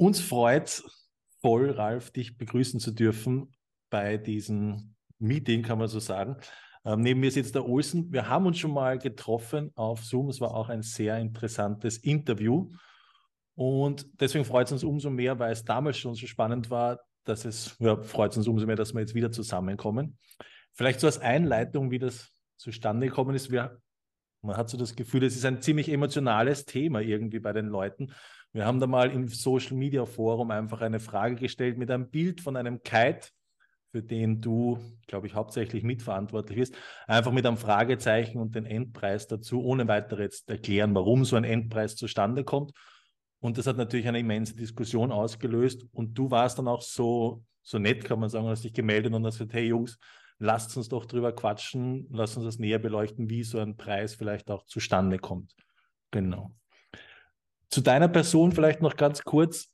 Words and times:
uns 0.00 0.20
freut 0.20 0.82
voll, 1.42 1.70
Ralf, 1.70 2.10
dich 2.10 2.38
begrüßen 2.38 2.80
zu 2.80 2.90
dürfen 2.90 3.54
bei 3.90 4.16
diesem 4.16 4.94
Meeting, 5.18 5.62
kann 5.62 5.78
man 5.78 5.88
so 5.88 6.00
sagen. 6.00 6.36
Ähm, 6.84 7.00
neben 7.02 7.20
mir 7.20 7.30
sitzt 7.30 7.54
der 7.54 7.68
Olsen. 7.68 8.10
Wir 8.10 8.28
haben 8.28 8.46
uns 8.46 8.58
schon 8.58 8.72
mal 8.72 8.98
getroffen 8.98 9.70
auf 9.74 10.02
Zoom. 10.04 10.30
Es 10.30 10.40
war 10.40 10.54
auch 10.54 10.70
ein 10.70 10.82
sehr 10.82 11.18
interessantes 11.18 11.98
Interview. 11.98 12.70
Und 13.54 14.06
deswegen 14.18 14.46
freut 14.46 14.68
es 14.68 14.72
uns 14.72 14.84
umso 14.84 15.10
mehr, 15.10 15.38
weil 15.38 15.52
es 15.52 15.64
damals 15.64 15.98
schon 15.98 16.14
so 16.14 16.26
spannend 16.26 16.70
war, 16.70 17.00
dass 17.24 17.44
es, 17.44 17.76
ja, 17.78 18.00
freut 18.02 18.34
uns 18.38 18.48
umso 18.48 18.66
mehr, 18.66 18.76
dass 18.76 18.94
wir 18.94 19.00
jetzt 19.00 19.14
wieder 19.14 19.30
zusammenkommen. 19.30 20.18
Vielleicht 20.72 21.00
so 21.00 21.06
als 21.06 21.18
Einleitung, 21.18 21.90
wie 21.90 21.98
das 21.98 22.32
zustande 22.56 23.08
gekommen 23.08 23.34
ist. 23.34 23.50
Wir, 23.50 23.78
man 24.40 24.56
hat 24.56 24.70
so 24.70 24.78
das 24.78 24.96
Gefühl, 24.96 25.24
es 25.24 25.36
ist 25.36 25.44
ein 25.44 25.60
ziemlich 25.60 25.90
emotionales 25.90 26.64
Thema 26.64 27.00
irgendwie 27.02 27.40
bei 27.40 27.52
den 27.52 27.66
Leuten. 27.66 28.14
Wir 28.52 28.66
haben 28.66 28.80
da 28.80 28.86
mal 28.86 29.10
im 29.10 29.28
Social 29.28 29.76
Media 29.76 30.04
Forum 30.04 30.50
einfach 30.50 30.80
eine 30.80 30.98
Frage 30.98 31.36
gestellt 31.36 31.78
mit 31.78 31.90
einem 31.90 32.10
Bild 32.10 32.40
von 32.40 32.56
einem 32.56 32.82
Kite, 32.82 33.28
für 33.92 34.02
den 34.02 34.40
du, 34.40 34.78
glaube 35.06 35.26
ich, 35.26 35.34
hauptsächlich 35.34 35.84
mitverantwortlich 35.84 36.58
bist, 36.58 36.76
einfach 37.06 37.32
mit 37.32 37.46
einem 37.46 37.56
Fragezeichen 37.56 38.38
und 38.38 38.54
den 38.54 38.66
Endpreis 38.66 39.26
dazu, 39.26 39.62
ohne 39.62 39.86
weiter 39.86 40.20
jetzt 40.20 40.48
erklären, 40.48 40.94
warum 40.94 41.24
so 41.24 41.36
ein 41.36 41.44
Endpreis 41.44 41.94
zustande 41.96 42.44
kommt. 42.44 42.72
Und 43.40 43.56
das 43.56 43.66
hat 43.66 43.76
natürlich 43.76 44.06
eine 44.06 44.18
immense 44.18 44.54
Diskussion 44.54 45.12
ausgelöst. 45.12 45.86
Und 45.92 46.14
du 46.14 46.30
warst 46.30 46.58
dann 46.58 46.68
auch 46.68 46.82
so, 46.82 47.44
so 47.62 47.78
nett, 47.78 48.04
kann 48.04 48.20
man 48.20 48.28
sagen, 48.28 48.46
hast 48.46 48.64
dich 48.64 48.72
gemeldet 48.72 49.12
und 49.14 49.24
hast 49.24 49.38
gesagt, 49.38 49.54
hey 49.54 49.66
Jungs, 49.66 49.98
lasst 50.38 50.76
uns 50.76 50.88
doch 50.88 51.06
drüber 51.06 51.32
quatschen, 51.32 52.06
lasst 52.10 52.36
uns 52.36 52.46
das 52.46 52.58
näher 52.58 52.78
beleuchten, 52.78 53.30
wie 53.30 53.44
so 53.44 53.58
ein 53.58 53.76
Preis 53.76 54.14
vielleicht 54.14 54.50
auch 54.50 54.64
zustande 54.66 55.18
kommt. 55.18 55.54
Genau. 56.10 56.52
Zu 57.70 57.80
deiner 57.80 58.08
Person 58.08 58.52
vielleicht 58.52 58.82
noch 58.82 58.96
ganz 58.96 59.22
kurz. 59.22 59.72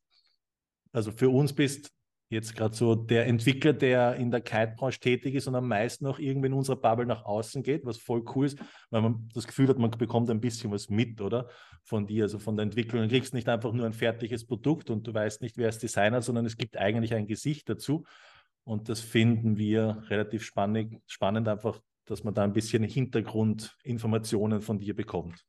Also 0.92 1.12
für 1.12 1.30
uns 1.30 1.52
bist 1.52 1.90
jetzt 2.28 2.56
gerade 2.56 2.74
so 2.74 2.94
der 2.94 3.26
Entwickler, 3.26 3.72
der 3.72 4.16
in 4.16 4.30
der 4.30 4.40
Kite-Branche 4.40 4.98
tätig 4.98 5.34
ist 5.34 5.46
und 5.46 5.54
am 5.54 5.68
meisten 5.68 6.06
auch 6.06 6.18
irgendwie 6.18 6.48
in 6.48 6.54
unserer 6.54 6.76
Bubble 6.76 7.06
nach 7.06 7.24
außen 7.24 7.62
geht, 7.62 7.84
was 7.84 7.98
voll 7.98 8.24
cool 8.34 8.46
ist, 8.46 8.58
weil 8.90 9.00
man 9.00 9.28
das 9.32 9.46
Gefühl 9.46 9.68
hat, 9.68 9.78
man 9.78 9.90
bekommt 9.92 10.28
ein 10.30 10.40
bisschen 10.40 10.70
was 10.72 10.90
mit, 10.90 11.20
oder? 11.20 11.48
Von 11.84 12.06
dir, 12.06 12.24
also 12.24 12.38
von 12.38 12.56
der 12.56 12.64
Entwicklung. 12.64 13.02
Du 13.02 13.08
kriegst 13.08 13.32
nicht 13.32 13.48
einfach 13.48 13.72
nur 13.72 13.86
ein 13.86 13.92
fertiges 13.92 14.44
Produkt 14.44 14.90
und 14.90 15.06
du 15.06 15.14
weißt 15.14 15.40
nicht, 15.40 15.56
wer 15.56 15.68
es 15.68 15.78
designt 15.78 16.22
sondern 16.24 16.46
es 16.46 16.56
gibt 16.56 16.76
eigentlich 16.76 17.14
ein 17.14 17.26
Gesicht 17.26 17.68
dazu. 17.68 18.04
Und 18.64 18.88
das 18.88 19.00
finden 19.00 19.56
wir 19.56 20.02
relativ 20.08 20.42
spannend, 20.42 21.00
spannend 21.06 21.46
einfach, 21.46 21.80
dass 22.06 22.24
man 22.24 22.34
da 22.34 22.42
ein 22.42 22.52
bisschen 22.52 22.82
Hintergrundinformationen 22.82 24.60
von 24.60 24.78
dir 24.80 24.96
bekommt. 24.96 25.44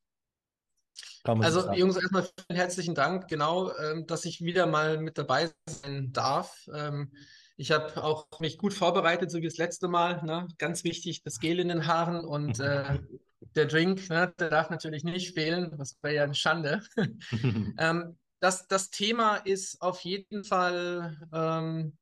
Also 1.23 1.62
sagen. 1.62 1.78
Jungs, 1.78 1.98
erstmal 1.98 2.23
vielen 2.23 2.58
herzlichen 2.58 2.95
Dank, 2.95 3.28
genau, 3.28 3.76
ähm, 3.78 4.08
dass 4.08 4.26
ich 4.26 4.42
wieder 4.42 4.66
mal 4.66 4.98
mit 4.98 5.17
dabei 5.17 5.52
sein 5.66 6.12
darf. 6.14 6.67
Ähm, 6.73 7.12
ich 7.58 7.72
habe 7.72 8.04
auch 8.04 8.28
mich 8.39 8.58
gut 8.58 8.73
vorbereitet, 8.73 9.31
so 9.31 9.39
wie 9.39 9.45
das 9.45 9.58
letzte 9.58 9.88
Mal. 9.88 10.23
Ne? 10.23 10.48
Ganz 10.58 10.84
wichtig, 10.84 11.23
das 11.23 11.39
Gel 11.39 11.59
in 11.59 11.70
den 11.70 11.88
Haaren 11.88 12.23
und 12.23 12.59
äh, 12.59 13.00
der 13.56 13.66
Drink, 13.66 14.09
ne? 14.09 14.34
der 14.39 14.50
darf 14.50 14.70
natürlich 14.70 15.04
nicht 15.04 15.34
fehlen. 15.34 15.76
Das 15.78 15.98
wäre 16.02 16.16
ja 16.16 16.23
eine 16.23 16.36
Schande. 16.36 16.81
ähm, 17.80 18.17
das, 18.39 18.67
das 18.67 18.92
Thema 18.92 19.38
ist 19.38 19.82
auf 19.82 20.02
jeden 20.02 20.44
Fall 20.44 21.17
ähm, 21.34 21.98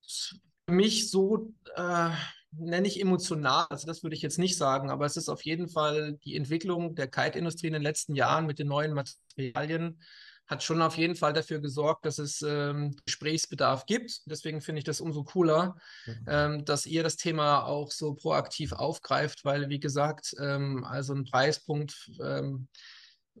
für 0.00 0.72
mich 0.72 1.10
so 1.10 1.52
äh, 1.76 2.10
nenne 2.58 2.86
ich 2.86 3.00
emotional, 3.00 3.66
also 3.70 3.86
das 3.86 4.02
würde 4.02 4.16
ich 4.16 4.22
jetzt 4.22 4.38
nicht 4.38 4.56
sagen, 4.56 4.90
aber 4.90 5.06
es 5.06 5.16
ist 5.16 5.28
auf 5.28 5.42
jeden 5.42 5.68
Fall 5.68 6.18
die 6.24 6.36
Entwicklung 6.36 6.94
der 6.94 7.08
Kite-Industrie 7.08 7.68
in 7.68 7.72
den 7.72 7.82
letzten 7.82 8.14
Jahren 8.14 8.46
mit 8.46 8.58
den 8.58 8.68
neuen 8.68 8.94
Materialien 8.94 9.98
hat 10.46 10.62
schon 10.62 10.82
auf 10.82 10.96
jeden 10.98 11.16
Fall 11.16 11.32
dafür 11.32 11.58
gesorgt, 11.60 12.04
dass 12.04 12.18
es 12.18 12.42
ähm, 12.42 12.94
Gesprächsbedarf 13.06 13.86
gibt. 13.86 14.20
Deswegen 14.26 14.60
finde 14.60 14.80
ich 14.80 14.84
das 14.84 15.00
umso 15.00 15.24
cooler, 15.24 15.76
mhm. 16.06 16.24
ähm, 16.28 16.64
dass 16.64 16.86
ihr 16.86 17.02
das 17.02 17.16
Thema 17.16 17.64
auch 17.64 17.90
so 17.90 18.14
proaktiv 18.14 18.72
aufgreift, 18.72 19.44
weil, 19.44 19.70
wie 19.70 19.80
gesagt, 19.80 20.34
ähm, 20.38 20.84
also 20.84 21.14
ein 21.14 21.24
Preispunkt 21.24 22.10
ähm, 22.22 22.68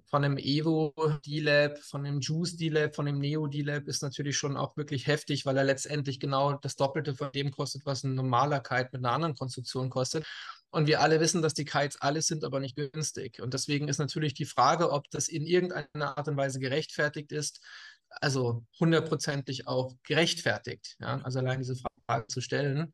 von 0.06 0.22
dem 0.22 0.38
Evo 0.38 0.92
D-Lab, 1.24 1.78
von 1.78 2.04
dem 2.04 2.20
Juice 2.20 2.56
D-Lab, 2.56 2.94
von 2.94 3.06
dem 3.06 3.18
Neo 3.18 3.46
D-Lab 3.46 3.86
ist 3.86 4.02
natürlich 4.02 4.36
schon 4.36 4.56
auch 4.56 4.76
wirklich 4.76 5.06
heftig, 5.06 5.46
weil 5.46 5.56
er 5.56 5.64
letztendlich 5.64 6.20
genau 6.20 6.54
das 6.54 6.76
Doppelte 6.76 7.14
von 7.14 7.30
dem 7.32 7.50
kostet, 7.50 7.86
was 7.86 8.04
ein 8.04 8.14
normaler 8.14 8.60
Kite 8.60 8.90
mit 8.92 9.04
einer 9.04 9.12
anderen 9.12 9.34
Konstruktion 9.34 9.90
kostet. 9.90 10.26
Und 10.70 10.88
wir 10.88 11.00
alle 11.00 11.20
wissen, 11.20 11.40
dass 11.40 11.54
die 11.54 11.64
Kites 11.64 12.00
alles 12.00 12.26
sind, 12.26 12.42
aber 12.44 12.58
nicht 12.58 12.74
günstig. 12.74 13.40
Und 13.40 13.54
deswegen 13.54 13.86
ist 13.86 13.98
natürlich 13.98 14.34
die 14.34 14.44
Frage, 14.44 14.90
ob 14.90 15.08
das 15.10 15.28
in 15.28 15.46
irgendeiner 15.46 16.18
Art 16.18 16.26
und 16.26 16.36
Weise 16.36 16.58
gerechtfertigt 16.58 17.30
ist, 17.30 17.60
also 18.08 18.64
hundertprozentig 18.80 19.68
auch 19.68 19.94
gerechtfertigt. 20.02 20.96
Ja? 20.98 21.20
Also 21.22 21.38
allein 21.38 21.60
diese 21.60 21.76
Frage 22.06 22.26
zu 22.26 22.40
stellen. 22.40 22.92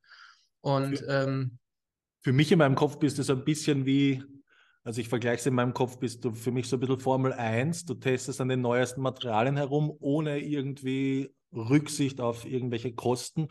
Und 0.61 0.99
für, 0.99 1.07
ähm, 1.07 1.59
für 2.23 2.33
mich 2.33 2.53
in 2.53 2.59
meinem 2.59 2.75
Kopf 2.75 2.99
bist 2.99 3.19
du 3.19 3.23
so 3.23 3.33
ein 3.33 3.45
bisschen 3.45 3.87
wie 3.87 4.23
also 4.83 5.01
ich 5.01 5.09
vergleiche 5.09 5.41
es 5.41 5.47
in 5.47 5.55
meinem 5.55 5.75
Kopf, 5.75 5.99
bist 5.99 6.25
du 6.25 6.33
für 6.33 6.53
mich 6.53 6.69
so 6.69 6.77
ein 6.77 6.81
bisschen 6.81 7.01
Formel 7.01 7.33
1. 7.33 7.85
Du 7.85 7.95
testest 7.95 8.41
an 8.41 8.49
den 8.49 8.61
neuesten 8.63 9.03
Materialien 9.03 9.57
herum, 9.57 9.95
ohne 10.01 10.39
irgendwie 10.39 11.31
Rücksicht 11.53 12.21
auf 12.21 12.47
irgendwelche 12.47 12.93
Kosten. 12.95 13.49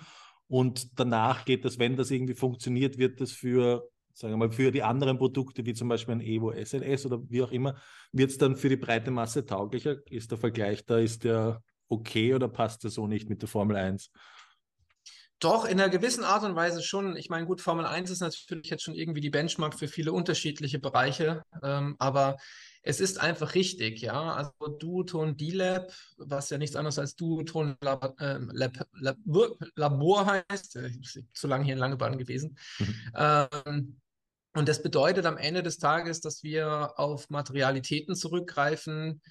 Und 0.48 1.00
danach 1.00 1.46
geht 1.46 1.66
das, 1.66 1.78
wenn 1.78 1.96
das 1.96 2.10
irgendwie 2.10 2.34
funktioniert, 2.34 2.98
wird 2.98 3.22
das 3.22 3.32
für, 3.32 3.88
sagen 4.14 4.34
wir 4.34 4.38
mal, 4.38 4.52
für 4.52 4.72
die 4.72 4.82
anderen 4.82 5.20
Produkte, 5.20 5.66
wie 5.66 5.74
zum 5.74 5.90
Beispiel 5.90 6.16
ein 6.16 6.22
Evo 6.22 6.52
SLS 6.52 7.06
oder 7.06 7.22
wie 7.30 7.44
auch 7.44 7.52
immer, 7.52 7.76
wird 8.12 8.32
es 8.32 8.40
dann 8.40 8.56
für 8.56 8.70
die 8.70 8.78
breite 8.78 9.12
Masse 9.12 9.46
tauglicher? 9.46 9.98
Ist 10.10 10.32
der 10.32 10.40
Vergleich 10.40 10.86
da, 10.86 10.98
ist 10.98 11.24
der 11.24 11.62
okay 11.88 12.34
oder 12.34 12.48
passt 12.48 12.84
der 12.84 12.90
so 12.90 13.06
nicht 13.06 13.30
mit 13.30 13.44
der 13.44 13.50
Formel 13.50 13.76
1? 13.76 14.10
Doch, 15.40 15.66
in 15.66 15.80
einer 15.80 15.90
gewissen 15.90 16.26
Art 16.26 16.44
und 16.44 16.56
Weise 16.56 16.84
schon. 16.84 17.16
Ich 17.16 17.30
meine, 17.30 17.46
gut, 17.46 17.62
Formel 17.62 17.86
1 17.86 18.10
ist 18.10 18.20
natürlich 18.20 18.70
jetzt 18.70 18.84
schon 18.84 18.96
irgendwie 18.96 19.22
die 19.22 19.30
Benchmark 19.30 19.78
für 19.78 19.88
viele 19.88 20.12
unterschiedliche 20.12 20.80
Bereiche, 20.80 21.44
ähm, 21.64 21.96
aber 21.98 22.38
es 22.82 23.00
ist 23.00 23.20
einfach 23.20 23.56
richtig, 23.56 24.02
ja. 24.02 24.34
Also 24.34 24.52
Duoton 24.80 25.38
D-Lab, 25.38 25.94
was 26.18 26.50
ja 26.50 26.58
nichts 26.58 26.76
anderes 26.76 27.00
als 27.00 27.16
Duoton 27.16 27.78
Lab, 27.82 28.20
äh, 28.20 28.38
Lab, 28.52 28.86
Lab, 28.94 29.18
Labor 29.76 30.44
heißt, 30.50 30.76
äh, 30.76 30.92
zu 31.34 31.48
lange 31.48 31.64
hier 31.64 31.74
in 31.74 31.80
Langebahn 31.80 32.18
gewesen. 32.18 32.58
Mhm. 32.80 32.96
Ähm, 33.16 34.02
und 34.56 34.68
das 34.68 34.82
bedeutet 34.82 35.26
am 35.26 35.38
Ende 35.38 35.62
des 35.62 35.78
Tages, 35.78 36.22
dass 36.22 36.44
wir 36.44 36.94
auf 36.98 37.30
Materialitäten 37.30 38.16
zurückgreifen, 38.16 39.22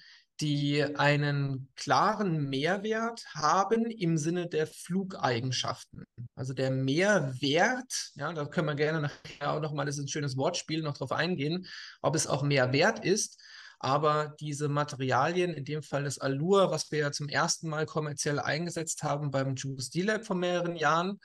die 0.41 0.83
einen 0.95 1.69
klaren 1.75 2.49
Mehrwert 2.49 3.25
haben 3.33 3.85
im 3.85 4.17
Sinne 4.17 4.47
der 4.47 4.67
Flugeigenschaften. 4.67 6.05
Also 6.35 6.53
der 6.53 6.71
Mehrwert, 6.71 8.11
ja, 8.15 8.31
da 8.31 8.45
können 8.45 8.67
wir 8.67 8.75
gerne 8.75 9.01
nachher 9.01 9.53
auch 9.53 9.59
nochmal, 9.59 9.85
das 9.85 9.97
ist 9.97 10.05
ein 10.05 10.07
schönes 10.07 10.37
Wortspiel, 10.37 10.81
noch 10.81 10.97
drauf 10.97 11.11
eingehen, 11.11 11.67
ob 12.01 12.15
es 12.15 12.27
auch 12.27 12.43
Mehrwert 12.43 13.03
ist. 13.03 13.41
Aber 13.79 14.35
diese 14.39 14.67
Materialien, 14.67 15.53
in 15.53 15.63
dem 15.63 15.83
Fall 15.83 16.03
das 16.03 16.19
Allure, 16.19 16.69
was 16.69 16.91
wir 16.91 16.99
ja 16.99 17.11
zum 17.11 17.29
ersten 17.29 17.69
Mal 17.69 17.85
kommerziell 17.85 18.39
eingesetzt 18.39 19.03
haben 19.03 19.31
beim 19.31 19.55
Juice 19.55 19.89
D-Lab 19.89 20.25
vor 20.25 20.35
mehreren 20.35 20.75
Jahren, 20.75 21.19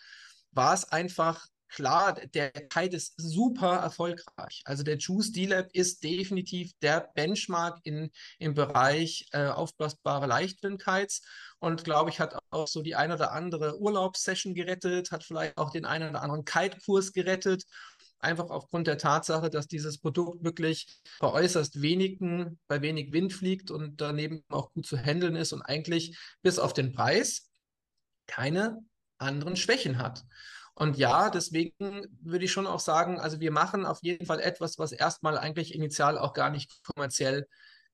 war 0.53 0.75
es 0.75 0.85
einfach 0.85 1.47
klar, 1.75 2.15
der 2.15 2.51
Kite 2.51 2.97
ist 2.97 3.15
super 3.17 3.77
erfolgreich. 3.77 4.63
Also 4.65 4.85
der 4.85 4.97
Juice 4.97 5.33
D-Lab 5.33 5.69
ist 5.73 6.05
definitiv 6.05 6.73
der 6.81 7.11
Benchmark 7.15 7.81
in, 7.83 8.11
im 8.39 8.55
Bereich 8.55 9.27
äh, 9.33 9.47
aufblasbare 9.49 10.27
Leichtwind-Kites 10.27 11.23
und 11.59 11.83
glaube 11.83 12.11
ich, 12.11 12.21
hat 12.21 12.39
auch 12.51 12.69
so 12.69 12.83
die 12.83 12.95
eine 12.95 13.15
oder 13.15 13.33
andere 13.33 13.81
Urlaubssession 13.81 14.55
gerettet, 14.55 15.11
hat 15.11 15.25
vielleicht 15.25 15.59
auch 15.59 15.71
den 15.71 15.85
einen 15.85 16.11
oder 16.11 16.23
anderen 16.23 16.45
Kite-Kurs 16.45 17.13
gerettet. 17.13 17.65
Einfach 18.21 18.51
aufgrund 18.51 18.87
der 18.87 18.97
Tatsache, 18.97 19.51
dass 19.51 19.67
dieses 19.67 19.99
Produkt 19.99 20.45
wirklich 20.45 20.87
bei 21.19 21.31
äußerst 21.33 21.83
wenigen, 21.83 22.59
bei 22.69 22.83
wenig 22.83 23.13
Wind 23.13 23.33
fliegt 23.33 23.71
und 23.71 24.01
daneben 24.01 24.45
auch 24.49 24.73
gut 24.73 24.87
zu 24.87 24.97
handeln 24.97 25.35
ist 25.35 25.53
und 25.53 25.63
eigentlich 25.63 26.17
bis 26.43 26.59
auf 26.59 26.73
den 26.73 26.93
Preis 26.93 27.51
keine 28.27 28.79
anderen 29.19 29.57
Schwächen 29.57 29.99
hat. 29.99 30.25
Und 30.75 30.97
ja, 30.97 31.31
deswegen 31.31 31.73
würde 32.21 32.45
ich 32.45 32.53
schon 32.53 32.67
auch 32.67 32.81
sagen, 32.81 33.21
also 33.21 33.39
wir 33.39 33.53
machen 33.53 33.87
auf 33.87 34.03
jeden 34.03 34.27
Fall 34.27 34.41
etwas, 34.41 34.79
was 34.79 34.91
erstmal 34.91 35.39
eigentlich 35.39 35.75
initial 35.75 36.19
auch 36.19 36.33
gar 36.33 36.51
nicht 36.51 36.83
kommerziell 36.83 37.47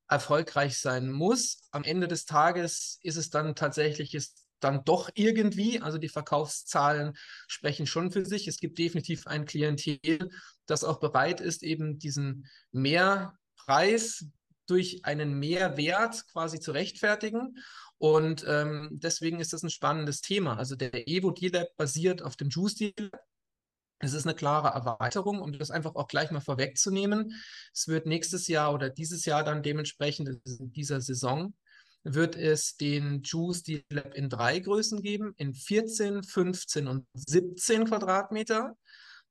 erfolgreich 0.08 0.78
sein 0.78 1.10
muss. 1.10 1.68
Am 1.70 1.84
Ende 1.84 2.08
des 2.08 2.24
Tages 2.24 2.98
ist 3.02 3.16
es 3.16 3.30
dann 3.30 3.54
tatsächlich 3.54 4.14
ist 4.14 4.46
dann 4.60 4.84
doch 4.84 5.10
irgendwie, 5.14 5.80
also 5.80 5.98
die 5.98 6.08
Verkaufszahlen 6.08 7.16
sprechen 7.48 7.86
schon 7.86 8.10
für 8.10 8.24
sich. 8.24 8.46
Es 8.46 8.58
gibt 8.58 8.78
definitiv 8.78 9.26
ein 9.26 9.46
Klientel, 9.46 10.30
das 10.66 10.84
auch 10.84 11.00
bereit 11.00 11.40
ist, 11.40 11.62
eben 11.62 11.98
diesen 11.98 12.46
Mehrpreis 12.72 14.26
durch 14.70 15.04
einen 15.04 15.38
Mehrwert 15.38 16.26
quasi 16.32 16.60
zu 16.60 16.72
rechtfertigen. 16.72 17.58
Und 17.98 18.44
ähm, 18.48 18.88
deswegen 18.92 19.40
ist 19.40 19.52
das 19.52 19.62
ein 19.62 19.70
spannendes 19.70 20.20
Thema. 20.22 20.56
Also 20.56 20.76
der 20.76 21.08
Evo 21.08 21.32
D-Lab 21.32 21.76
basiert 21.76 22.22
auf 22.22 22.36
dem 22.36 22.48
Juice 22.48 22.76
D-Lab. 22.76 23.22
Es 24.02 24.14
ist 24.14 24.24
eine 24.26 24.34
klare 24.34 24.68
Erweiterung, 24.68 25.42
um 25.42 25.52
das 25.52 25.70
einfach 25.70 25.94
auch 25.94 26.08
gleich 26.08 26.30
mal 26.30 26.40
vorwegzunehmen. 26.40 27.34
Es 27.74 27.86
wird 27.86 28.06
nächstes 28.06 28.48
Jahr 28.48 28.72
oder 28.72 28.88
dieses 28.88 29.26
Jahr 29.26 29.44
dann 29.44 29.62
dementsprechend 29.62 30.40
in 30.46 30.72
dieser 30.72 31.02
Saison 31.02 31.52
wird 32.02 32.34
es 32.34 32.76
den 32.76 33.22
Juice 33.22 33.62
D-Lab 33.62 34.14
in 34.14 34.30
drei 34.30 34.58
Größen 34.58 35.02
geben, 35.02 35.34
in 35.36 35.52
14, 35.52 36.22
15 36.22 36.88
und 36.88 37.06
17 37.12 37.84
Quadratmeter. 37.84 38.76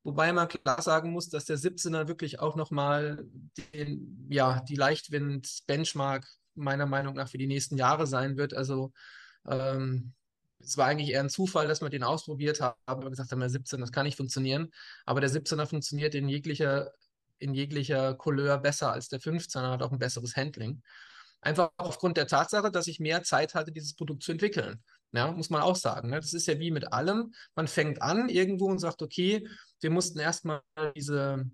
Wobei 0.02 0.32
man 0.32 0.48
klar 0.48 0.80
sagen 0.80 1.10
muss, 1.10 1.28
dass 1.28 1.44
der 1.44 1.58
17er 1.58 2.08
wirklich 2.08 2.40
auch 2.40 2.56
nochmal 2.56 3.26
ja, 4.28 4.60
die 4.60 4.76
Leichtwind-Benchmark 4.76 6.26
meiner 6.54 6.86
Meinung 6.86 7.14
nach 7.14 7.28
für 7.28 7.38
die 7.38 7.46
nächsten 7.46 7.76
Jahre 7.76 8.06
sein 8.06 8.36
wird. 8.36 8.54
Also 8.54 8.92
ähm, 9.46 10.14
es 10.58 10.76
war 10.76 10.86
eigentlich 10.86 11.10
eher 11.10 11.20
ein 11.20 11.30
Zufall, 11.30 11.68
dass 11.68 11.80
wir 11.80 11.90
den 11.90 12.02
ausprobiert 12.02 12.60
haben, 12.60 12.78
aber 12.86 13.10
gesagt 13.10 13.30
haben, 13.30 13.40
der 13.40 13.50
17, 13.50 13.80
das 13.80 13.92
kann 13.92 14.04
nicht 14.06 14.16
funktionieren. 14.16 14.70
Aber 15.04 15.20
der 15.20 15.30
17er 15.30 15.66
funktioniert 15.66 16.14
in 16.14 16.28
jeglicher, 16.28 16.92
in 17.38 17.54
jeglicher 17.54 18.14
Couleur 18.14 18.58
besser 18.58 18.92
als 18.92 19.08
der 19.08 19.20
15er, 19.20 19.70
hat 19.70 19.82
auch 19.82 19.92
ein 19.92 19.98
besseres 19.98 20.36
Handling. 20.36 20.82
Einfach 21.42 21.70
aufgrund 21.78 22.16
der 22.16 22.26
Tatsache, 22.26 22.70
dass 22.70 22.86
ich 22.86 23.00
mehr 23.00 23.22
Zeit 23.22 23.54
hatte, 23.54 23.72
dieses 23.72 23.94
Produkt 23.94 24.22
zu 24.22 24.32
entwickeln. 24.32 24.82
Ja, 25.12 25.32
muss 25.32 25.50
man 25.50 25.62
auch 25.62 25.76
sagen. 25.76 26.10
Ne? 26.10 26.20
Das 26.20 26.32
ist 26.32 26.46
ja 26.46 26.58
wie 26.58 26.70
mit 26.70 26.92
allem. 26.92 27.34
Man 27.54 27.66
fängt 27.66 28.00
an 28.00 28.28
irgendwo 28.28 28.66
und 28.66 28.78
sagt, 28.78 29.02
okay, 29.02 29.46
wir 29.80 29.90
mussten 29.90 30.20
erstmal 30.20 30.62
diese 30.96 31.50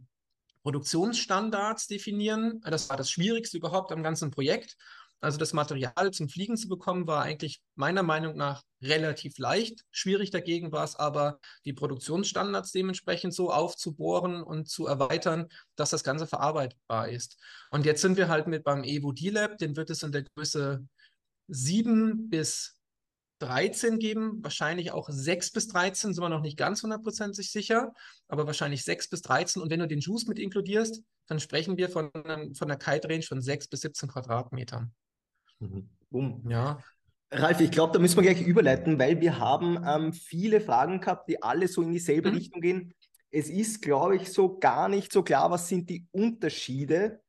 Produktionsstandards 0.62 1.86
definieren. 1.86 2.60
Das 2.62 2.90
war 2.90 2.96
das 2.96 3.10
Schwierigste 3.10 3.56
überhaupt 3.56 3.92
am 3.92 4.02
ganzen 4.02 4.30
Projekt. 4.30 4.76
Also 5.20 5.38
das 5.38 5.54
Material 5.54 6.10
zum 6.10 6.28
Fliegen 6.28 6.58
zu 6.58 6.68
bekommen, 6.68 7.06
war 7.06 7.22
eigentlich 7.22 7.62
meiner 7.74 8.02
Meinung 8.02 8.36
nach 8.36 8.62
relativ 8.82 9.38
leicht. 9.38 9.82
Schwierig 9.90 10.30
dagegen 10.30 10.72
war 10.72 10.84
es 10.84 10.94
aber, 10.94 11.40
die 11.64 11.72
Produktionsstandards 11.72 12.70
dementsprechend 12.72 13.32
so 13.32 13.50
aufzubohren 13.50 14.42
und 14.42 14.68
zu 14.68 14.86
erweitern, 14.86 15.48
dass 15.74 15.90
das 15.90 16.04
Ganze 16.04 16.26
verarbeitbar 16.26 17.08
ist. 17.08 17.38
Und 17.70 17.86
jetzt 17.86 18.02
sind 18.02 18.18
wir 18.18 18.28
halt 18.28 18.46
mit 18.46 18.62
beim 18.62 18.84
Evo 18.84 19.12
D-Lab, 19.12 19.56
den 19.56 19.76
wird 19.76 19.88
es 19.88 20.02
in 20.02 20.12
der 20.12 20.24
Größe 20.24 20.86
7 21.48 22.28
bis 22.28 22.76
13 23.40 23.98
geben, 23.98 24.42
wahrscheinlich 24.42 24.92
auch 24.92 25.08
6 25.10 25.52
bis 25.52 25.68
13, 25.68 26.14
sind 26.14 26.22
wir 26.22 26.28
noch 26.28 26.40
nicht 26.40 26.56
ganz 26.56 26.82
hundertprozentig 26.82 27.50
sicher, 27.50 27.92
aber 28.28 28.46
wahrscheinlich 28.46 28.84
6 28.84 29.08
bis 29.08 29.22
13. 29.22 29.62
Und 29.62 29.70
wenn 29.70 29.80
du 29.80 29.88
den 29.88 30.00
Juice 30.00 30.26
mit 30.26 30.38
inkludierst, 30.38 31.02
dann 31.26 31.40
sprechen 31.40 31.76
wir 31.76 31.88
von, 31.88 32.10
von 32.12 32.70
einer 32.70 32.76
Kite-Range 32.76 33.22
von 33.22 33.40
6 33.40 33.68
bis 33.68 33.80
17 33.80 34.08
Quadratmetern. 34.08 34.92
Mhm. 35.58 35.90
Boom. 36.10 36.48
Ja. 36.48 36.82
Ralf, 37.30 37.60
ich 37.60 37.70
glaube, 37.70 37.92
da 37.92 37.98
müssen 37.98 38.16
wir 38.16 38.22
gleich 38.22 38.46
überleiten, 38.46 38.98
weil 38.98 39.20
wir 39.20 39.38
haben 39.38 39.82
ähm, 39.84 40.12
viele 40.12 40.60
Fragen 40.60 41.00
gehabt, 41.00 41.28
die 41.28 41.42
alle 41.42 41.68
so 41.68 41.82
in 41.82 41.92
dieselbe 41.92 42.30
mhm. 42.30 42.36
Richtung 42.36 42.60
gehen. 42.60 42.94
Es 43.30 43.48
ist, 43.50 43.82
glaube 43.82 44.16
ich, 44.16 44.32
so 44.32 44.58
gar 44.58 44.88
nicht 44.88 45.12
so 45.12 45.22
klar, 45.22 45.50
was 45.50 45.68
sind 45.68 45.90
die 45.90 46.06
Unterschiede 46.12 47.20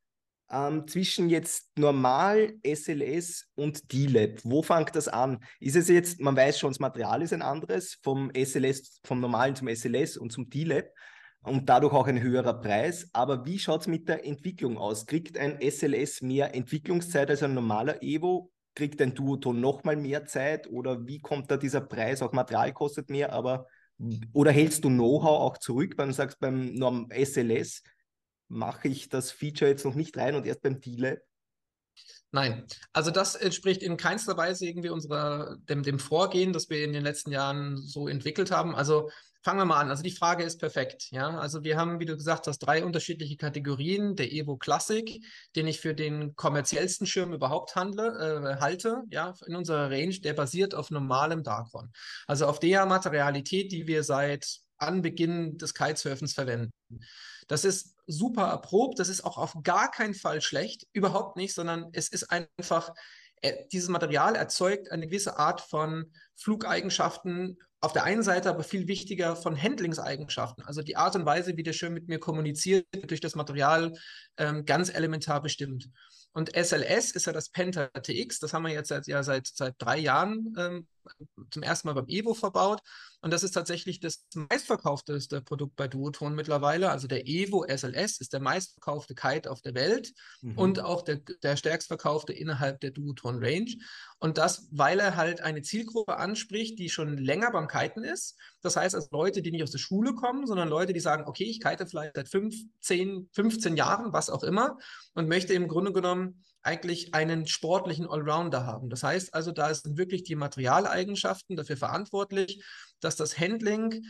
ähm, 0.50 0.88
zwischen 0.88 1.30
jetzt 1.30 1.78
normal, 1.78 2.54
SLS 2.66 3.48
und 3.56 3.92
D-Lab? 3.92 4.40
Wo 4.44 4.62
fängt 4.62 4.96
das 4.96 5.08
an? 5.08 5.40
Ist 5.60 5.76
es 5.76 5.88
jetzt, 5.88 6.20
man 6.22 6.36
weiß 6.36 6.60
schon, 6.60 6.72
das 6.72 6.80
Material 6.80 7.22
ist 7.22 7.34
ein 7.34 7.42
anderes, 7.42 7.98
vom 8.02 8.32
SLS, 8.34 9.02
vom 9.04 9.20
normalen 9.20 9.56
zum 9.56 9.68
SLS 9.68 10.18
und 10.18 10.32
zum 10.32 10.50
D-Lab 10.50 10.86
und 11.42 11.70
dadurch 11.70 11.94
auch 11.94 12.08
ein 12.08 12.22
höherer 12.22 12.60
Preis. 12.60 13.10
Aber 13.14 13.46
wie 13.46 13.60
schaut 13.60 13.82
es 13.82 13.88
mit 13.88 14.08
der 14.08 14.26
Entwicklung 14.26 14.78
aus? 14.78 15.06
Kriegt 15.06 15.38
ein 15.38 15.60
SLS 15.62 16.22
mehr 16.22 16.54
Entwicklungszeit 16.56 17.30
als 17.30 17.44
ein 17.44 17.54
normaler 17.54 18.02
Evo? 18.04 18.52
Kriegt 18.76 19.02
ein 19.02 19.16
Duoton 19.16 19.60
nochmal 19.60 19.96
mehr 19.96 20.26
Zeit? 20.26 20.70
Oder 20.70 21.08
wie 21.08 21.20
kommt 21.20 21.50
da 21.50 21.58
dieser 21.58 21.82
Preis? 21.82 22.22
Auch 22.22 22.32
Material 22.32 22.74
kostet 22.74 23.10
mehr, 23.10 23.34
aber 23.34 23.68
oder 24.34 24.52
hältst 24.52 24.84
du 24.84 24.90
Know-how 24.90 25.40
auch 25.40 25.58
zurück, 25.58 25.96
wenn 25.98 26.10
du 26.10 26.14
sagst, 26.14 26.40
beim 26.40 27.10
SLS 27.12 27.82
mache 28.48 28.88
ich 28.88 29.10
das 29.10 29.32
Feature 29.32 29.70
jetzt 29.70 29.86
noch 29.86 29.96
nicht 29.96 30.18
rein 30.18 30.36
und 30.36 30.46
erst 30.46 30.62
beim 30.62 30.80
D-Lab? 30.80 31.20
Nein, 32.32 32.66
also 32.94 33.10
das 33.10 33.36
entspricht 33.36 33.82
in 33.82 33.98
keinster 33.98 34.38
Weise 34.38 34.66
irgendwie 34.66 34.90
unserer, 34.90 35.58
dem, 35.70 35.84
dem 35.84 35.98
Vorgehen, 35.98 36.54
das 36.54 36.70
wir 36.70 36.84
in 36.84 36.94
den 36.94 37.04
letzten 37.04 37.32
Jahren 37.32 37.78
so 37.78 38.08
entwickelt 38.08 38.52
haben. 38.52 38.76
Also 38.76 39.10
fangen 39.42 39.60
wir 39.60 39.66
mal 39.66 39.80
an. 39.80 39.90
Also 39.90 40.04
die 40.04 40.12
Frage 40.12 40.44
ist 40.44 40.60
perfekt. 40.60 41.10
Ja, 41.12 41.40
also 41.40 41.64
wir 41.64 41.78
haben, 41.78 42.02
wie 42.02 42.06
du 42.06 42.18
gesagt 42.18 42.48
hast, 42.48 42.60
drei 42.60 42.84
unterschiedliche 42.84 43.38
Kategorien. 43.38 44.16
Der 44.18 44.32
Evo 44.32 44.58
Classic, 44.58 45.24
den 45.56 45.68
ich 45.68 45.80
für 45.80 45.96
den 45.96 46.36
kommerziellsten 46.36 47.08
Schirm 47.08 47.34
überhaupt 47.34 47.76
handle, 47.76 48.08
äh, 48.08 48.60
halte, 48.60 49.04
ja, 49.10 49.34
in 49.46 49.56
unserer 49.56 49.90
Range, 49.90 50.20
der 50.20 50.34
basiert 50.34 50.76
auf 50.76 50.92
normalem 50.92 51.44
Darkron. 51.44 51.92
Also 52.28 52.46
auf 52.46 52.60
der 52.60 52.86
Materialität, 52.86 53.72
die 53.72 53.88
wir 53.88 54.04
seit 54.04 54.60
Anbeginn 54.78 55.58
des 55.58 55.74
Kitesurfens 55.74 56.34
verwenden. 56.34 56.72
Das 57.48 57.64
ist 57.64 57.97
super 58.08 58.48
erprobt, 58.48 59.00
das 59.00 59.10
ist 59.10 59.24
auch 59.24 59.38
auf 59.38 59.54
gar 59.64 59.92
keinen 59.92 60.14
Fall 60.14 60.42
schlecht, 60.42 60.88
überhaupt 60.94 61.38
nicht, 61.38 61.54
sondern 61.54 61.90
es 61.94 62.08
ist 62.08 62.32
einfach, 62.32 62.94
äh, 63.42 63.66
dieses 63.72 63.90
Material 63.90 64.36
erzeugt 64.36 64.92
eine 64.92 65.08
gewisse 65.08 65.38
Art 65.38 65.62
von 65.62 66.12
Flugeigenschaften, 66.36 67.58
auf 67.80 67.94
der 67.94 68.06
einen 68.06 68.24
Seite 68.24 68.50
aber 68.50 68.64
viel 68.64 68.88
wichtiger 68.88 69.36
von 69.36 69.62
Handlingseigenschaften. 69.62 70.64
Also 70.66 70.82
die 70.82 70.96
Art 70.96 71.16
und 71.16 71.26
Weise, 71.26 71.58
wie 71.58 71.64
der 71.64 71.74
Schirm 71.74 71.94
mit 71.94 72.08
mir 72.08 72.20
kommuniziert, 72.20 72.88
wird 72.92 73.12
durch 73.12 73.22
das 73.22 73.36
Material 73.36 73.94
ähm, 74.38 74.66
ganz 74.66 74.90
elementar 74.90 75.42
bestimmt. 75.44 75.90
Und 76.34 76.56
SLS 76.56 77.12
ist 77.12 77.26
ja 77.26 77.34
das 77.34 77.50
Penta 77.50 77.88
TX, 77.88 78.40
das 78.40 78.54
haben 78.54 78.64
wir 78.64 78.74
jetzt 78.74 78.90
seit, 78.90 79.08
ja, 79.08 79.22
seit, 79.22 79.48
seit 79.48 79.76
drei 79.78 79.98
Jahren 79.98 80.56
ähm, 80.58 80.88
zum 81.52 81.64
ersten 81.64 81.88
Mal 81.88 81.94
beim 81.94 82.08
Evo 82.08 82.34
verbaut. 82.34 82.82
Und 83.22 83.32
das 83.32 83.44
ist 83.44 83.52
tatsächlich 83.52 84.00
das 84.00 84.26
meistverkaufteste 84.36 85.42
Produkt 85.42 85.76
bei 85.76 85.88
Duoton 85.88 86.36
mittlerweile. 86.36 86.92
Also 86.92 87.08
der 87.08 87.28
Evo 87.28 87.66
SLS 87.68 88.20
ist 88.20 88.34
der 88.34 88.40
meistverkaufte 88.40 89.16
Kite 89.16 89.50
auf 89.50 89.62
der 89.62 89.74
Welt 89.74 90.14
mhm. 90.42 90.58
und 90.58 90.80
auch 90.80 91.02
der, 91.02 91.18
der 91.42 91.58
stärkstverkaufte 91.58 92.34
innerhalb 92.34 92.80
der 92.82 92.92
Duoton 92.92 93.44
Range. 93.44 93.74
Und 94.20 94.38
das, 94.38 94.68
weil 94.72 95.00
er 95.00 95.16
halt 95.16 95.42
eine 95.42 95.62
Zielgruppe 95.62 96.18
anspricht, 96.18 96.78
die 96.80 96.90
schon 96.90 97.18
länger 97.18 97.52
beim 97.52 97.68
Kiten 97.68 98.04
ist. 98.04 98.38
Das 98.62 98.76
heißt, 98.76 98.96
also 98.96 99.08
Leute, 99.12 99.42
die 99.42 99.52
nicht 99.52 99.64
aus 99.64 99.72
der 99.72 99.80
Schule 99.80 100.14
kommen, 100.14 100.46
sondern 100.46 100.70
Leute, 100.70 100.94
die 100.94 101.00
sagen, 101.00 101.26
okay, 101.26 101.46
ich 101.46 101.60
kite 101.60 101.88
vielleicht 101.88 102.16
seit 102.16 102.28
5, 102.28 102.56
10, 102.82 103.30
15 103.34 103.78
Jahren, 103.78 104.14
was 104.14 104.30
auch 104.30 104.44
immer, 104.44 104.78
und 105.14 105.28
möchte 105.28 105.54
im 105.54 105.68
Grunde 105.68 105.92
genommen 105.92 106.44
eigentlich 106.68 107.14
einen 107.14 107.48
sportlichen 107.48 108.08
Allrounder 108.08 108.66
haben. 108.66 108.90
Das 108.90 109.02
heißt 109.02 109.34
also, 109.34 109.52
da 109.52 109.74
sind 109.74 109.98
wirklich 109.98 110.24
die 110.24 110.36
Materialeigenschaften 110.36 111.56
dafür 111.56 111.78
verantwortlich, 111.78 112.64
dass 113.00 113.16
das 113.16 113.40
Handling, 113.40 114.06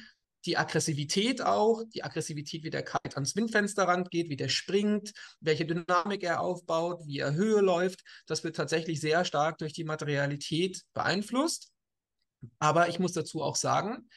die 0.45 0.57
Aggressivität 0.57 1.41
auch, 1.41 1.83
die 1.93 2.03
Aggressivität, 2.03 2.63
wie 2.63 2.69
der 2.69 2.83
Kite 2.83 3.15
ans 3.15 3.35
Windfenster 3.35 3.83
rangeht, 3.83 4.29
wie 4.29 4.35
der 4.35 4.49
springt, 4.49 5.11
welche 5.39 5.65
Dynamik 5.65 6.23
er 6.23 6.41
aufbaut, 6.41 7.01
wie 7.05 7.19
er 7.19 7.33
Höhe 7.33 7.61
läuft, 7.61 8.01
das 8.25 8.43
wird 8.43 8.55
tatsächlich 8.55 8.99
sehr 8.99 9.23
stark 9.23 9.59
durch 9.59 9.73
die 9.73 9.83
Materialität 9.83 10.81
beeinflusst. 10.93 11.71
Aber 12.59 12.89
ich 12.89 12.99
muss 12.99 13.13
dazu 13.13 13.41
auch 13.41 13.55
sagen, 13.55 14.09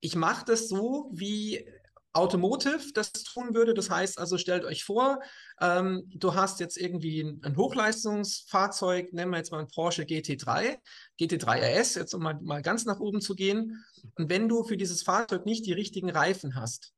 ich 0.00 0.16
mache 0.16 0.44
das 0.44 0.68
so, 0.68 1.10
wie 1.12 1.68
Automotive 2.16 2.92
das 2.94 3.12
tun 3.12 3.54
würde. 3.54 3.74
Das 3.74 3.90
heißt 3.90 4.18
also, 4.18 4.38
stellt 4.38 4.64
euch 4.64 4.84
vor, 4.84 5.20
ähm, 5.60 6.04
du 6.14 6.34
hast 6.34 6.60
jetzt 6.60 6.76
irgendwie 6.76 7.20
ein, 7.22 7.40
ein, 7.42 7.56
Hochleistungsfahrzeug, 7.56 9.12
nennen 9.12 9.30
wir 9.30 9.38
jetzt 9.38 9.52
mal 9.52 9.60
ein 9.60 9.68
Porsche 9.68 10.02
GT3, 10.02 10.78
GT3 11.20 11.80
RS, 11.80 11.94
jetzt 11.94 12.14
um 12.14 12.22
mal, 12.22 12.38
mal 12.42 12.62
ganz 12.62 12.84
nach 12.84 13.00
oben 13.00 13.20
zu 13.20 13.34
gehen. 13.34 13.84
Und 14.16 14.30
wenn 14.30 14.48
du 14.48 14.64
für 14.64 14.76
dieses 14.76 15.02
Fahrzeug 15.02 15.46
nicht 15.46 15.66
die 15.66 15.72
richtigen 15.72 16.10
Reifen 16.10 16.54
hast, 16.54 16.92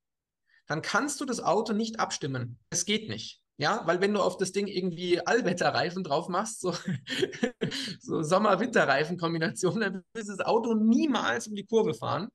dann 0.66 0.82
kannst 0.82 1.20
du 1.20 1.24
das 1.24 1.40
Auto 1.40 1.72
nicht 1.72 1.98
abstimmen. 1.98 2.58
Es 2.70 2.84
geht 2.84 3.08
nicht. 3.08 3.42
Ja, 3.60 3.82
weil 3.86 4.00
wenn 4.00 4.14
du 4.14 4.20
auf 4.20 4.36
das 4.36 4.52
Ding 4.52 4.68
irgendwie 4.68 5.20
Allwetterreifen 5.26 6.04
drauf 6.04 6.28
machst, 6.28 6.60
so, 6.60 6.72
so 8.00 8.22
Sommer-Winter-Reifen-Kombination, 8.22 9.80
dann 9.80 10.04
wird 10.14 10.28
das 10.28 10.38
Auto 10.38 10.74
niemals 10.74 11.48
um 11.48 11.56
die 11.56 11.66
Kurve 11.66 11.92
fahren. 11.94 12.28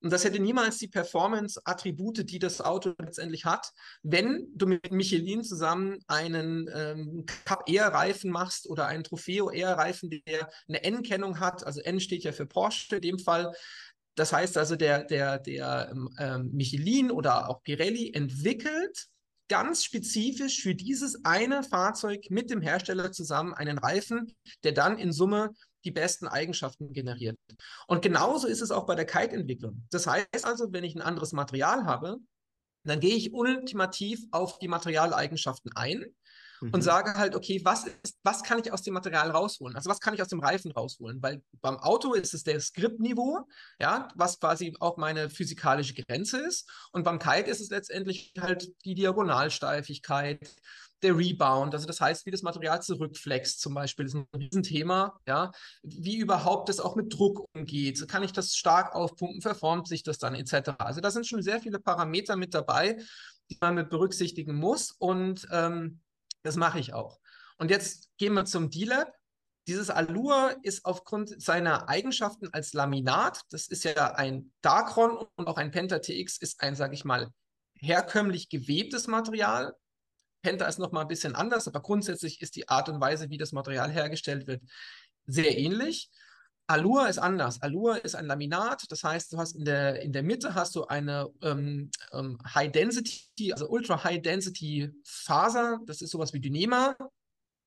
Und 0.00 0.12
das 0.12 0.24
hätte 0.24 0.38
niemals 0.38 0.78
die 0.78 0.88
Performance-Attribute, 0.88 2.30
die 2.30 2.38
das 2.38 2.60
Auto 2.60 2.94
letztendlich 2.98 3.44
hat, 3.44 3.72
wenn 4.02 4.46
du 4.54 4.66
mit 4.66 4.92
Michelin 4.92 5.42
zusammen 5.42 5.98
einen 6.06 6.70
ähm, 6.72 7.26
Cup 7.44 7.68
Air 7.68 7.88
Reifen 7.88 8.30
machst 8.30 8.68
oder 8.68 8.86
einen 8.86 9.02
Trofeo 9.02 9.50
Air 9.50 9.72
Reifen, 9.72 10.10
der 10.10 10.48
eine 10.68 10.84
N-Kennung 10.84 11.40
hat. 11.40 11.66
Also 11.66 11.80
N 11.80 11.98
steht 11.98 12.22
ja 12.22 12.32
für 12.32 12.46
Porsche 12.46 12.96
in 12.96 13.02
dem 13.02 13.18
Fall. 13.18 13.52
Das 14.14 14.32
heißt 14.32 14.56
also, 14.56 14.76
der, 14.76 15.04
der, 15.04 15.38
der 15.38 15.92
ähm, 16.18 16.50
Michelin 16.52 17.10
oder 17.10 17.48
auch 17.48 17.62
Pirelli 17.62 18.12
entwickelt 18.12 19.08
ganz 19.48 19.84
spezifisch 19.84 20.62
für 20.62 20.74
dieses 20.74 21.24
eine 21.24 21.62
Fahrzeug 21.62 22.26
mit 22.30 22.50
dem 22.50 22.60
Hersteller 22.60 23.12
zusammen 23.12 23.54
einen 23.54 23.78
Reifen, 23.78 24.34
der 24.64 24.72
dann 24.72 24.98
in 24.98 25.12
Summe 25.12 25.50
die 25.84 25.90
besten 25.90 26.26
Eigenschaften 26.26 26.92
generiert. 26.92 27.38
Und 27.86 28.02
genauso 28.02 28.46
ist 28.46 28.60
es 28.60 28.70
auch 28.70 28.86
bei 28.86 28.94
der 28.94 29.06
Kite-Entwicklung. 29.06 29.86
Das 29.90 30.06
heißt 30.06 30.44
also, 30.44 30.72
wenn 30.72 30.84
ich 30.84 30.94
ein 30.94 31.02
anderes 31.02 31.32
Material 31.32 31.84
habe, 31.84 32.18
dann 32.84 33.00
gehe 33.00 33.14
ich 33.14 33.32
ultimativ 33.32 34.20
auf 34.30 34.58
die 34.58 34.68
Materialeigenschaften 34.68 35.72
ein 35.74 36.04
mhm. 36.60 36.70
und 36.74 36.82
sage 36.82 37.14
halt, 37.14 37.34
okay, 37.34 37.60
was, 37.64 37.86
ist, 37.86 38.18
was 38.22 38.42
kann 38.42 38.58
ich 38.58 38.72
aus 38.72 38.82
dem 38.82 38.94
Material 38.94 39.30
rausholen? 39.30 39.76
Also 39.76 39.90
was 39.90 40.00
kann 40.00 40.14
ich 40.14 40.22
aus 40.22 40.28
dem 40.28 40.40
Reifen 40.40 40.72
rausholen? 40.72 41.22
Weil 41.22 41.42
beim 41.60 41.76
Auto 41.78 42.14
ist 42.14 42.34
es 42.34 42.42
der 42.42 42.60
Skriptniveau, 42.60 43.46
ja, 43.80 44.08
was 44.14 44.40
quasi 44.40 44.74
auch 44.80 44.96
meine 44.96 45.30
physikalische 45.30 45.94
Grenze 45.94 46.38
ist. 46.38 46.68
Und 46.92 47.04
beim 47.04 47.18
Kite 47.18 47.50
ist 47.50 47.60
es 47.60 47.70
letztendlich 47.70 48.32
halt 48.38 48.68
die 48.84 48.94
Diagonalsteifigkeit, 48.94 50.40
der 51.02 51.16
Rebound, 51.16 51.74
also 51.74 51.86
das 51.86 52.00
heißt, 52.00 52.26
wie 52.26 52.30
das 52.30 52.42
Material 52.42 52.82
zurückflext 52.82 53.60
zum 53.60 53.74
Beispiel, 53.74 54.06
ist 54.06 54.14
ein 54.14 54.26
Riesenthema, 54.34 55.18
ja, 55.26 55.52
wie 55.82 56.16
überhaupt 56.16 56.68
das 56.68 56.80
auch 56.80 56.96
mit 56.96 57.14
Druck 57.14 57.46
umgeht, 57.54 58.06
kann 58.08 58.22
ich 58.22 58.32
das 58.32 58.54
stark 58.54 58.94
aufpumpen, 58.94 59.40
verformt 59.40 59.86
sich 59.86 60.02
das 60.02 60.18
dann 60.18 60.34
etc. 60.34 60.70
Also 60.78 61.00
da 61.00 61.10
sind 61.10 61.26
schon 61.26 61.42
sehr 61.42 61.60
viele 61.60 61.78
Parameter 61.78 62.36
mit 62.36 62.54
dabei, 62.54 62.98
die 63.50 63.58
man 63.60 63.76
mit 63.76 63.90
berücksichtigen 63.90 64.56
muss 64.56 64.94
und 64.98 65.46
ähm, 65.52 66.00
das 66.48 66.56
mache 66.56 66.80
ich 66.80 66.94
auch. 66.94 67.20
Und 67.58 67.70
jetzt 67.70 68.10
gehen 68.16 68.32
wir 68.32 68.46
zum 68.46 68.70
D-Lab. 68.70 69.12
Dieses 69.66 69.90
Allure 69.90 70.56
ist 70.62 70.86
aufgrund 70.86 71.40
seiner 71.42 71.90
Eigenschaften 71.90 72.48
als 72.54 72.72
Laminat, 72.72 73.42
das 73.50 73.68
ist 73.68 73.84
ja 73.84 74.14
ein 74.14 74.50
Dacron 74.62 75.26
und 75.36 75.46
auch 75.46 75.58
ein 75.58 75.70
Penta 75.70 75.98
TX 75.98 76.38
ist 76.38 76.62
ein, 76.62 76.74
sage 76.74 76.94
ich 76.94 77.04
mal, 77.04 77.28
herkömmlich 77.74 78.48
gewebtes 78.48 79.08
Material. 79.08 79.74
Penta 80.42 80.66
ist 80.66 80.78
nochmal 80.78 81.02
ein 81.02 81.08
bisschen 81.08 81.34
anders, 81.34 81.68
aber 81.68 81.82
grundsätzlich 81.82 82.40
ist 82.40 82.56
die 82.56 82.68
Art 82.70 82.88
und 82.88 82.98
Weise, 82.98 83.28
wie 83.28 83.36
das 83.36 83.52
Material 83.52 83.90
hergestellt 83.90 84.46
wird, 84.46 84.62
sehr 85.26 85.58
ähnlich. 85.58 86.10
Allure 86.68 87.08
ist 87.08 87.18
anders. 87.18 87.62
Allure 87.62 87.98
ist 87.98 88.14
ein 88.14 88.26
Laminat, 88.26 88.84
das 88.90 89.02
heißt, 89.02 89.32
du 89.32 89.38
hast 89.38 89.56
in 89.56 89.64
der, 89.64 90.02
in 90.02 90.12
der 90.12 90.22
Mitte 90.22 90.54
hast 90.54 90.76
du 90.76 90.84
eine 90.84 91.28
ähm, 91.42 91.90
ähm, 92.12 92.38
High 92.54 92.70
Density, 92.70 93.52
also 93.52 93.68
Ultra 93.68 94.04
High 94.04 94.20
Density 94.20 94.90
Faser, 95.02 95.80
das 95.86 96.02
ist 96.02 96.10
sowas 96.10 96.34
wie 96.34 96.40
Dynema, 96.40 96.94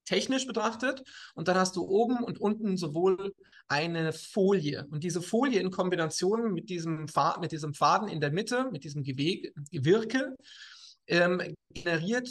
technisch 0.06 0.46
betrachtet. 0.46 1.04
Und 1.34 1.48
dann 1.48 1.58
hast 1.58 1.76
du 1.76 1.84
oben 1.84 2.24
und 2.24 2.40
unten 2.40 2.78
sowohl 2.78 3.34
eine 3.68 4.14
Folie. 4.14 4.86
Und 4.92 5.04
diese 5.04 5.22
Folie 5.22 5.60
in 5.60 5.72
Kombination 5.72 6.54
mit 6.54 6.70
diesem, 6.70 7.08
Faden, 7.08 7.42
mit 7.42 7.52
diesem 7.52 7.74
Faden 7.74 8.08
in 8.08 8.22
der 8.22 8.32
Mitte, 8.32 8.70
mit 8.72 8.84
diesem 8.84 9.02
Gewege, 9.04 9.52
Gewirke, 9.72 10.36
ähm, 11.08 11.56
generiert 11.74 12.30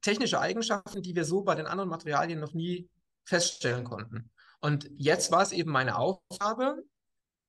technische 0.00 0.40
Eigenschaften, 0.40 1.02
die 1.02 1.14
wir 1.14 1.26
so 1.26 1.42
bei 1.42 1.54
den 1.54 1.66
anderen 1.66 1.90
Materialien 1.90 2.40
noch 2.40 2.54
nie 2.54 2.88
feststellen 3.24 3.84
konnten. 3.84 4.30
Und 4.62 4.88
jetzt 4.96 5.30
war 5.32 5.42
es 5.42 5.52
eben 5.52 5.72
meine 5.72 5.96
Aufgabe, 5.96 6.82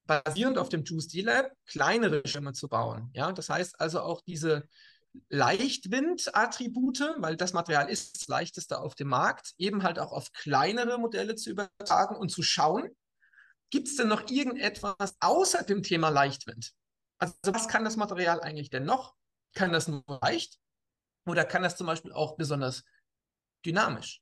basierend 0.05 0.57
auf 0.57 0.69
dem 0.69 0.83
Juice 0.83 1.07
D-Lab 1.07 1.51
kleinere 1.65 2.27
Schirme 2.27 2.53
zu 2.53 2.67
bauen. 2.67 3.09
Ja, 3.13 3.31
das 3.31 3.49
heißt 3.49 3.79
also 3.79 4.01
auch 4.01 4.21
diese 4.21 4.67
Leichtwind-Attribute, 5.29 7.15
weil 7.19 7.37
das 7.37 7.53
Material 7.53 7.87
ist 7.87 8.15
das 8.15 8.27
leichteste 8.27 8.79
auf 8.79 8.95
dem 8.95 9.09
Markt, 9.09 9.53
eben 9.57 9.83
halt 9.83 9.99
auch 9.99 10.11
auf 10.11 10.31
kleinere 10.31 10.97
Modelle 10.97 11.35
zu 11.35 11.51
übertragen 11.51 12.15
und 12.15 12.29
zu 12.29 12.41
schauen, 12.41 12.89
gibt 13.69 13.87
es 13.87 13.95
denn 13.95 14.07
noch 14.07 14.29
irgendetwas 14.29 15.15
außer 15.19 15.63
dem 15.63 15.83
Thema 15.83 16.09
Leichtwind? 16.09 16.73
Also 17.19 17.35
was 17.45 17.67
kann 17.67 17.83
das 17.83 17.95
Material 17.95 18.41
eigentlich 18.41 18.71
denn 18.71 18.85
noch? 18.85 19.15
Kann 19.53 19.71
das 19.71 19.87
nur 19.87 20.03
leicht? 20.21 20.57
Oder 21.25 21.45
kann 21.45 21.61
das 21.61 21.77
zum 21.77 21.87
Beispiel 21.87 22.11
auch 22.11 22.35
besonders 22.35 22.83
dynamisch? 23.65 24.21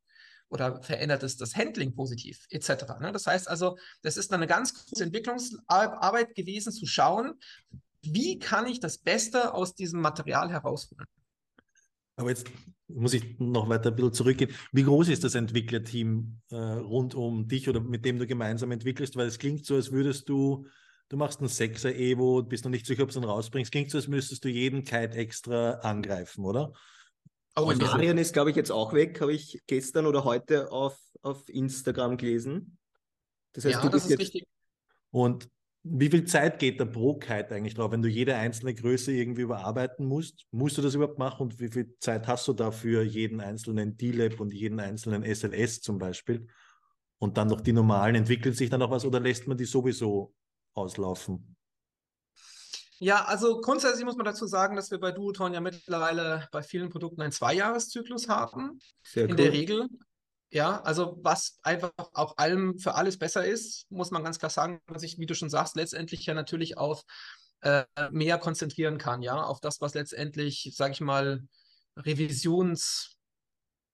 Oder 0.52 0.84
verändert 0.84 1.24
es 1.24 1.38
das 1.38 1.56
Handling 1.56 1.96
positiv, 1.96 2.46
etc. 2.50 3.00
Ne? 3.00 3.12
Das 3.14 3.26
heißt 3.26 3.48
also, 3.48 3.78
das 4.02 4.18
ist 4.18 4.34
eine 4.34 4.48
ganz 4.48 4.74
große 4.74 5.04
Entwicklungsarbeit 5.04 6.36
gewesen, 6.36 6.74
zu 6.74 6.86
schauen, 6.86 7.40
wie 8.02 8.38
kann 8.38 8.68
ich 8.68 8.82
das 8.82 8.98
Beste 8.98 9.54
aus 9.54 9.76
diesem 9.76 10.02
Material 10.02 10.52
herausholen? 10.52 11.08
Aber 12.18 12.30
jetzt 12.30 12.48
muss 12.88 13.14
ich 13.14 13.40
noch 13.40 13.70
weiter 13.70 13.92
ein 13.92 13.96
bisschen 13.96 14.14
zurückgehen. 14.14 14.52
Wie 14.74 14.84
groß 14.84 15.08
ist 15.08 15.24
das 15.24 15.36
Entwicklerteam 15.36 16.42
äh, 16.50 16.56
rund 16.56 17.16
um 17.16 17.48
dich 17.48 17.70
oder 17.70 17.80
mit 17.80 18.04
dem 18.04 18.20
du 18.20 18.28
gemeinsam 18.28 18.72
entwickelst? 18.72 19.16
Weil 19.16 19.28
es 19.28 19.40
klingt 19.40 19.66
so, 19.66 19.76
als 19.76 19.94
würdest 19.94 20.28
du, 20.28 20.66
du 21.08 21.16
machst 21.16 21.40
einen 21.40 21.48
Sechser 21.48 21.96
Evo, 21.96 22.44
bist 22.44 22.66
noch 22.66 22.72
nicht 22.72 22.86
sicher, 22.86 23.04
ob 23.04 23.10
du 23.10 23.18
es 23.18 23.22
dann 23.22 23.30
rausbringst. 23.30 23.72
Klingt 23.72 23.90
so, 23.90 23.98
als 23.98 24.10
müsstest 24.10 24.44
du 24.44 24.50
jeden 24.50 24.84
Kite 24.84 25.16
extra 25.16 25.76
angreifen, 25.76 26.44
oder? 26.44 26.74
Oh, 27.56 27.66
also, 27.66 27.82
Marian 27.82 28.18
ist, 28.18 28.34
glaube 28.34 28.50
ich, 28.50 28.56
jetzt 28.56 28.72
auch 28.72 28.94
weg, 28.94 29.20
habe 29.20 29.34
ich 29.34 29.60
gestern 29.68 30.06
oder 30.06 30.24
heute 30.24 30.72
auf, 30.72 30.98
auf 31.22 31.50
Instagram 31.50 32.18
gelesen. 32.18 32.78
Das 33.54 33.66
heißt, 33.66 33.84
ja, 33.84 33.90
das 33.90 34.10
ist 34.10 34.20
richtig. 34.20 34.48
Und 35.12 35.50
wie 35.84 36.10
viel 36.10 36.26
Zeit 36.26 36.60
geht 36.60 36.80
der 36.80 36.86
pro 36.86 37.16
Kite 37.16 37.50
eigentlich 37.56 37.74
drauf, 37.74 37.92
wenn 37.92 38.04
du 38.04 38.08
jede 38.08 38.36
einzelne 38.36 38.74
Größe 38.74 39.12
irgendwie 39.12 39.42
überarbeiten 39.42 40.06
musst? 40.06 40.46
Musst 40.52 40.78
du 40.78 40.82
das 40.82 40.94
überhaupt 40.94 41.18
machen 41.18 41.42
und 41.44 41.60
wie 41.60 41.70
viel 41.70 41.96
Zeit 42.00 42.28
hast 42.28 42.48
du 42.48 42.54
dafür 42.54 43.02
jeden 43.02 43.42
einzelnen 43.42 43.98
D-Lab 43.98 44.40
und 44.40 44.54
jeden 44.54 44.80
einzelnen 44.80 45.24
SLS 45.24 45.82
zum 45.82 45.98
Beispiel? 45.98 46.48
Und 47.18 47.38
dann 47.38 47.48
noch 47.48 47.62
die 47.62 47.74
normalen, 47.74 48.16
entwickelt 48.16 48.56
sich 48.56 48.70
dann 48.70 48.80
noch 48.80 48.92
was 48.92 49.06
oder 49.06 49.20
lässt 49.20 49.48
man 49.48 49.58
die 49.58 49.66
sowieso 49.66 50.34
auslaufen? 50.74 51.56
Ja, 53.04 53.26
also 53.26 53.60
grundsätzlich 53.62 54.06
muss 54.06 54.16
man 54.16 54.26
dazu 54.26 54.46
sagen, 54.46 54.76
dass 54.76 54.92
wir 54.92 55.00
bei 55.00 55.12
Duoton 55.12 55.56
ja 55.56 55.60
mittlerweile 55.60 56.48
bei 56.52 56.62
vielen 56.62 56.90
Produkten 56.90 57.24
einen 57.24 57.32
Zweijahreszyklus 57.32 58.30
haben. 58.30 58.80
Sehr 59.02 59.24
in 59.24 59.32
cool. 59.32 59.38
der 59.38 59.52
Regel. 59.52 59.88
Ja, 60.52 60.82
also 60.82 61.18
was 61.24 61.58
einfach 61.64 61.92
auch 62.14 62.38
allem 62.38 62.78
für 62.78 62.94
alles 62.94 63.18
besser 63.18 63.44
ist, 63.44 63.90
muss 63.90 64.12
man 64.12 64.24
ganz 64.24 64.38
klar 64.38 64.52
sagen, 64.52 64.82
dass 64.86 65.02
ich, 65.02 65.18
wie 65.18 65.26
du 65.26 65.34
schon 65.34 65.50
sagst, 65.50 65.76
letztendlich 65.78 66.24
ja 66.28 66.36
natürlich 66.36 66.78
auf 66.78 67.02
äh, 67.62 67.86
mehr 68.12 68.38
konzentrieren 68.38 69.00
kann, 69.00 69.24
ja, 69.24 69.42
auf 69.42 69.60
das, 69.62 69.82
was 69.82 69.96
letztendlich, 69.96 70.72
sage 70.76 70.92
ich 70.92 71.02
mal, 71.02 71.42
Revisions 71.98 73.18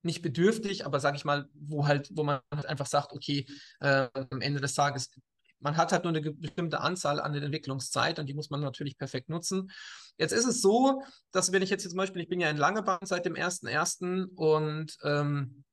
nicht 0.01 0.21
bedürftig, 0.21 0.85
aber 0.85 0.99
sage 0.99 1.15
ich 1.15 1.23
mal, 1.23 1.47
wo 1.53 1.87
halt, 1.87 2.09
wo 2.11 2.23
man 2.23 2.41
halt 2.53 2.65
einfach 2.65 2.87
sagt, 2.87 3.13
okay, 3.13 3.45
äh, 3.79 4.09
am 4.13 4.41
Ende 4.41 4.59
des 4.59 4.73
Tages, 4.73 5.11
man 5.59 5.77
hat 5.77 5.91
halt 5.91 6.03
nur 6.03 6.13
eine 6.13 6.21
bestimmte 6.31 6.81
Anzahl 6.81 7.19
an 7.19 7.33
der 7.33 7.43
Entwicklungszeit 7.43 8.19
und 8.19 8.27
die 8.27 8.33
muss 8.33 8.49
man 8.49 8.61
natürlich 8.61 8.97
perfekt 8.97 9.29
nutzen. 9.29 9.71
Jetzt 10.17 10.31
ist 10.31 10.45
es 10.45 10.61
so, 10.61 11.01
dass 11.31 11.51
wenn 11.51 11.61
ich 11.61 11.69
jetzt, 11.69 11.87
zum 11.87 11.97
Beispiel, 11.97 12.21
ich 12.21 12.29
bin 12.29 12.39
ja 12.39 12.49
in 12.49 12.57
Langebahn 12.57 12.99
seit 13.03 13.25
dem 13.25 13.35
1.1. 13.35 14.27
und 14.35 14.97
ähm, 15.03 15.63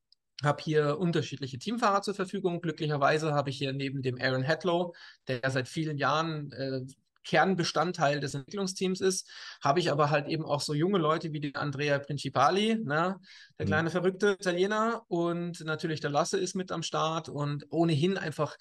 habe 0.42 0.62
hier 0.62 0.98
unterschiedliche 0.98 1.58
Teamfahrer 1.58 2.02
zur 2.02 2.14
Verfügung. 2.14 2.60
Glücklicherweise 2.60 3.32
habe 3.34 3.50
ich 3.50 3.58
hier 3.58 3.72
neben 3.72 4.02
dem 4.02 4.20
Aaron 4.20 4.46
Hatlow, 4.46 4.94
der 5.28 5.48
seit 5.50 5.68
vielen 5.68 5.96
Jahren 5.96 6.50
äh, 6.52 6.80
Kernbestandteil 7.24 8.20
des 8.20 8.34
Entwicklungsteams 8.34 9.00
ist, 9.00 9.28
habe 9.62 9.80
ich 9.80 9.90
aber 9.90 10.10
halt 10.10 10.28
eben 10.28 10.44
auch 10.44 10.60
so 10.60 10.74
junge 10.74 10.98
Leute 10.98 11.32
wie 11.32 11.40
den 11.40 11.56
Andrea 11.56 11.98
Principali, 11.98 12.76
ne, 12.76 13.18
der 13.58 13.66
mhm. 13.66 13.68
kleine 13.68 13.90
verrückte 13.90 14.36
Italiener 14.38 15.02
und 15.08 15.64
natürlich 15.64 16.00
der 16.00 16.10
Lasse 16.10 16.38
ist 16.38 16.54
mit 16.54 16.70
am 16.70 16.82
Start 16.82 17.28
und 17.28 17.66
ohnehin 17.70 18.18
einfach 18.18 18.56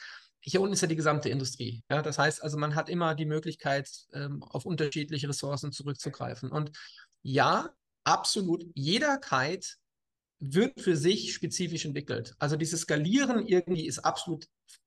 hier 0.46 0.62
unten 0.62 0.74
ist 0.74 0.82
ja 0.82 0.88
die 0.88 0.96
gesamte 0.96 1.30
Industrie. 1.30 1.84
Ja? 1.90 2.02
Das 2.02 2.18
heißt 2.18 2.44
also, 2.44 2.58
man 2.58 2.76
hat 2.76 2.90
immer 2.90 3.16
die 3.16 3.26
Möglichkeit, 3.26 3.90
ähm, 4.14 4.44
auf 4.44 4.66
unterschiedliche 4.66 5.30
Ressourcen 5.30 5.72
zurückzugreifen. 5.72 6.52
Und 6.52 6.72
ja, 7.22 7.70
absolut, 8.04 8.66
jeder 8.76 9.18
Kite 9.18 9.68
wird 10.40 10.82
für 10.82 10.98
sich 10.98 11.34
spezifisch 11.34 11.86
entwickelt. 11.86 12.36
Also 12.40 12.58
dieses 12.58 12.82
Skalieren 12.82 13.48
irgendwie 13.48 13.88
ist 13.88 14.00
absolut 14.00 14.46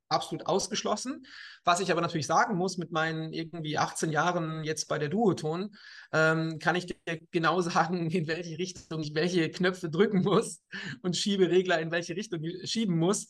absolut 0.09 0.47
ausgeschlossen. 0.47 1.27
Was 1.65 1.81
ich 1.81 1.91
aber 1.91 2.01
natürlich 2.01 2.27
sagen 2.27 2.57
muss, 2.57 2.79
mit 2.79 2.93
meinen 2.93 3.33
irgendwie 3.33 3.79
18 3.79 4.11
Jahren 4.11 4.65
jetzt 4.65 4.87
bei 4.87 4.99
der 4.99 5.09
Duoton, 5.09 5.75
ähm, 6.13 6.59
kann 6.59 6.77
ich 6.77 6.87
dir 6.87 6.97
genau 7.31 7.61
sagen, 7.61 8.11
in 8.11 8.27
welche 8.27 8.59
Richtung 8.59 9.03
ich 9.03 9.15
welche 9.15 9.51
Knöpfe 9.51 9.91
drücken 9.91 10.23
muss 10.23 10.61
und 11.03 11.17
Schieberegler 11.17 11.81
in 11.81 11.91
welche 11.91 12.17
Richtung 12.17 12.41
schieben 12.65 12.97
muss, 12.99 13.27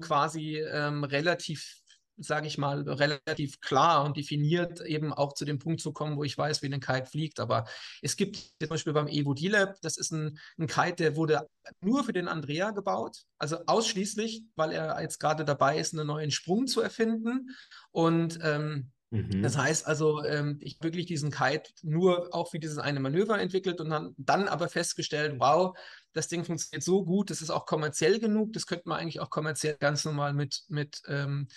quasi 0.00 0.58
ähm, 0.58 1.04
relativ 1.04 1.82
sage 2.18 2.46
ich 2.46 2.56
mal, 2.58 2.88
relativ 2.88 3.60
klar 3.60 4.04
und 4.04 4.16
definiert 4.16 4.80
eben 4.80 5.12
auch 5.12 5.34
zu 5.34 5.44
dem 5.44 5.58
Punkt 5.58 5.80
zu 5.80 5.92
kommen, 5.92 6.16
wo 6.16 6.24
ich 6.24 6.36
weiß, 6.36 6.62
wie 6.62 6.72
ein 6.72 6.80
Kite 6.80 7.06
fliegt. 7.06 7.40
Aber 7.40 7.66
es 8.00 8.16
gibt 8.16 8.36
zum 8.36 8.68
Beispiel 8.68 8.92
beim 8.92 9.08
Evo 9.08 9.34
D-Lab, 9.34 9.76
das 9.82 9.96
ist 9.98 10.12
ein, 10.12 10.38
ein 10.58 10.66
Kite, 10.66 10.96
der 10.96 11.16
wurde 11.16 11.46
nur 11.80 12.04
für 12.04 12.12
den 12.12 12.28
Andrea 12.28 12.70
gebaut, 12.70 13.24
also 13.38 13.58
ausschließlich, 13.66 14.44
weil 14.54 14.72
er 14.72 15.00
jetzt 15.02 15.18
gerade 15.18 15.44
dabei 15.44 15.78
ist, 15.78 15.92
einen 15.92 16.06
neuen 16.06 16.30
Sprung 16.30 16.66
zu 16.66 16.80
erfinden. 16.80 17.50
Und 17.90 18.38
ähm, 18.42 18.92
mhm. 19.10 19.42
das 19.42 19.56
heißt 19.56 19.86
also, 19.86 20.22
ähm, 20.24 20.58
ich 20.60 20.78
wirklich 20.82 21.06
diesen 21.06 21.30
Kite 21.30 21.70
nur 21.82 22.34
auch 22.34 22.50
für 22.50 22.58
dieses 22.58 22.78
eine 22.78 23.00
Manöver 23.00 23.40
entwickelt 23.40 23.80
und 23.80 23.90
dann, 23.90 24.14
dann 24.16 24.48
aber 24.48 24.68
festgestellt, 24.68 25.36
wow, 25.38 25.76
das 26.12 26.28
Ding 26.28 26.44
funktioniert 26.44 26.82
so 26.82 27.04
gut, 27.04 27.30
das 27.30 27.42
ist 27.42 27.50
auch 27.50 27.66
kommerziell 27.66 28.18
genug, 28.18 28.52
das 28.52 28.66
könnte 28.66 28.88
man 28.88 29.00
eigentlich 29.00 29.20
auch 29.20 29.30
kommerziell 29.30 29.76
ganz 29.78 30.04
normal 30.04 30.32
mit, 30.32 30.64
mit 30.68 31.02
ähm, 31.08 31.48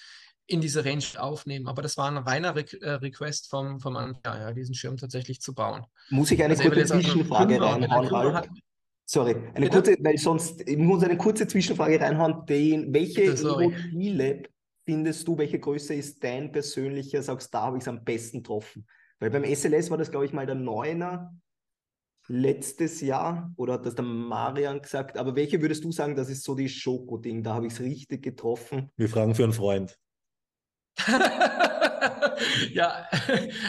in 0.49 0.61
diese 0.61 0.83
Range 0.83 1.03
aufnehmen. 1.17 1.67
Aber 1.67 1.81
das 1.81 1.95
war 1.97 2.09
ein 2.09 2.17
reiner 2.17 2.55
Re 2.55 2.65
äh, 2.81 2.91
Request 2.93 3.49
vom, 3.49 3.79
vom 3.79 3.95
Andrea, 3.95 4.39
ja, 4.39 4.53
diesen 4.53 4.73
Schirm 4.73 4.97
tatsächlich 4.97 5.41
zu 5.41 5.53
bauen. 5.53 5.85
Muss 6.09 6.31
ich 6.31 6.43
eine 6.43 6.57
also 6.57 6.69
kurze 6.69 6.85
Zwischenfrage 6.87 7.61
reinhauen? 7.61 8.61
Sorry, 9.05 9.35
eine 9.53 9.69
Bitte? 9.69 9.69
kurze, 9.69 9.97
weil 10.01 10.17
sonst, 10.17 10.67
ich 10.67 10.77
muss 10.77 11.03
eine 11.03 11.17
kurze 11.17 11.47
Zwischenfrage 11.47 11.99
reinhauen. 11.99 12.45
Den, 12.45 12.93
welche 12.93 13.23
Evo-Lab 13.23 14.47
findest 14.89 15.27
du, 15.27 15.37
welche 15.37 15.59
Größe 15.59 15.93
ist 15.93 16.23
dein 16.23 16.51
persönlicher, 16.51 17.21
sagst, 17.21 17.53
da 17.53 17.61
habe 17.61 17.77
ich 17.77 17.83
es 17.83 17.87
am 17.87 18.03
besten 18.03 18.41
getroffen? 18.41 18.87
Weil 19.19 19.29
beim 19.29 19.43
SLS 19.43 19.91
war 19.91 19.99
das, 19.99 20.09
glaube 20.09 20.25
ich, 20.25 20.33
mal 20.33 20.47
der 20.47 20.55
Neuner 20.55 21.31
letztes 22.27 22.99
Jahr 22.99 23.53
oder 23.55 23.73
hat 23.73 23.85
das 23.85 23.93
der 23.93 24.03
Marian 24.03 24.81
gesagt, 24.81 25.15
aber 25.15 25.35
welche 25.35 25.61
würdest 25.61 25.83
du 25.83 25.91
sagen, 25.91 26.15
das 26.15 26.27
ist 26.27 26.43
so 26.43 26.55
die 26.55 26.67
Schoko-Ding, 26.67 27.43
da 27.43 27.53
habe 27.53 27.67
ich 27.67 27.73
es 27.73 27.81
richtig 27.81 28.23
getroffen? 28.23 28.89
Wir 28.95 29.09
fragen 29.09 29.35
für 29.35 29.43
einen 29.43 29.53
Freund. 29.53 29.95
ja, 32.71 33.07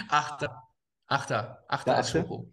Achter. 0.08 0.62
Achter. 1.06 1.62
Achter 1.68 1.96
als 1.96 2.12
Schoko. 2.12 2.50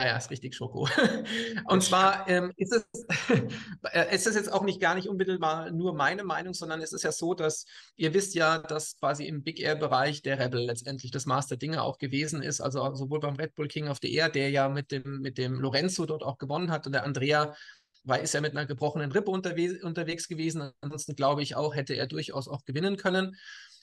Also, 0.00 0.12
ja, 0.12 0.16
ist 0.16 0.30
richtig 0.30 0.54
Schoko. 0.54 0.88
Und 1.66 1.82
zwar 1.82 2.28
ähm, 2.28 2.52
ist, 2.56 2.72
es, 2.72 2.86
äh, 3.92 4.14
ist 4.14 4.28
es 4.28 4.36
jetzt 4.36 4.52
auch 4.52 4.62
nicht 4.62 4.80
gar 4.80 4.94
nicht 4.94 5.08
unmittelbar 5.08 5.72
nur 5.72 5.92
meine 5.92 6.22
Meinung, 6.22 6.54
sondern 6.54 6.80
es 6.80 6.92
ist 6.92 7.02
ja 7.02 7.10
so, 7.10 7.34
dass 7.34 7.64
ihr 7.96 8.14
wisst 8.14 8.34
ja, 8.36 8.58
dass 8.58 8.96
quasi 8.96 9.26
im 9.26 9.42
Big 9.42 9.58
Air-Bereich 9.58 10.22
der 10.22 10.38
Rebel 10.38 10.60
letztendlich 10.60 11.10
das 11.10 11.26
Master 11.26 11.56
Dinge 11.56 11.82
auch 11.82 11.98
gewesen 11.98 12.42
ist. 12.42 12.60
Also 12.60 12.94
sowohl 12.94 13.18
beim 13.18 13.34
Red 13.34 13.56
Bull 13.56 13.66
King 13.66 13.88
of 13.88 13.98
the 14.00 14.14
Air, 14.14 14.28
der 14.28 14.50
ja 14.50 14.68
mit 14.68 14.92
dem, 14.92 15.20
mit 15.20 15.36
dem 15.36 15.58
Lorenzo 15.58 16.06
dort 16.06 16.22
auch 16.22 16.38
gewonnen 16.38 16.70
hat 16.70 16.86
und 16.86 16.92
der 16.92 17.02
Andrea 17.02 17.56
war, 18.04 18.20
ist 18.20 18.34
ja 18.34 18.40
mit 18.40 18.52
einer 18.52 18.66
gebrochenen 18.66 19.10
Rippe 19.10 19.32
unterwe 19.32 19.80
unterwegs 19.82 20.28
gewesen. 20.28 20.70
Ansonsten 20.80 21.16
glaube 21.16 21.42
ich 21.42 21.56
auch, 21.56 21.74
hätte 21.74 21.94
er 21.94 22.06
durchaus 22.06 22.46
auch 22.46 22.64
gewinnen 22.64 22.96
können. 22.98 23.36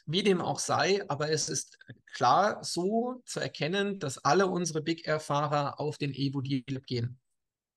Wie 0.06 0.24
dem 0.24 0.42
auch 0.42 0.60
sei, 0.60 1.04
aber 1.10 1.32
es 1.32 1.50
ist 1.50 1.80
klar 2.14 2.64
so 2.64 3.22
zu 3.26 3.40
erkennen, 3.40 4.00
dass 4.00 4.20
alle 4.20 4.48
unsere 4.48 4.82
Big 4.82 5.08
Air-Fahrer 5.08 5.80
auf 5.80 5.98
den 5.98 6.14
Evo 6.14 6.42
D-Lab 6.42 6.86
gehen. 6.86 7.20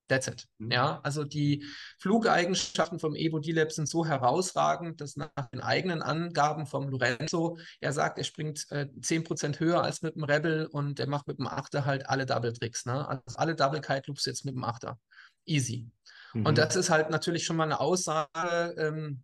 That's 0.09 0.27
it. 0.27 0.47
Mhm. 0.59 0.71
Ja, 0.71 1.01
also 1.03 1.25
die 1.25 1.65
Flugeigenschaften 1.99 2.99
vom 2.99 3.15
Evo 3.15 3.39
D-Lab 3.39 3.71
sind 3.73 3.89
so 3.89 4.07
herausragend, 4.07 5.01
dass 5.01 5.17
nach 5.17 5.31
den 5.53 5.61
eigenen 5.61 6.03
Angaben 6.03 6.67
vom 6.67 6.89
Lorenzo, 6.89 7.59
er 7.81 7.93
sagt, 7.93 8.19
er 8.19 8.25
springt 8.25 8.67
äh, 8.71 8.89
10% 9.01 9.61
höher 9.61 9.83
als 9.83 10.03
mit 10.03 10.17
dem 10.17 10.25
Rebel 10.25 10.67
und 10.67 10.99
er 10.99 11.09
macht 11.09 11.29
mit 11.29 11.39
dem 11.39 11.47
Achter 11.47 11.85
halt 11.85 12.09
alle 12.09 12.25
Double 12.27 12.53
Tricks. 12.53 12.87
Ne? 12.87 13.07
Also 13.07 13.23
alle 13.37 13.55
Double 13.55 13.81
Kite 13.81 14.05
Loops 14.07 14.25
jetzt 14.25 14.45
mit 14.45 14.55
dem 14.55 14.65
Achter. 14.65 14.99
Easy. 15.47 15.91
Mhm. 16.33 16.47
Und 16.47 16.59
das 16.59 16.75
ist 16.77 16.91
halt 16.91 17.11
natürlich 17.11 17.45
schon 17.45 17.57
mal 17.57 17.65
eine 17.65 17.81
Aussage, 17.81 18.75
ähm, 18.79 19.23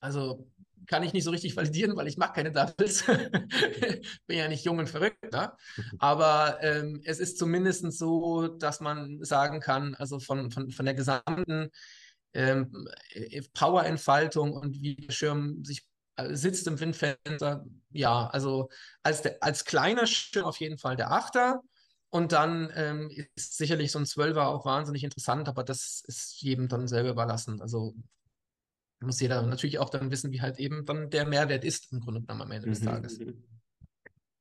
also 0.00 0.50
kann 0.86 1.02
ich 1.02 1.12
nicht 1.12 1.24
so 1.24 1.30
richtig 1.30 1.56
validieren, 1.56 1.96
weil 1.96 2.06
ich 2.06 2.16
mache 2.16 2.34
keine 2.34 2.52
Doubles. 2.52 3.04
Bin 4.26 4.38
ja 4.38 4.48
nicht 4.48 4.64
jung 4.64 4.78
und 4.78 4.88
verrückt. 4.88 5.32
Ne? 5.32 5.52
Aber 5.98 6.58
ähm, 6.62 7.00
es 7.04 7.18
ist 7.18 7.38
zumindest 7.38 7.90
so, 7.92 8.48
dass 8.48 8.80
man 8.80 9.22
sagen 9.22 9.60
kann, 9.60 9.94
also 9.94 10.20
von, 10.20 10.50
von, 10.50 10.70
von 10.70 10.84
der 10.84 10.94
gesamten 10.94 11.70
ähm, 12.34 12.88
äh, 13.10 13.42
Powerentfaltung 13.54 14.52
und 14.52 14.80
wie 14.80 14.96
der 14.96 15.12
Schirm 15.12 15.64
sich 15.64 15.86
äh, 16.16 16.34
sitzt 16.34 16.66
im 16.66 16.78
Windfenster, 16.80 17.64
ja, 17.90 18.26
also 18.28 18.68
als, 19.02 19.22
der, 19.22 19.42
als 19.42 19.64
kleiner 19.64 20.06
Schirm 20.06 20.44
auf 20.44 20.58
jeden 20.58 20.78
Fall 20.78 20.96
der 20.96 21.12
Achter. 21.12 21.62
Und 22.10 22.32
dann 22.32 22.72
ähm, 22.74 23.10
ist 23.34 23.58
sicherlich 23.58 23.92
so 23.92 23.98
ein 23.98 24.06
Zwölfer 24.06 24.48
auch 24.48 24.64
wahnsinnig 24.64 25.04
interessant, 25.04 25.46
aber 25.48 25.62
das 25.62 26.02
ist 26.06 26.40
jedem 26.40 26.68
dann 26.68 26.88
selber 26.88 27.10
überlassen. 27.10 27.60
Also 27.60 27.94
muss 29.00 29.20
jeder 29.20 29.42
natürlich 29.42 29.78
auch 29.78 29.90
dann 29.90 30.10
wissen, 30.10 30.32
wie 30.32 30.40
halt 30.40 30.58
eben 30.58 30.84
dann 30.84 31.10
der 31.10 31.26
Mehrwert 31.26 31.64
ist 31.64 31.92
im 31.92 32.00
Grunde 32.00 32.20
genommen 32.20 32.42
am 32.42 32.50
Ende 32.50 32.68
des 32.68 32.80
mhm. 32.80 32.86
Tages. 32.86 33.20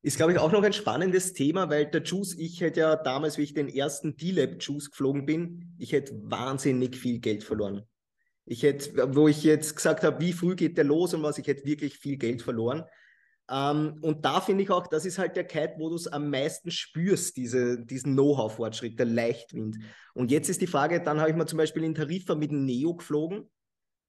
Ist, 0.01 0.17
glaube 0.17 0.31
ich, 0.31 0.39
auch 0.39 0.51
noch 0.51 0.63
ein 0.63 0.73
spannendes 0.73 1.33
Thema, 1.33 1.69
weil 1.69 1.87
der 1.87 2.03
Juice, 2.03 2.35
ich 2.37 2.61
hätte 2.61 2.79
ja 2.79 2.95
damals, 2.95 3.37
wie 3.37 3.43
ich 3.43 3.53
den 3.53 3.67
ersten 3.67 4.15
D-Lab 4.15 4.61
Juice 4.61 4.89
geflogen 4.89 5.25
bin, 5.25 5.75
ich 5.77 5.91
hätte 5.91 6.13
wahnsinnig 6.23 6.95
viel 6.95 7.19
Geld 7.19 7.43
verloren. 7.43 7.83
Ich 8.45 8.63
hätte, 8.63 9.15
wo 9.15 9.27
ich 9.27 9.43
jetzt 9.43 9.75
gesagt 9.75 10.03
habe, 10.03 10.21
wie 10.21 10.33
früh 10.33 10.55
geht 10.55 10.77
der 10.77 10.85
los 10.85 11.13
und 11.13 11.23
was, 11.23 11.37
ich 11.37 11.47
hätte 11.47 11.65
wirklich 11.65 11.97
viel 11.97 12.17
Geld 12.17 12.41
verloren. 12.41 12.83
Ähm, 13.49 13.97
und 14.01 14.23
da 14.23 14.39
finde 14.39 14.63
ich 14.63 14.69
auch, 14.69 14.87
das 14.87 15.05
ist 15.05 15.17
halt 15.17 15.35
der 15.35 15.43
Kite, 15.43 15.75
wo 15.77 15.89
du 15.89 15.95
es 15.95 16.07
am 16.07 16.29
meisten 16.29 16.71
spürst, 16.71 17.35
diese, 17.35 17.83
diesen 17.83 18.13
Know-how-Fortschritt, 18.13 18.97
der 18.97 19.07
Leichtwind. 19.07 19.77
Und 20.13 20.31
jetzt 20.31 20.49
ist 20.49 20.61
die 20.61 20.67
Frage, 20.67 21.01
dann 21.01 21.19
habe 21.19 21.29
ich 21.29 21.35
mal 21.35 21.47
zum 21.47 21.57
Beispiel 21.57 21.83
in 21.83 21.95
Tarifa 21.95 22.35
mit 22.35 22.51
Neo 22.51 22.95
geflogen 22.95 23.49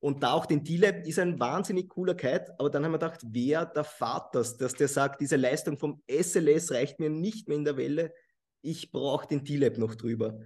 und 0.01 0.23
da 0.23 0.33
auch 0.33 0.47
den 0.47 0.63
D-Lab 0.63 1.07
ist 1.07 1.19
ein 1.19 1.41
wahnsinnig 1.41 1.89
cooler 1.89 2.15
Kite, 2.15 2.55
aber 2.59 2.71
dann 2.71 2.85
haben 2.85 2.93
wir 2.93 2.99
gedacht, 2.99 3.21
wer 3.25 3.67
der 3.67 3.85
Fahrt 3.85 4.35
das, 4.35 4.57
dass 4.57 4.75
der 4.75 4.89
sagt, 4.89 5.21
diese 5.21 5.37
Leistung 5.37 5.77
vom 5.77 6.03
SLS 6.09 6.71
reicht 6.71 7.01
mir 7.01 7.11
nicht 7.11 7.49
mehr 7.49 7.59
in 7.59 7.65
der 7.65 7.77
Welle, 7.77 8.15
ich 8.63 8.93
brauche 8.93 9.27
den 9.27 9.45
D-Lab 9.45 9.79
noch 9.79 9.95
drüber. 9.95 10.39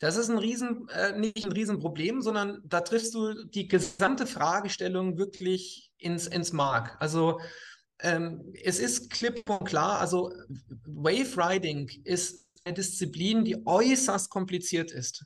Das 0.00 0.16
ist 0.16 0.30
ein 0.30 0.38
Riesen, 0.38 0.88
äh, 0.90 1.18
nicht 1.18 1.44
ein 1.44 1.52
Riesenproblem, 1.52 2.22
sondern 2.22 2.62
da 2.64 2.80
triffst 2.80 3.14
du 3.14 3.44
die 3.46 3.66
gesamte 3.66 4.26
Fragestellung 4.26 5.18
wirklich 5.18 5.92
ins, 5.98 6.28
ins 6.28 6.52
Mark. 6.52 6.96
Also 7.00 7.40
ähm, 8.00 8.52
es 8.62 8.78
ist 8.78 9.10
klipp 9.10 9.48
und 9.50 9.64
klar, 9.64 9.98
also 9.98 10.32
Wave 10.86 11.36
Riding 11.36 11.90
ist 12.04 12.46
eine 12.64 12.74
Disziplin, 12.74 13.44
die 13.44 13.66
äußerst 13.66 14.30
kompliziert 14.30 14.92
ist. 14.92 15.24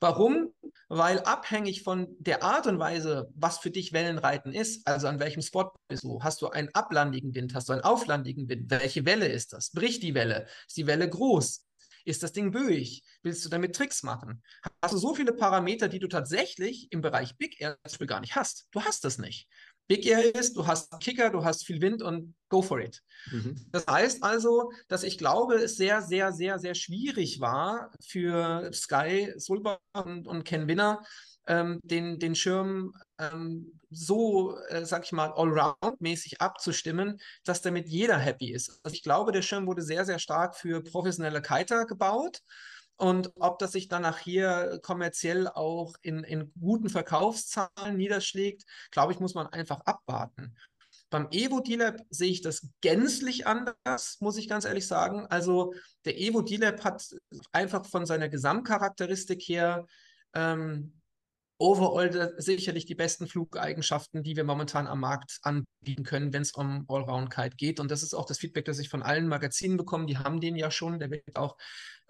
Warum? 0.00 0.52
Weil 0.88 1.20
abhängig 1.20 1.82
von 1.82 2.08
der 2.18 2.42
Art 2.42 2.66
und 2.66 2.78
Weise, 2.78 3.30
was 3.34 3.58
für 3.58 3.70
dich 3.70 3.92
Wellenreiten 3.92 4.52
ist, 4.52 4.86
also 4.86 5.06
an 5.08 5.20
welchem 5.20 5.42
Spot 5.42 5.72
bist 5.88 6.04
du, 6.04 6.22
hast 6.22 6.42
du 6.42 6.48
einen 6.48 6.68
ablandigen 6.74 7.34
Wind, 7.34 7.54
hast 7.54 7.68
du 7.68 7.72
einen 7.72 7.82
auflandigen 7.82 8.48
Wind, 8.48 8.70
welche 8.70 9.04
Welle 9.04 9.28
ist 9.28 9.52
das? 9.52 9.70
Bricht 9.70 10.02
die 10.02 10.14
Welle? 10.14 10.46
Ist 10.66 10.76
die 10.76 10.86
Welle 10.86 11.08
groß? 11.08 11.64
Ist 12.04 12.22
das 12.22 12.32
Ding 12.32 12.50
böig? 12.50 13.02
Willst 13.22 13.44
du 13.44 13.48
damit 13.48 13.76
Tricks 13.76 14.02
machen? 14.02 14.42
Hast 14.82 14.94
du 14.94 14.98
so 14.98 15.14
viele 15.14 15.32
Parameter, 15.32 15.88
die 15.88 15.98
du 15.98 16.08
tatsächlich 16.08 16.90
im 16.90 17.02
Bereich 17.02 17.36
Big 17.36 17.60
Air 17.60 17.76
zum 17.84 17.90
Beispiel 17.90 18.06
gar 18.06 18.20
nicht 18.20 18.36
hast? 18.36 18.68
Du 18.70 18.82
hast 18.82 19.04
das 19.04 19.18
nicht. 19.18 19.48
Big 19.90 20.06
Air 20.06 20.36
ist, 20.36 20.56
du 20.56 20.68
hast 20.68 21.00
Kicker, 21.00 21.30
du 21.30 21.44
hast 21.44 21.66
viel 21.66 21.82
Wind 21.82 22.00
und 22.00 22.36
go 22.48 22.62
for 22.62 22.78
it. 22.78 23.02
Mhm. 23.32 23.56
Das 23.72 23.88
heißt 23.88 24.22
also, 24.22 24.70
dass 24.86 25.02
ich 25.02 25.18
glaube, 25.18 25.56
es 25.56 25.74
sehr, 25.74 26.00
sehr, 26.00 26.32
sehr, 26.32 26.60
sehr 26.60 26.76
schwierig 26.76 27.40
war 27.40 27.90
für 28.00 28.70
Sky, 28.72 29.32
Sulba 29.36 29.80
und, 29.92 30.28
und 30.28 30.44
Ken 30.44 30.68
Winner, 30.68 31.02
ähm, 31.48 31.80
den, 31.82 32.20
den 32.20 32.36
Schirm 32.36 32.92
ähm, 33.18 33.80
so, 33.90 34.56
äh, 34.68 34.84
sag 34.86 35.06
ich 35.06 35.10
mal, 35.10 35.32
allround-mäßig 35.32 36.40
abzustimmen, 36.40 37.18
dass 37.42 37.60
damit 37.60 37.88
jeder 37.88 38.16
happy 38.16 38.52
ist. 38.52 38.78
Also 38.84 38.94
ich 38.94 39.02
glaube, 39.02 39.32
der 39.32 39.42
Schirm 39.42 39.66
wurde 39.66 39.82
sehr, 39.82 40.04
sehr 40.04 40.20
stark 40.20 40.54
für 40.54 40.84
professionelle 40.84 41.42
Kiter 41.42 41.84
gebaut. 41.86 42.42
Und 43.00 43.32
ob 43.36 43.58
das 43.58 43.72
sich 43.72 43.88
dann 43.88 44.02
nachher 44.02 44.78
kommerziell 44.82 45.48
auch 45.48 45.94
in, 46.02 46.22
in 46.22 46.52
guten 46.60 46.90
Verkaufszahlen 46.90 47.96
niederschlägt, 47.96 48.64
glaube 48.90 49.14
ich, 49.14 49.20
muss 49.20 49.32
man 49.32 49.46
einfach 49.46 49.80
abwarten. 49.86 50.54
Beim 51.08 51.26
Evo 51.30 51.60
D-Lab 51.60 52.02
sehe 52.10 52.30
ich 52.30 52.42
das 52.42 52.68
gänzlich 52.82 53.46
anders, 53.46 54.18
muss 54.20 54.36
ich 54.36 54.50
ganz 54.50 54.66
ehrlich 54.66 54.86
sagen. 54.86 55.26
Also 55.30 55.72
der 56.04 56.20
Evo 56.20 56.42
D-Lab 56.42 56.84
hat 56.84 57.02
einfach 57.52 57.86
von 57.86 58.04
seiner 58.04 58.28
Gesamtcharakteristik 58.28 59.40
her 59.44 59.86
ähm, 60.34 60.99
overall 61.60 62.34
sicherlich 62.38 62.86
die 62.86 62.94
besten 62.94 63.26
Flugeigenschaften, 63.26 64.22
die 64.22 64.34
wir 64.34 64.44
momentan 64.44 64.86
am 64.86 65.00
Markt 65.00 65.38
anbieten 65.42 66.04
können, 66.04 66.32
wenn 66.32 66.42
es 66.42 66.52
um 66.52 66.86
Allround-Kite 66.88 67.56
geht. 67.56 67.80
Und 67.80 67.90
das 67.90 68.02
ist 68.02 68.14
auch 68.14 68.24
das 68.24 68.38
Feedback, 68.38 68.64
das 68.64 68.78
ich 68.78 68.88
von 68.88 69.02
allen 69.02 69.28
Magazinen 69.28 69.76
bekomme. 69.76 70.06
Die 70.06 70.16
haben 70.16 70.40
den 70.40 70.56
ja 70.56 70.70
schon. 70.70 70.98
Der 70.98 71.10
wird 71.10 71.36
auch 71.36 71.58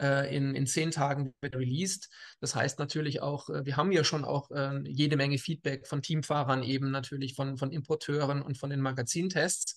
äh, 0.00 0.34
in, 0.34 0.54
in 0.54 0.68
zehn 0.68 0.92
Tagen 0.92 1.34
released. 1.44 2.08
Das 2.40 2.54
heißt 2.54 2.78
natürlich 2.78 3.22
auch, 3.22 3.50
äh, 3.50 3.66
wir 3.66 3.76
haben 3.76 3.90
ja 3.90 4.04
schon 4.04 4.24
auch 4.24 4.52
äh, 4.52 4.80
jede 4.84 5.16
Menge 5.16 5.38
Feedback 5.38 5.88
von 5.88 6.00
Teamfahrern 6.00 6.62
eben 6.62 6.92
natürlich, 6.92 7.34
von, 7.34 7.58
von 7.58 7.72
Importeuren 7.72 8.42
und 8.42 8.56
von 8.56 8.70
den 8.70 8.80
Magazintests. 8.80 9.76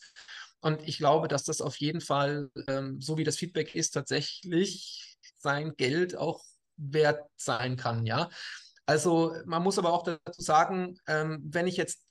Und 0.61 0.87
ich 0.87 0.99
glaube, 0.99 1.27
dass 1.27 1.43
das 1.43 1.61
auf 1.61 1.77
jeden 1.77 1.99
Fall, 1.99 2.49
ähm, 2.67 3.01
so 3.01 3.17
wie 3.17 3.23
das 3.23 3.37
Feedback 3.37 3.73
ist, 3.73 3.91
tatsächlich 3.91 5.17
sein 5.39 5.73
Geld 5.75 6.15
auch 6.15 6.43
wert 6.77 7.21
sein 7.37 7.75
kann, 7.75 8.05
ja. 8.05 8.29
Also 8.85 9.35
man 9.45 9.63
muss 9.63 9.79
aber 9.79 9.93
auch 9.93 10.03
dazu 10.03 10.41
sagen, 10.41 10.97
ähm, 11.07 11.41
wenn 11.45 11.67
ich 11.67 11.77
jetzt 11.77 12.03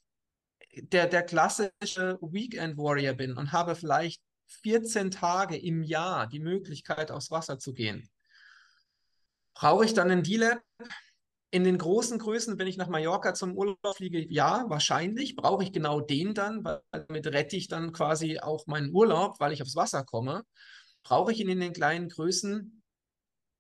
der, 0.75 1.07
der 1.07 1.23
klassische 1.23 2.19
Weekend 2.23 2.79
Warrior 2.79 3.15
bin 3.15 3.37
und 3.37 3.53
habe 3.53 3.75
vielleicht 3.75 4.23
14 4.63 5.11
Tage 5.11 5.57
im 5.57 5.83
Jahr 5.83 6.27
die 6.27 6.41
Möglichkeit, 6.41 7.11
aufs 7.11 7.31
Wasser 7.31 7.59
zu 7.59 7.73
gehen, 7.75 8.09
brauche 9.55 9.85
ich 9.85 9.95
dann 9.95 10.11
einen 10.11 10.23
Dealer? 10.23 10.61
In 11.55 11.65
den 11.65 11.77
großen 11.77 12.19
Größen, 12.19 12.59
wenn 12.59 12.67
ich 12.67 12.79
nach 12.79 12.89
Mallorca 12.89 13.35
zum 13.35 13.55
Urlaub 13.55 13.79
fliege, 13.95 14.27
ja, 14.33 14.65
wahrscheinlich. 14.69 15.37
Brauche 15.37 15.63
ich 15.63 15.73
genau 15.73 16.01
den 16.01 16.33
dann, 16.33 16.65
weil 16.65 16.81
damit 16.91 17.27
rette 17.27 17.57
ich 17.57 17.69
dann 17.69 17.93
quasi 17.93 18.39
auch 18.39 18.67
meinen 18.67 18.91
Urlaub, 18.91 19.39
weil 19.39 19.53
ich 19.53 19.61
aufs 19.61 19.77
Wasser 19.77 20.03
komme. 20.03 20.45
Brauche 21.03 21.31
ich 21.31 21.41
ihn 21.41 21.51
in 21.51 21.61
den 21.61 21.75
kleinen 21.75 22.09
Größen? 22.09 22.82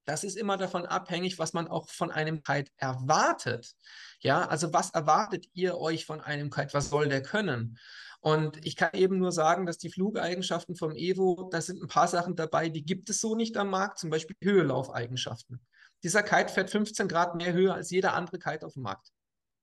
Das 0.04 0.24
ist 0.24 0.36
immer 0.36 0.56
davon 0.56 0.84
abhängig, 0.84 1.38
was 1.38 1.52
man 1.52 1.68
auch 1.68 1.88
von 1.88 2.10
einem 2.10 2.42
Kite 2.42 2.70
erwartet. 2.76 3.72
Ja, 4.20 4.46
also 4.46 4.72
was 4.72 4.90
erwartet 4.90 5.46
ihr 5.52 5.78
euch 5.78 6.06
von 6.06 6.20
einem 6.20 6.50
Kite? 6.50 6.74
Was 6.74 6.90
soll 6.90 7.08
der 7.08 7.22
können? 7.22 7.78
Und 8.20 8.64
ich 8.64 8.76
kann 8.76 8.90
eben 8.94 9.18
nur 9.18 9.32
sagen, 9.32 9.66
dass 9.66 9.78
die 9.78 9.90
Flugeigenschaften 9.90 10.76
vom 10.76 10.92
Evo, 10.94 11.48
da 11.50 11.60
sind 11.60 11.82
ein 11.82 11.88
paar 11.88 12.08
Sachen 12.08 12.36
dabei, 12.36 12.68
die 12.68 12.84
gibt 12.84 13.10
es 13.10 13.20
so 13.20 13.34
nicht 13.34 13.56
am 13.56 13.70
Markt, 13.70 13.98
zum 13.98 14.10
Beispiel 14.10 14.36
Höhelaufeigenschaften. 14.40 15.60
Dieser 16.04 16.22
Kite 16.22 16.52
fährt 16.52 16.70
15 16.70 17.08
Grad 17.08 17.34
mehr 17.34 17.52
Höhe 17.52 17.72
als 17.72 17.90
jeder 17.90 18.14
andere 18.14 18.38
Kite 18.38 18.66
auf 18.66 18.74
dem 18.74 18.82
Markt. 18.82 19.08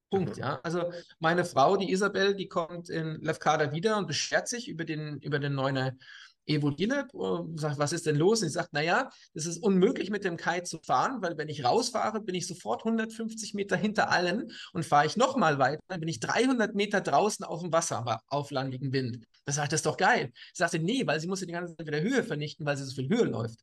Punkt, 0.10 0.38
mhm. 0.38 0.42
ja. 0.42 0.60
Also 0.64 0.92
meine 1.20 1.46
Frau, 1.46 1.78
die 1.78 1.92
Isabel, 1.92 2.36
die 2.36 2.48
kommt 2.48 2.90
in 2.90 3.22
Lefkada 3.22 3.72
wieder 3.72 3.98
und 3.98 4.08
beschwert 4.08 4.48
sich 4.48 4.68
über 4.68 4.86
den, 4.86 5.20
über 5.20 5.40
den 5.40 5.54
neuen 5.54 6.00
Evo 6.50 6.72
Dilep 6.72 7.12
sagt, 7.56 7.78
was 7.78 7.94
ist 7.94 8.06
denn 8.06 8.16
los? 8.16 8.42
Und 8.42 8.48
ich 8.48 8.54
sage, 8.54 8.70
naja, 8.72 9.10
das 9.34 9.46
ist 9.46 9.58
unmöglich 9.58 10.10
mit 10.10 10.24
dem 10.24 10.36
Kite 10.36 10.64
zu 10.64 10.80
fahren, 10.80 11.22
weil 11.22 11.38
wenn 11.38 11.48
ich 11.48 11.64
rausfahre, 11.64 12.22
bin 12.22 12.36
ich 12.36 12.48
sofort 12.48 12.84
150 12.84 13.54
Meter 13.54 13.78
hinter 13.78 14.10
allen 14.10 14.52
und 14.74 14.86
fahre 14.86 15.06
ich 15.06 15.16
nochmal 15.16 15.60
weiter, 15.60 15.82
dann 15.88 16.00
bin 16.00 16.10
ich 16.10 16.20
300 16.20 16.74
Meter 16.74 17.02
draußen 17.02 17.46
auf 17.46 17.62
dem 17.62 17.72
Wasser, 17.72 17.98
aber 17.98 18.22
auf 18.28 18.50
landigem 18.52 18.92
Wind. 18.92 19.24
Das 19.46 19.56
sagt, 19.56 19.72
das 19.72 19.80
ist 19.80 19.86
doch 19.86 19.98
geil. 19.98 20.32
Ich 20.34 20.58
sagte, 20.58 20.80
nee, 20.80 21.06
weil 21.06 21.20
sie 21.20 21.28
muss 21.28 21.42
ja 21.42 21.48
die 21.48 21.54
ganze 21.54 21.76
Zeit 21.76 21.86
wieder 21.86 22.02
Höhe 22.02 22.24
vernichten, 22.24 22.66
weil 22.66 22.78
sie 22.78 22.84
so 22.84 22.96
viel 22.96 23.10
Höhe 23.10 23.26
läuft. 23.26 23.60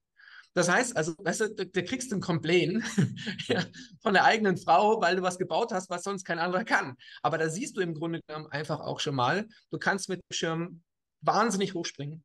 Das 0.55 0.71
heißt, 0.71 0.97
also, 0.97 1.13
weißt 1.19 1.41
du, 1.41 1.55
du, 1.55 1.67
du 1.67 1.85
kriegst 1.85 2.13
einen 2.13 2.23
Complain 2.23 2.83
ja, 3.49 3.63
von 4.01 4.15
der 4.15 4.25
eigenen 4.25 4.57
Frau, 4.57 5.03
weil 5.03 5.17
du 5.17 5.23
was 5.23 5.39
gebaut 5.39 5.71
hast, 5.71 5.91
was 5.91 6.03
sonst 6.03 6.25
kein 6.25 6.39
anderer 6.39 6.65
kann. 6.65 6.97
Aber 7.23 7.37
da 7.37 7.51
siehst 7.51 7.77
du 7.77 7.83
im 7.83 7.93
Grunde 7.93 8.23
genommen 8.27 8.47
einfach 8.47 8.81
auch 8.81 9.01
schon 9.01 9.17
mal, 9.17 9.47
du 9.71 9.79
kannst 9.79 10.09
mit 10.09 10.21
dem 10.21 10.35
Schirm 10.35 10.83
wahnsinnig 11.21 11.75
hochspringen. 11.75 12.25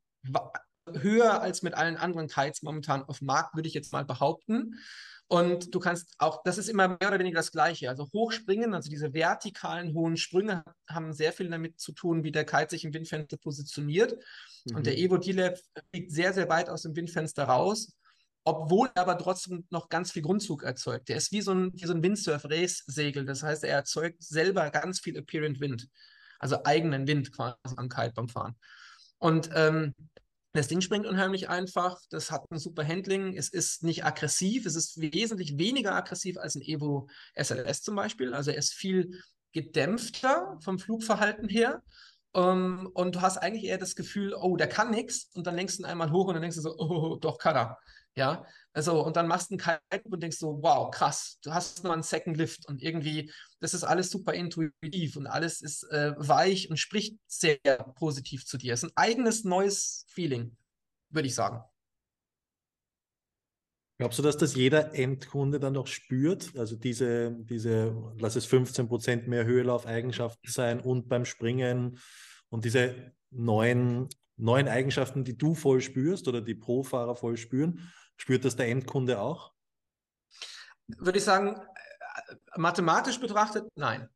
Höher 0.94 1.40
als 1.40 1.62
mit 1.62 1.74
allen 1.74 1.96
anderen 1.96 2.28
Kites 2.28 2.62
momentan 2.62 3.04
auf 3.04 3.18
dem 3.18 3.26
Markt, 3.26 3.54
würde 3.54 3.68
ich 3.68 3.74
jetzt 3.74 3.92
mal 3.92 4.04
behaupten. 4.04 4.78
Und 5.28 5.74
du 5.74 5.80
kannst 5.80 6.14
auch, 6.18 6.42
das 6.44 6.58
ist 6.58 6.68
immer 6.68 6.88
mehr 6.88 7.08
oder 7.08 7.18
weniger 7.18 7.38
das 7.38 7.52
Gleiche. 7.52 7.88
Also 7.88 8.08
hochspringen, 8.12 8.74
also 8.74 8.90
diese 8.90 9.14
vertikalen 9.14 9.94
hohen 9.94 10.16
Sprünge 10.16 10.62
haben 10.88 11.12
sehr 11.12 11.32
viel 11.32 11.48
damit 11.48 11.80
zu 11.80 11.92
tun, 11.92 12.22
wie 12.22 12.32
der 12.32 12.44
Kite 12.44 12.70
sich 12.70 12.84
im 12.84 12.92
Windfenster 12.92 13.38
positioniert. 13.38 14.12
Mhm. 14.66 14.76
Und 14.76 14.86
der 14.86 14.94
mhm. 14.94 14.98
Evo 14.98 15.16
D-Lab 15.16 15.58
fliegt 15.90 16.10
sehr, 16.10 16.34
sehr 16.34 16.48
weit 16.48 16.68
aus 16.68 16.82
dem 16.82 16.94
Windfenster 16.94 17.44
raus 17.44 17.96
obwohl 18.44 18.90
er 18.94 19.02
aber 19.02 19.18
trotzdem 19.18 19.66
noch 19.70 19.88
ganz 19.88 20.10
viel 20.10 20.22
Grundzug 20.22 20.64
erzeugt. 20.64 21.08
Der 21.08 21.16
ist 21.16 21.32
wie 21.32 21.42
so 21.42 21.52
ein, 21.52 21.72
so 21.76 21.92
ein 21.92 22.02
Windsurf-Race-Segel. 22.02 23.24
Das 23.24 23.42
heißt, 23.42 23.64
er 23.64 23.76
erzeugt 23.76 24.22
selber 24.22 24.70
ganz 24.70 25.00
viel 25.00 25.16
Apparent 25.18 25.60
Wind, 25.60 25.88
also 26.38 26.64
eigenen 26.64 27.06
Wind 27.06 27.32
quasi 27.32 27.56
am 27.76 27.88
Kite 27.88 28.12
beim 28.14 28.28
Fahren. 28.28 28.56
Und 29.22 29.50
ähm, 29.54 29.94
das 30.52 30.66
Ding 30.66 30.80
springt 30.80 31.06
unheimlich 31.06 31.48
einfach, 31.48 32.00
das 32.10 32.32
hat 32.32 32.42
ein 32.50 32.58
super 32.58 32.84
Handling, 32.84 33.36
es 33.36 33.48
ist 33.50 33.84
nicht 33.84 34.04
aggressiv, 34.04 34.66
es 34.66 34.74
ist 34.74 35.00
wesentlich 35.00 35.56
weniger 35.58 35.94
aggressiv 35.94 36.38
als 36.38 36.56
ein 36.56 36.62
Evo 36.62 37.08
SLS 37.36 37.82
zum 37.82 37.94
Beispiel. 37.94 38.34
Also 38.34 38.50
er 38.50 38.58
ist 38.58 38.74
viel 38.74 39.22
gedämpfter 39.52 40.58
vom 40.60 40.80
Flugverhalten 40.80 41.48
her. 41.48 41.84
Um, 42.34 42.42
ähm, 42.42 42.90
und 42.94 43.16
du 43.16 43.20
hast 43.20 43.36
eigentlich 43.36 43.64
eher 43.64 43.76
das 43.76 43.94
Gefühl, 43.94 44.34
oh, 44.34 44.56
der 44.56 44.68
kann 44.68 44.90
nichts. 44.90 45.30
Und 45.34 45.46
dann 45.46 45.54
lenkst 45.54 45.78
du 45.78 45.82
ihn 45.82 45.86
einmal 45.86 46.10
hoch 46.10 46.28
und 46.28 46.34
dann 46.34 46.42
denkst 46.42 46.56
du 46.56 46.62
so, 46.62 46.74
oh, 46.78 47.16
doch 47.16 47.38
kann 47.38 47.56
er. 47.56 47.78
Ja, 48.14 48.44
also 48.74 49.04
und 49.04 49.16
dann 49.16 49.26
machst 49.26 49.50
du 49.50 49.54
einen 49.54 49.80
Kite 49.90 50.08
und 50.08 50.22
denkst 50.22 50.38
so, 50.38 50.58
wow, 50.62 50.90
krass, 50.90 51.38
du 51.42 51.52
hast 51.52 51.82
noch 51.82 51.92
einen 51.92 52.02
Second 52.02 52.36
Lift 52.36 52.66
und 52.68 52.82
irgendwie, 52.82 53.32
das 53.60 53.72
ist 53.72 53.84
alles 53.84 54.10
super 54.10 54.34
intuitiv 54.34 55.16
und 55.16 55.26
alles 55.26 55.62
ist 55.62 55.84
äh, 55.90 56.12
weich 56.18 56.68
und 56.68 56.78
spricht 56.78 57.16
sehr 57.26 57.58
positiv 57.96 58.44
zu 58.44 58.58
dir. 58.58 58.74
Es 58.74 58.82
ist 58.82 58.90
ein 58.90 58.96
eigenes 58.96 59.44
neues 59.44 60.04
Feeling, 60.08 60.56
würde 61.08 61.28
ich 61.28 61.34
sagen. 61.34 61.62
Glaubst 63.98 64.18
du, 64.18 64.22
dass 64.22 64.36
das 64.36 64.54
jeder 64.54 64.94
Endkunde 64.94 65.60
dann 65.60 65.74
noch 65.74 65.86
spürt? 65.86 66.56
Also 66.56 66.76
diese, 66.76 67.32
diese, 67.32 67.94
lass 68.18 68.36
es 68.36 68.48
15% 68.48 69.28
mehr 69.28 69.44
Höhelaufeigenschaften 69.44 70.50
sein 70.50 70.80
und 70.80 71.08
beim 71.08 71.24
Springen 71.24 71.98
und 72.48 72.64
diese 72.64 73.12
neuen, 73.30 74.08
neuen 74.36 74.68
Eigenschaften, 74.68 75.24
die 75.24 75.36
du 75.36 75.54
voll 75.54 75.80
spürst 75.80 76.26
oder 76.26 76.40
die 76.40 76.54
Pro-Fahrer 76.54 77.14
voll 77.14 77.36
spüren? 77.36 77.92
Spürt 78.16 78.44
das 78.44 78.56
der 78.56 78.68
Endkunde 78.68 79.20
auch? 79.20 79.52
Würde 80.86 81.18
ich 81.18 81.24
sagen, 81.24 81.56
äh, 81.56 82.34
mathematisch 82.56 83.20
betrachtet, 83.20 83.68
nein. 83.74 84.08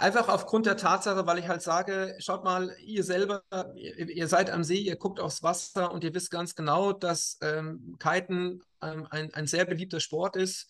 Einfach 0.00 0.28
aufgrund 0.28 0.64
der 0.64 0.78
Tatsache, 0.78 1.26
weil 1.26 1.38
ich 1.38 1.48
halt 1.48 1.60
sage, 1.60 2.16
schaut 2.20 2.42
mal, 2.42 2.74
ihr 2.82 3.04
selber, 3.04 3.42
ihr, 3.74 4.28
seid 4.28 4.48
am 4.50 4.64
See, 4.64 4.78
ihr 4.78 4.96
guckt 4.96 5.20
aufs 5.20 5.42
Wasser 5.42 5.92
und 5.92 6.02
ihr 6.04 6.14
wisst 6.14 6.30
ganz 6.30 6.54
genau, 6.54 6.92
dass 6.92 7.36
ähm, 7.42 7.96
Kiten 7.98 8.62
ähm, 8.80 9.06
ein, 9.10 9.34
ein 9.34 9.46
sehr 9.46 9.66
beliebter 9.66 10.00
Sport 10.00 10.36
ist. 10.36 10.68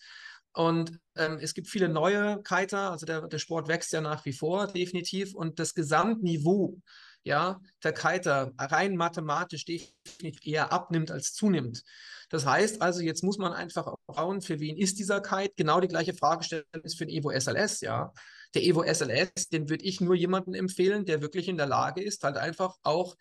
Und 0.53 0.99
ähm, 1.15 1.39
es 1.41 1.53
gibt 1.53 1.69
viele 1.69 1.87
neue 1.87 2.43
Kiter, 2.43 2.91
also 2.91 3.05
der, 3.05 3.21
der 3.27 3.39
Sport 3.39 3.69
wächst 3.69 3.93
ja 3.93 4.01
nach 4.01 4.25
wie 4.25 4.33
vor, 4.33 4.67
definitiv. 4.67 5.33
Und 5.33 5.59
das 5.59 5.73
Gesamtniveau 5.73 6.81
ja, 7.23 7.61
der 7.83 7.93
Kiter 7.93 8.51
rein 8.57 8.95
mathematisch 8.95 9.65
definitiv 9.65 10.39
eher 10.43 10.71
abnimmt 10.71 11.11
als 11.11 11.33
zunimmt. 11.33 11.83
Das 12.29 12.45
heißt 12.45 12.81
also, 12.81 13.01
jetzt 13.01 13.23
muss 13.23 13.37
man 13.37 13.53
einfach 13.53 13.87
auch 13.87 13.97
schauen, 14.13 14.41
für 14.41 14.59
wen 14.59 14.77
ist 14.77 14.97
dieser 14.97 15.21
Kite? 15.21 15.53
Genau 15.55 15.79
die 15.79 15.87
gleiche 15.87 16.13
Frage 16.13 16.43
stellen 16.43 16.65
ist 16.83 16.97
für 16.97 17.05
den 17.05 17.15
Evo 17.15 17.31
SLS, 17.31 17.81
ja. 17.81 18.11
Der 18.53 18.63
Evo 18.63 18.83
SLS, 18.83 19.49
den 19.49 19.69
würde 19.69 19.85
ich 19.85 20.01
nur 20.01 20.15
jemandem 20.15 20.53
empfehlen, 20.53 21.05
der 21.05 21.21
wirklich 21.21 21.47
in 21.47 21.57
der 21.57 21.67
Lage 21.67 22.01
ist, 22.01 22.23
halt 22.23 22.37
einfach 22.37 22.77
auch 22.83 23.15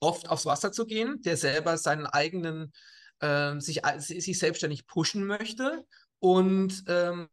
oft 0.00 0.28
aufs 0.28 0.46
Wasser 0.46 0.72
zu 0.72 0.86
gehen, 0.86 1.22
der 1.22 1.36
selber 1.36 1.78
seinen 1.78 2.06
eigenen, 2.06 2.72
äh, 3.20 3.58
sich, 3.60 3.80
sich 3.98 4.38
selbstständig 4.38 4.86
pushen 4.86 5.26
möchte 5.26 5.84
und 6.18 6.84
ähm, 6.88 7.28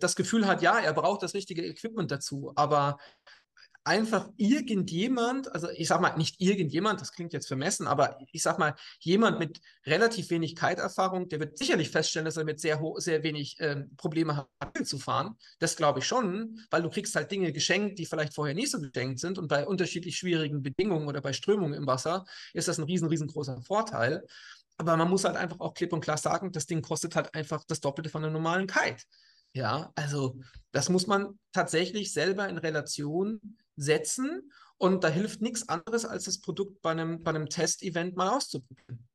das 0.00 0.16
Gefühl 0.16 0.46
hat, 0.46 0.62
ja, 0.62 0.78
er 0.78 0.92
braucht 0.92 1.22
das 1.22 1.34
richtige 1.34 1.64
Equipment 1.64 2.10
dazu, 2.10 2.52
aber 2.54 2.98
einfach 3.86 4.30
irgendjemand, 4.36 5.52
also 5.54 5.70
ich 5.70 5.86
sag 5.86 6.00
mal 6.00 6.16
nicht 6.16 6.40
irgendjemand, 6.40 7.00
das 7.00 7.12
klingt 7.12 7.32
jetzt 7.32 7.46
vermessen, 7.46 7.86
aber 7.86 8.18
ich 8.32 8.42
sag 8.42 8.58
mal 8.58 8.74
jemand 8.98 9.38
mit 9.38 9.60
relativ 9.86 10.28
wenig 10.30 10.56
Kite-Erfahrung, 10.56 11.28
der 11.28 11.38
wird 11.38 11.56
sicherlich 11.56 11.90
feststellen, 11.90 12.24
dass 12.24 12.36
er 12.36 12.44
mit 12.44 12.60
sehr 12.60 12.82
sehr 12.96 13.22
wenig 13.22 13.56
ähm, 13.60 13.94
Probleme 13.96 14.36
hat 14.36 14.86
zu 14.86 14.98
fahren. 14.98 15.36
Das 15.60 15.76
glaube 15.76 16.00
ich 16.00 16.06
schon, 16.06 16.60
weil 16.70 16.82
du 16.82 16.90
kriegst 16.90 17.14
halt 17.14 17.30
Dinge 17.30 17.52
geschenkt, 17.52 17.98
die 17.98 18.06
vielleicht 18.06 18.34
vorher 18.34 18.54
nicht 18.54 18.72
so 18.72 18.80
geschenkt 18.80 19.20
sind 19.20 19.38
und 19.38 19.46
bei 19.46 19.66
unterschiedlich 19.66 20.16
schwierigen 20.16 20.62
Bedingungen 20.62 21.06
oder 21.06 21.20
bei 21.20 21.32
Strömungen 21.32 21.74
im 21.74 21.86
Wasser 21.86 22.24
ist 22.54 22.66
das 22.66 22.78
ein 22.78 22.84
riesen 22.84 23.08
riesengroßer 23.08 23.62
Vorteil. 23.62 24.26
Aber 24.78 24.96
man 24.96 25.08
muss 25.08 25.24
halt 25.24 25.36
einfach 25.36 25.60
auch 25.60 25.74
klipp 25.74 25.92
und 25.92 26.00
klar 26.00 26.18
sagen, 26.18 26.50
das 26.50 26.66
Ding 26.66 26.82
kostet 26.82 27.14
halt 27.14 27.34
einfach 27.34 27.64
das 27.66 27.80
Doppelte 27.80 28.10
von 28.10 28.24
einem 28.24 28.32
normalen 28.32 28.66
Kite. 28.66 29.04
Ja, 29.52 29.90
also 29.94 30.38
das 30.72 30.90
muss 30.90 31.06
man 31.06 31.38
tatsächlich 31.52 32.12
selber 32.12 32.46
in 32.48 32.58
Relation 32.58 33.56
setzen 33.76 34.50
und 34.78 35.04
da 35.04 35.08
hilft 35.08 35.40
nichts 35.40 35.68
anderes, 35.68 36.04
als 36.04 36.24
das 36.24 36.40
Produkt 36.40 36.82
bei 36.82 36.90
einem, 36.90 37.22
bei 37.22 37.30
einem 37.30 37.48
Test-Event 37.48 38.16
mal 38.16 38.36
auszuprobieren. 38.36 39.06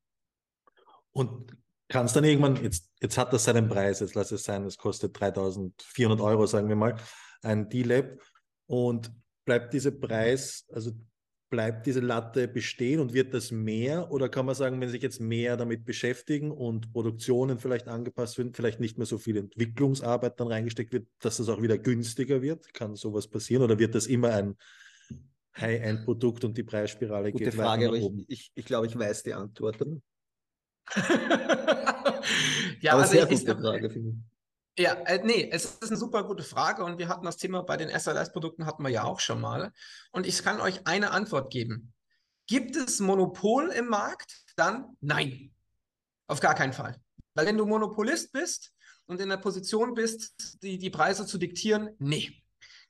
Und 1.11 1.55
kann 1.87 2.05
es 2.05 2.13
dann 2.13 2.23
irgendwann, 2.23 2.55
jetzt, 2.63 2.89
jetzt 3.01 3.17
hat 3.17 3.33
das 3.33 3.43
seinen 3.43 3.67
Preis, 3.67 3.99
jetzt 3.99 4.15
lass 4.15 4.31
es 4.31 4.43
sein, 4.43 4.63
es 4.65 4.77
kostet 4.77 5.19
3400 5.19 6.21
Euro, 6.21 6.45
sagen 6.45 6.69
wir 6.69 6.75
mal, 6.75 6.95
ein 7.41 7.69
D-Lab 7.69 8.17
und 8.65 9.11
bleibt 9.45 9.73
dieser 9.73 9.91
Preis, 9.91 10.65
also 10.71 10.91
bleibt 11.51 11.85
diese 11.85 11.99
Latte 11.99 12.47
bestehen 12.47 12.99
und 13.01 13.13
wird 13.13 13.35
das 13.35 13.51
mehr? 13.51 14.09
Oder 14.09 14.29
kann 14.29 14.47
man 14.47 14.55
sagen, 14.55 14.81
wenn 14.81 14.89
sich 14.89 15.03
jetzt 15.03 15.19
mehr 15.19 15.57
damit 15.57 15.85
beschäftigen 15.85 16.49
und 16.49 16.91
Produktionen 16.93 17.59
vielleicht 17.59 17.89
angepasst 17.89 18.37
werden, 18.39 18.53
vielleicht 18.53 18.79
nicht 18.79 18.97
mehr 18.97 19.05
so 19.05 19.19
viel 19.19 19.37
Entwicklungsarbeit 19.37 20.39
dann 20.39 20.47
reingesteckt 20.47 20.93
wird, 20.93 21.07
dass 21.19 21.37
das 21.37 21.49
auch 21.49 21.61
wieder 21.61 21.77
günstiger 21.77 22.41
wird? 22.41 22.73
Kann 22.73 22.95
sowas 22.95 23.27
passieren? 23.27 23.61
Oder 23.63 23.77
wird 23.77 23.93
das 23.93 24.07
immer 24.07 24.29
ein 24.29 24.55
High-End-Produkt 25.57 26.45
und 26.45 26.57
die 26.57 26.63
Preisspirale 26.63 27.33
Gute 27.33 27.43
geht 27.43 27.53
Frage, 27.53 27.87
weiter 27.87 27.97
nach 27.97 28.05
oben? 28.05 28.25
Ich, 28.29 28.39
ich, 28.39 28.51
ich 28.55 28.65
glaube, 28.65 28.87
ich 28.87 28.97
weiß 28.97 29.23
die 29.23 29.33
Antwort. 29.33 29.77
ja, 32.79 32.93
aber 32.93 33.01
also 33.01 33.11
sehr 33.11 33.29
ich, 33.29 33.39
gute 33.41 33.57
Frage, 33.57 33.89
finde 33.89 34.09
ich. 34.11 34.30
Ja, 34.77 34.93
äh, 34.93 35.21
nee, 35.23 35.49
es 35.51 35.65
ist 35.65 35.89
eine 35.89 35.97
super 35.97 36.23
gute 36.23 36.43
Frage 36.43 36.83
und 36.83 36.97
wir 36.97 37.09
hatten 37.09 37.25
das 37.25 37.37
Thema 37.37 37.61
bei 37.61 37.75
den 37.75 37.89
SLS-Produkten 37.89 38.65
hatten 38.65 38.83
wir 38.83 38.89
ja 38.89 39.03
auch 39.03 39.19
schon 39.19 39.41
mal. 39.41 39.73
Und 40.11 40.25
ich 40.25 40.43
kann 40.43 40.61
euch 40.61 40.87
eine 40.87 41.11
Antwort 41.11 41.51
geben. 41.51 41.93
Gibt 42.47 42.75
es 42.75 42.99
Monopol 42.99 43.69
im 43.69 43.87
Markt? 43.87 44.43
Dann 44.55 44.97
nein. 45.01 45.53
Auf 46.27 46.39
gar 46.39 46.55
keinen 46.55 46.73
Fall. 46.73 46.95
Weil 47.33 47.45
wenn 47.45 47.57
du 47.57 47.65
Monopolist 47.65 48.31
bist 48.31 48.73
und 49.05 49.19
in 49.19 49.29
der 49.29 49.37
Position 49.37 49.93
bist, 49.93 50.63
die, 50.63 50.77
die 50.77 50.89
Preise 50.89 51.25
zu 51.25 51.37
diktieren, 51.37 51.95
nee. 51.99 52.41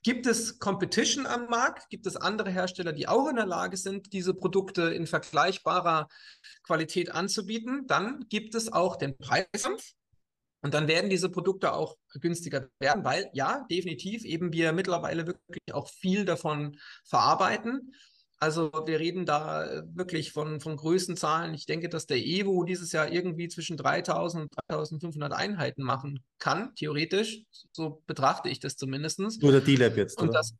Gibt 0.04 0.26
es 0.26 0.58
Competition 0.58 1.26
am 1.26 1.46
Markt? 1.46 1.88
Gibt 1.88 2.06
es 2.06 2.16
andere 2.16 2.50
Hersteller, 2.50 2.92
die 2.92 3.06
auch 3.06 3.28
in 3.28 3.36
der 3.36 3.46
Lage 3.46 3.76
sind, 3.76 4.12
diese 4.12 4.34
Produkte 4.34 4.94
in 4.94 5.06
vergleichbarer 5.06 6.08
Qualität 6.64 7.12
anzubieten? 7.12 7.86
Dann 7.86 8.26
gibt 8.28 8.56
es 8.56 8.72
auch 8.72 8.96
den 8.96 9.16
Preiskampf. 9.16 9.92
Und 10.62 10.74
dann 10.74 10.86
werden 10.86 11.10
diese 11.10 11.28
Produkte 11.28 11.72
auch 11.72 11.96
günstiger 12.20 12.68
werden, 12.78 13.04
weil 13.04 13.28
ja, 13.32 13.66
definitiv 13.70 14.24
eben 14.24 14.52
wir 14.52 14.72
mittlerweile 14.72 15.26
wirklich 15.26 15.74
auch 15.74 15.88
viel 15.90 16.24
davon 16.24 16.78
verarbeiten. 17.04 17.92
Also 18.38 18.72
wir 18.86 18.98
reden 18.98 19.26
da 19.26 19.84
wirklich 19.94 20.32
von, 20.32 20.60
von 20.60 20.76
Größenzahlen. 20.76 21.54
Ich 21.54 21.66
denke, 21.66 21.88
dass 21.88 22.06
der 22.06 22.18
Evo 22.18 22.64
dieses 22.64 22.90
Jahr 22.90 23.10
irgendwie 23.10 23.48
zwischen 23.48 23.76
3000 23.76 24.42
und 24.42 24.50
3500 24.68 25.32
Einheiten 25.32 25.82
machen 25.82 26.24
kann, 26.38 26.74
theoretisch. 26.74 27.42
So 27.72 28.02
betrachte 28.06 28.48
ich 28.48 28.58
das 28.58 28.76
zumindest. 28.76 29.20
Nur 29.20 29.52
der 29.52 29.60
D-Lab 29.60 29.96
jetzt, 29.96 30.20
und 30.20 30.30
oder? 30.30 30.38
Das, 30.38 30.54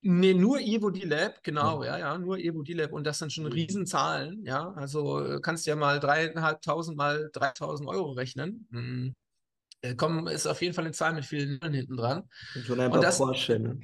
Nee, 0.00 0.32
nur 0.32 0.60
Evo 0.60 0.90
D-Lab, 0.90 1.42
genau, 1.42 1.82
ja. 1.82 1.98
ja, 1.98 2.12
ja, 2.12 2.18
nur 2.18 2.38
Evo 2.38 2.62
D-Lab 2.62 2.92
und 2.92 3.04
das 3.04 3.18
sind 3.18 3.32
schon 3.32 3.44
mhm. 3.44 3.52
Riesenzahlen, 3.52 4.44
ja, 4.44 4.70
also 4.74 5.20
äh, 5.20 5.40
kannst 5.40 5.66
ja 5.66 5.74
mal 5.74 5.98
dreieinhalbtausend 5.98 6.96
mal 6.96 7.30
3000 7.32 7.88
Euro 7.88 8.12
rechnen. 8.12 8.68
Äh, 9.80 9.94
kommen, 9.94 10.26
ist 10.26 10.46
auf 10.46 10.60
jeden 10.60 10.74
Fall 10.74 10.84
eine 10.84 10.92
Zahl 10.92 11.14
mit 11.14 11.24
vielen 11.24 11.58
Nullen 11.58 11.74
hinten 11.74 11.96
dran. 11.96 12.28
Paar 12.66 13.00
das, 13.00 13.18
Porsche. 13.18 13.58
Ne? 13.58 13.80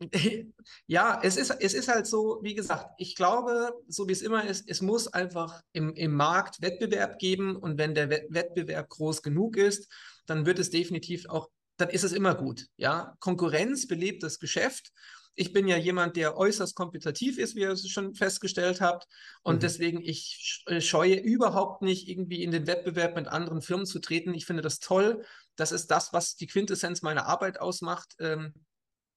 Ja, 0.86 1.20
es 1.22 1.36
ist, 1.36 1.50
es 1.50 1.74
ist 1.74 1.88
halt 1.88 2.06
so, 2.06 2.40
wie 2.42 2.54
gesagt, 2.54 2.90
ich 2.98 3.14
glaube, 3.14 3.72
so 3.86 4.08
wie 4.08 4.12
es 4.12 4.22
immer 4.22 4.44
ist, 4.44 4.68
es 4.68 4.80
muss 4.80 5.06
einfach 5.08 5.62
im, 5.72 5.94
im 5.94 6.12
Markt 6.12 6.60
Wettbewerb 6.60 7.18
geben 7.18 7.56
und 7.56 7.78
wenn 7.78 7.94
der 7.94 8.10
Wettbewerb 8.10 8.88
groß 8.88 9.22
genug 9.22 9.56
ist, 9.56 9.88
dann 10.26 10.46
wird 10.46 10.58
es 10.58 10.70
definitiv 10.70 11.28
auch, 11.28 11.50
dann 11.76 11.88
ist 11.88 12.04
es 12.04 12.12
immer 12.12 12.34
gut. 12.34 12.66
Ja, 12.76 13.16
Konkurrenz 13.20 13.86
belebt 13.86 14.22
das 14.22 14.38
Geschäft 14.38 14.92
Ich 15.34 15.52
bin 15.52 15.66
ja 15.66 15.76
jemand, 15.76 16.16
der 16.16 16.36
äußerst 16.36 16.74
kompetitiv 16.74 17.38
ist, 17.38 17.54
wie 17.56 17.60
ihr 17.60 17.70
es 17.70 17.88
schon 17.88 18.14
festgestellt 18.14 18.80
habt. 18.80 19.06
Und 19.42 19.56
mhm. 19.56 19.60
deswegen, 19.60 20.00
ich 20.02 20.62
äh, 20.66 20.80
scheue 20.80 21.16
überhaupt 21.16 21.82
nicht, 21.82 22.08
irgendwie 22.08 22.42
in 22.42 22.50
den 22.50 22.66
Wettbewerb 22.66 23.16
mit 23.16 23.28
anderen 23.28 23.62
Firmen 23.62 23.86
zu 23.86 23.98
treten. 23.98 24.34
Ich 24.34 24.46
finde 24.46 24.62
das 24.62 24.78
toll. 24.78 25.24
Das 25.56 25.72
ist 25.72 25.90
das, 25.90 26.12
was 26.12 26.36
die 26.36 26.46
Quintessenz 26.46 27.02
meiner 27.02 27.26
Arbeit 27.26 27.60
ausmacht. 27.60 28.14
Ähm, 28.18 28.52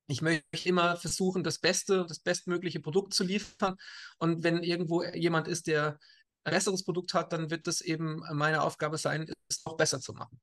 ich 0.08 0.22
möchte 0.22 0.70
immer 0.70 0.98
versuchen, 0.98 1.44
das 1.44 1.60
beste, 1.60 2.06
das 2.08 2.20
bestmögliche 2.20 2.80
Produkt 2.80 3.14
zu 3.14 3.24
liefern. 3.24 3.76
Und 4.18 4.44
wenn 4.44 4.64
irgendwo 4.64 5.04
jemand 5.04 5.48
ist, 5.48 5.68
der 5.68 6.00
ein 6.44 6.54
besseres 6.54 6.84
Produkt 6.84 7.14
hat, 7.14 7.34
dann 7.34 7.50
wird 7.50 7.68
das 7.68 7.82
eben 7.82 8.24
meine 8.32 8.62
Aufgabe 8.62 8.98
sein, 8.98 9.32
es 9.48 9.66
noch 9.66 9.78
besser 9.78 10.00
zu 10.00 10.14
machen. 10.14 10.40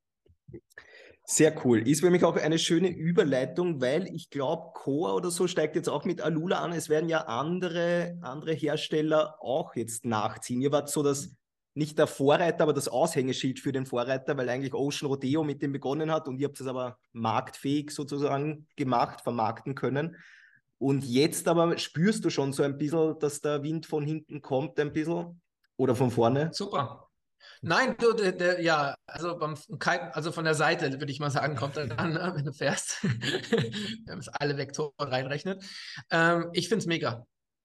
Sehr 1.34 1.64
cool. 1.64 1.88
Ist 1.88 2.02
für 2.02 2.10
mich 2.10 2.24
auch 2.24 2.36
eine 2.36 2.58
schöne 2.58 2.90
Überleitung, 2.90 3.80
weil 3.80 4.06
ich 4.14 4.28
glaube, 4.28 4.72
Core 4.74 5.14
oder 5.14 5.30
so 5.30 5.46
steigt 5.46 5.76
jetzt 5.76 5.88
auch 5.88 6.04
mit 6.04 6.20
Alula 6.20 6.60
an. 6.60 6.72
Es 6.72 6.90
werden 6.90 7.08
ja 7.08 7.20
andere, 7.22 8.18
andere 8.20 8.52
Hersteller 8.52 9.36
auch 9.40 9.74
jetzt 9.74 10.04
nachziehen. 10.04 10.60
Ihr 10.60 10.72
wart 10.72 10.90
so 10.90 11.02
das 11.02 11.34
nicht 11.72 11.98
der 11.98 12.06
Vorreiter, 12.06 12.64
aber 12.64 12.74
das 12.74 12.88
Aushängeschild 12.88 13.60
für 13.60 13.72
den 13.72 13.86
Vorreiter, 13.86 14.36
weil 14.36 14.50
eigentlich 14.50 14.74
Ocean 14.74 15.08
Rodeo 15.08 15.42
mit 15.42 15.62
dem 15.62 15.72
begonnen 15.72 16.12
hat 16.12 16.28
und 16.28 16.38
ihr 16.38 16.48
habt 16.48 16.60
es 16.60 16.66
aber 16.66 16.98
marktfähig 17.12 17.92
sozusagen 17.92 18.66
gemacht, 18.76 19.22
vermarkten 19.22 19.74
können. 19.74 20.16
Und 20.76 21.02
jetzt 21.02 21.48
aber 21.48 21.78
spürst 21.78 22.26
du 22.26 22.28
schon 22.28 22.52
so 22.52 22.62
ein 22.62 22.76
bisschen, 22.76 23.18
dass 23.20 23.40
der 23.40 23.62
Wind 23.62 23.86
von 23.86 24.04
hinten 24.04 24.42
kommt, 24.42 24.78
ein 24.78 24.92
bisschen 24.92 25.40
oder 25.78 25.96
von 25.96 26.10
vorne? 26.10 26.50
Super. 26.52 27.08
Nein, 27.64 27.94
du, 27.96 28.12
der, 28.12 28.32
der, 28.32 28.60
ja, 28.60 28.96
also, 29.06 29.38
beim, 29.38 29.54
also 30.12 30.32
von 30.32 30.44
der 30.44 30.54
Seite, 30.54 30.98
würde 30.98 31.12
ich 31.12 31.20
mal 31.20 31.30
sagen, 31.30 31.54
kommt 31.54 31.76
er 31.76 31.86
dann, 31.86 32.12
ne, 32.12 32.32
wenn 32.34 32.44
du 32.44 32.52
fährst. 32.52 32.98
wenn 33.02 34.18
man 34.18 34.28
alle 34.32 34.58
Vektoren 34.58 34.92
reinrechnet. 34.98 35.64
Ähm, 36.10 36.50
ich 36.54 36.68
finde 36.68 36.82
es 36.82 36.86
mega. 36.86 37.24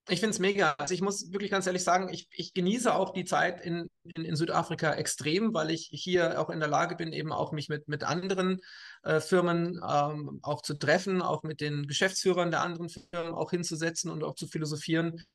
Ich 0.10 0.19
finde 0.19 0.31
es 0.31 0.39
mega. 0.39 0.75
Also 0.77 0.93
ich 0.93 1.01
muss 1.01 1.31
wirklich 1.31 1.49
ganz 1.49 1.65
ehrlich 1.65 1.83
sagen, 1.83 2.10
ich, 2.13 2.27
ich 2.31 2.53
genieße 2.53 2.93
auch 2.93 3.12
die 3.12 3.25
Zeit 3.25 3.60
in, 3.60 3.89
in, 4.03 4.23
in, 4.23 4.36
Südafrika 4.36 4.93
extrem, 4.93 5.53
weil 5.55 5.71
ich 5.71 5.89
hier 5.91 6.39
auch 6.39 6.51
in 6.51 6.60
der 6.60 6.69
Lage 6.69 6.95
bin, 6.95 7.12
eben 7.12 7.33
auch 7.33 7.51
mich 7.51 7.67
mit, 7.67 7.88
mit 7.88 8.03
anderen 8.03 8.60
äh, 9.03 9.19
Firmen 9.19 9.81
ähm, 9.86 10.39
auch 10.43 10.62
zu 10.62 10.75
treffen, 10.75 11.23
auch 11.23 11.41
mit 11.41 11.60
den 11.60 11.88
Geschäftsführern 11.88 12.51
der 12.51 12.62
anderen 12.62 12.89
Firmen 12.89 13.33
auch 13.33 13.49
hinzusetzen 13.49 14.12
und 14.12 14.23
auch 14.23 14.36
zu 14.36 14.47
philosophieren. 14.47 15.25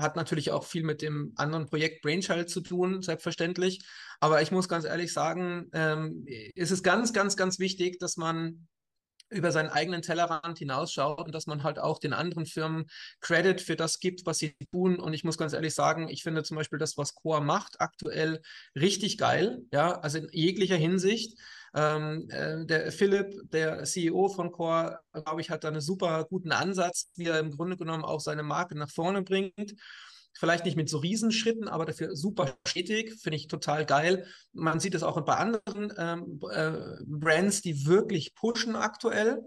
Hat 0.00 0.16
natürlich 0.16 0.50
auch 0.50 0.64
viel 0.64 0.82
mit 0.82 1.02
dem 1.02 1.32
anderen 1.36 1.66
Projekt 1.66 2.02
Brainchild 2.02 2.50
zu 2.50 2.60
tun, 2.60 3.02
selbstverständlich. 3.02 3.84
Aber 4.20 4.42
ich 4.42 4.50
muss 4.50 4.68
ganz 4.68 4.84
ehrlich 4.84 5.12
sagen, 5.12 5.70
ähm, 5.72 6.24
ist 6.26 6.82
ganz, 6.82 7.12
ganz, 7.12 7.36
ganz 7.36 7.58
wichtig, 7.58 7.98
dass 7.98 8.16
man 8.16 8.68
über 9.30 9.52
seinen 9.52 9.68
eigenen 9.68 10.02
Tellerrand 10.02 10.58
hinausschaut 10.58 11.26
und 11.26 11.34
dass 11.34 11.46
man 11.46 11.62
halt 11.62 11.78
auch 11.78 11.98
den 11.98 12.12
anderen 12.12 12.46
Firmen 12.46 12.86
Credit 13.20 13.60
für 13.60 13.76
das 13.76 14.00
gibt, 14.00 14.26
was 14.26 14.38
sie 14.38 14.56
tun. 14.72 14.98
Und 14.98 15.14
ich 15.14 15.24
muss 15.24 15.38
ganz 15.38 15.52
ehrlich 15.52 15.74
sagen, 15.74 16.08
ich 16.08 16.22
finde 16.22 16.42
zum 16.42 16.56
Beispiel 16.56 16.78
das, 16.78 16.96
was 16.98 17.14
Core 17.14 17.40
macht, 17.40 17.80
aktuell 17.80 18.42
richtig 18.74 19.18
geil. 19.18 19.62
Ja, 19.72 20.00
also 20.00 20.18
in 20.18 20.28
jeglicher 20.32 20.76
Hinsicht. 20.76 21.38
Ähm, 21.74 22.28
äh, 22.30 22.64
der 22.66 22.90
Philipp, 22.92 23.34
der 23.50 23.84
CEO 23.84 24.28
von 24.28 24.50
Core, 24.50 24.98
glaube 25.12 25.40
ich, 25.40 25.50
hat 25.50 25.64
da 25.64 25.68
einen 25.68 25.80
super 25.80 26.24
guten 26.28 26.52
Ansatz, 26.52 27.10
wie 27.14 27.26
er 27.26 27.38
im 27.38 27.52
Grunde 27.52 27.76
genommen 27.76 28.04
auch 28.04 28.20
seine 28.20 28.42
Marke 28.42 28.76
nach 28.76 28.90
vorne 28.90 29.22
bringt. 29.22 29.74
Vielleicht 30.38 30.64
nicht 30.64 30.76
mit 30.76 30.88
so 30.88 30.98
Riesenschritten, 30.98 31.68
aber 31.68 31.84
dafür 31.84 32.14
super 32.16 32.56
stetig, 32.66 33.20
finde 33.20 33.36
ich 33.36 33.48
total 33.48 33.84
geil. 33.84 34.26
Man 34.52 34.80
sieht 34.80 34.94
es 34.94 35.02
auch 35.02 35.20
bei 35.20 35.34
anderen 35.34 35.92
ähm, 35.98 36.40
äh, 36.50 36.72
Brands, 37.04 37.62
die 37.62 37.86
wirklich 37.86 38.34
pushen 38.34 38.76
aktuell. 38.76 39.42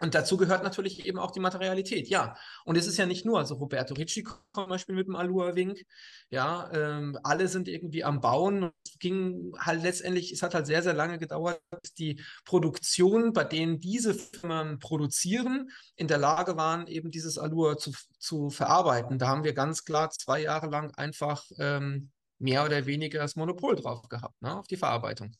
Und 0.00 0.14
dazu 0.14 0.36
gehört 0.36 0.62
natürlich 0.62 1.06
eben 1.06 1.18
auch 1.18 1.32
die 1.32 1.40
Materialität, 1.40 2.08
ja. 2.08 2.36
Und 2.64 2.76
es 2.76 2.86
ist 2.86 2.98
ja 2.98 3.06
nicht 3.06 3.24
nur, 3.26 3.38
also 3.38 3.56
Roberto 3.56 3.94
Ricci 3.94 4.24
zum 4.54 4.68
Beispiel 4.68 4.94
mit 4.94 5.08
dem 5.08 5.16
Alua 5.16 5.56
Wink, 5.56 5.84
ja, 6.30 6.70
ähm, 6.72 7.18
alle 7.24 7.48
sind 7.48 7.66
irgendwie 7.66 8.04
am 8.04 8.20
Bauen. 8.20 8.70
Es 8.86 8.98
ging 8.98 9.52
halt 9.58 9.82
letztendlich, 9.82 10.32
es 10.32 10.42
hat 10.42 10.54
halt 10.54 10.66
sehr, 10.66 10.82
sehr 10.82 10.94
lange 10.94 11.18
gedauert, 11.18 11.60
bis 11.82 11.94
die 11.94 12.22
Produktion, 12.44 13.32
bei 13.32 13.44
denen 13.44 13.80
diese 13.80 14.14
Firmen 14.14 14.78
produzieren, 14.78 15.70
in 15.96 16.06
der 16.06 16.18
Lage 16.18 16.56
waren, 16.56 16.86
eben 16.86 17.10
dieses 17.10 17.36
Alua 17.36 17.76
zu, 17.76 17.92
zu 18.18 18.50
verarbeiten. 18.50 19.18
Da 19.18 19.28
haben 19.28 19.44
wir 19.44 19.52
ganz 19.52 19.84
klar 19.84 20.10
zwei 20.10 20.42
Jahre 20.42 20.68
lang 20.68 20.94
einfach 20.94 21.44
ähm, 21.58 22.10
mehr 22.38 22.64
oder 22.64 22.86
weniger 22.86 23.18
das 23.18 23.36
Monopol 23.36 23.74
drauf 23.76 24.08
gehabt, 24.08 24.40
ne, 24.42 24.56
auf 24.56 24.68
die 24.68 24.76
Verarbeitung. 24.76 25.32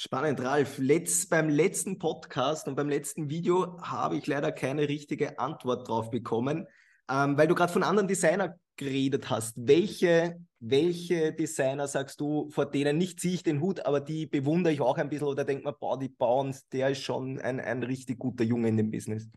Spannend, 0.00 0.40
Ralf. 0.40 0.78
Letz, 0.78 1.26
beim 1.26 1.48
letzten 1.48 1.98
Podcast 1.98 2.68
und 2.68 2.76
beim 2.76 2.88
letzten 2.88 3.30
Video 3.30 3.82
habe 3.82 4.16
ich 4.16 4.28
leider 4.28 4.52
keine 4.52 4.88
richtige 4.88 5.40
Antwort 5.40 5.88
drauf 5.88 6.12
bekommen, 6.12 6.68
ähm, 7.10 7.36
weil 7.36 7.48
du 7.48 7.56
gerade 7.56 7.72
von 7.72 7.82
anderen 7.82 8.06
Designern 8.06 8.54
geredet 8.76 9.28
hast. 9.28 9.56
Welche, 9.56 10.38
welche 10.60 11.32
Designer 11.32 11.88
sagst 11.88 12.20
du, 12.20 12.48
vor 12.50 12.70
denen 12.70 12.96
nicht 12.96 13.18
ziehe 13.18 13.34
ich 13.34 13.42
den 13.42 13.60
Hut, 13.60 13.86
aber 13.86 13.98
die 13.98 14.26
bewundere 14.26 14.72
ich 14.72 14.80
auch 14.80 14.98
ein 14.98 15.08
bisschen 15.08 15.26
oder 15.26 15.44
denkt 15.44 15.64
man, 15.64 15.74
boah, 15.80 15.98
die 15.98 16.10
bauen, 16.10 16.54
der 16.70 16.90
ist 16.90 17.02
schon 17.02 17.40
ein, 17.40 17.58
ein 17.58 17.82
richtig 17.82 18.20
guter 18.20 18.44
Junge 18.44 18.68
in 18.68 18.76
dem 18.76 18.92
Business. 18.92 19.28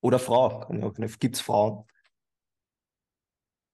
Oder 0.00 0.18
Frau, 0.18 0.66
gibt 1.20 1.36
es 1.36 1.40
Frauen? 1.40 1.84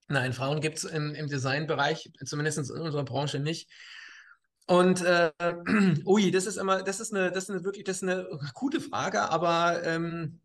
Nein, 0.09 0.31
Frauen 0.31 0.61
gibt 0.61 0.77
es 0.77 0.83
im, 0.83 1.15
im 1.15 1.27
Designbereich, 1.27 2.11
zumindest 2.23 2.69
in 2.69 2.81
unserer 2.81 3.03
Branche 3.03 3.39
nicht. 3.39 3.67
Und 4.67 5.01
äh, 5.03 5.31
ui, 6.05 6.31
das 6.31 6.45
ist 6.45 6.57
immer, 6.57 6.83
das 6.83 6.99
ist 6.99 7.13
eine, 7.13 7.31
das 7.31 7.45
ist 7.45 7.49
eine 7.51 7.63
wirklich, 7.63 7.83
das 7.83 7.97
ist 7.97 8.03
eine 8.03 8.27
gute 8.53 8.81
Frage, 8.81 9.29
aber 9.29 9.83
ähm, 9.83 10.39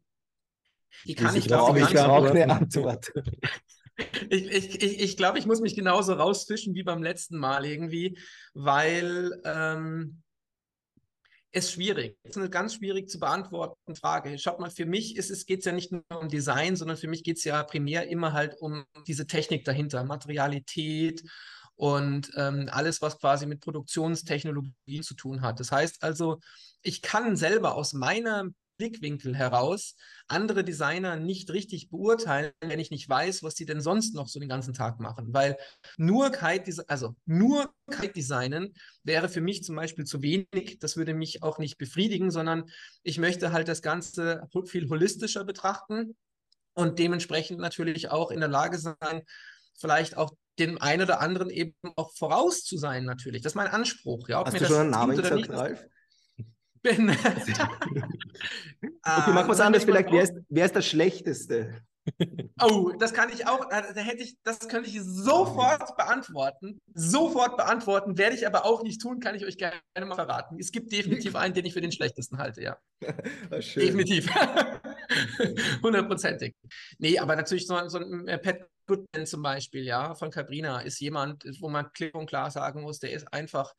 die 1.06 1.14
kann 1.14 1.34
ich, 1.34 1.42
ich 1.42 1.46
glaube 1.46 1.80
ich, 1.80 1.98
auch 1.98 2.24
eine 2.24 2.52
Antwort. 2.52 3.12
ich, 4.28 4.50
ich, 4.50 4.82
ich, 4.82 5.00
ich 5.00 5.16
glaube, 5.16 5.38
ich 5.38 5.46
muss 5.46 5.60
mich 5.60 5.74
genauso 5.74 6.12
rausfischen 6.12 6.74
wie 6.74 6.82
beim 6.82 7.02
letzten 7.02 7.38
Mal 7.38 7.64
irgendwie, 7.64 8.18
weil 8.52 9.40
ähm, 9.44 10.22
es 11.52 11.72
schwierig. 11.72 12.18
Es 12.22 12.32
ist 12.32 12.36
eine 12.36 12.50
ganz 12.50 12.74
schwierig 12.74 13.08
zu 13.08 13.18
beantworten 13.18 13.94
Frage. 13.96 14.38
Schaut 14.38 14.60
mal, 14.60 14.70
für 14.70 14.86
mich 14.86 15.16
ist 15.16 15.30
es 15.30 15.46
geht 15.46 15.60
es 15.60 15.64
ja 15.64 15.72
nicht 15.72 15.92
nur 15.92 16.04
um 16.10 16.28
Design, 16.28 16.76
sondern 16.76 16.96
für 16.96 17.08
mich 17.08 17.24
geht 17.24 17.38
es 17.38 17.44
ja 17.44 17.62
primär 17.62 18.08
immer 18.08 18.32
halt 18.32 18.56
um 18.60 18.84
diese 19.06 19.26
Technik 19.26 19.64
dahinter, 19.64 20.04
Materialität 20.04 21.22
und 21.80 22.30
ähm, 22.36 22.68
alles, 22.70 23.00
was 23.00 23.18
quasi 23.18 23.46
mit 23.46 23.62
Produktionstechnologie 23.62 25.00
zu 25.00 25.14
tun 25.14 25.40
hat. 25.40 25.60
Das 25.60 25.72
heißt 25.72 26.02
also, 26.02 26.38
ich 26.82 27.00
kann 27.00 27.36
selber 27.36 27.74
aus 27.74 27.94
meinem 27.94 28.54
Blickwinkel 28.76 29.34
heraus 29.34 29.96
andere 30.28 30.62
Designer 30.62 31.16
nicht 31.16 31.50
richtig 31.50 31.88
beurteilen, 31.88 32.52
wenn 32.60 32.80
ich 32.80 32.90
nicht 32.90 33.08
weiß, 33.08 33.42
was 33.42 33.54
sie 33.54 33.64
denn 33.64 33.80
sonst 33.80 34.14
noch 34.14 34.28
so 34.28 34.38
den 34.38 34.50
ganzen 34.50 34.74
Tag 34.74 35.00
machen. 35.00 35.32
Weil 35.32 35.56
nur 35.96 36.30
Kite, 36.30 36.84
also 36.86 37.16
nur 37.24 37.72
Kite 37.90 38.12
designen 38.12 38.74
wäre 39.02 39.30
für 39.30 39.40
mich 39.40 39.64
zum 39.64 39.76
Beispiel 39.76 40.04
zu 40.04 40.20
wenig. 40.20 40.80
Das 40.80 40.98
würde 40.98 41.14
mich 41.14 41.42
auch 41.42 41.56
nicht 41.56 41.78
befriedigen, 41.78 42.30
sondern 42.30 42.68
ich 43.04 43.16
möchte 43.16 43.52
halt 43.52 43.68
das 43.68 43.80
Ganze 43.80 44.46
viel 44.66 44.86
holistischer 44.90 45.44
betrachten 45.44 46.14
und 46.74 46.98
dementsprechend 46.98 47.58
natürlich 47.58 48.10
auch 48.10 48.30
in 48.30 48.40
der 48.40 48.50
Lage 48.50 48.78
sein, 48.78 49.22
vielleicht 49.78 50.18
auch 50.18 50.34
dem 50.60 50.80
einen 50.80 51.02
oder 51.02 51.20
anderen 51.20 51.50
eben 51.50 51.74
auch 51.96 52.12
voraus 52.14 52.62
zu 52.64 52.76
sein, 52.76 53.04
natürlich. 53.04 53.42
Das 53.42 53.52
ist 53.52 53.56
mein 53.56 53.68
Anspruch. 53.68 54.28
Ja, 54.28 54.40
ob 54.40 54.46
Hast 54.46 54.52
mir 54.52 54.60
du 54.60 54.66
schon 54.66 54.76
einen 54.76 54.90
Namen 54.90 55.16
gesagt, 55.16 55.50
Ralf? 55.50 55.84
Bin. 56.82 57.10
okay, 57.10 57.18
machen 59.02 59.48
wir 59.48 59.50
es 59.50 59.60
anders. 59.60 59.84
Vielleicht, 59.84 60.10
wer 60.10 60.22
ist, 60.22 60.34
wer 60.48 60.64
ist 60.64 60.74
der 60.74 60.82
Schlechteste? 60.82 61.82
Oh, 62.62 62.92
das 62.98 63.12
kann 63.12 63.30
ich 63.32 63.46
auch, 63.46 63.68
da 63.68 63.82
hätte 64.00 64.22
ich, 64.22 64.36
das 64.42 64.68
könnte 64.68 64.88
ich 64.88 65.00
sofort 65.02 65.96
beantworten. 65.96 66.80
Sofort 66.94 67.56
beantworten, 67.56 68.18
werde 68.18 68.34
ich 68.34 68.46
aber 68.46 68.64
auch 68.64 68.82
nicht 68.82 69.00
tun, 69.00 69.20
kann 69.20 69.34
ich 69.34 69.46
euch 69.46 69.56
gerne 69.56 69.80
mal 69.96 70.14
verraten. 70.14 70.58
Es 70.58 70.72
gibt 70.72 70.92
definitiv 70.92 71.36
einen, 71.36 71.54
den 71.54 71.66
ich 71.66 71.72
für 71.72 71.80
den 71.80 71.92
schlechtesten 71.92 72.38
halte, 72.38 72.62
ja. 72.62 72.78
definitiv. 73.50 74.28
Hundertprozentig. 75.82 76.54
nee, 76.98 77.18
aber 77.18 77.36
natürlich 77.36 77.66
so, 77.66 77.88
so 77.88 77.98
ein 77.98 78.28
äh, 78.28 78.38
Pat 78.38 78.66
Goodman 78.90 79.26
zum 79.26 79.42
Beispiel, 79.42 79.84
ja, 79.84 80.14
von 80.14 80.30
Cabrina 80.30 80.80
ist 80.80 81.00
jemand, 81.00 81.44
wo 81.60 81.68
man 81.68 81.92
klipp 81.92 82.14
und 82.16 82.26
klar 82.26 82.50
sagen 82.50 82.82
muss, 82.82 82.98
der 82.98 83.12
ist 83.12 83.32
einfach 83.32 83.72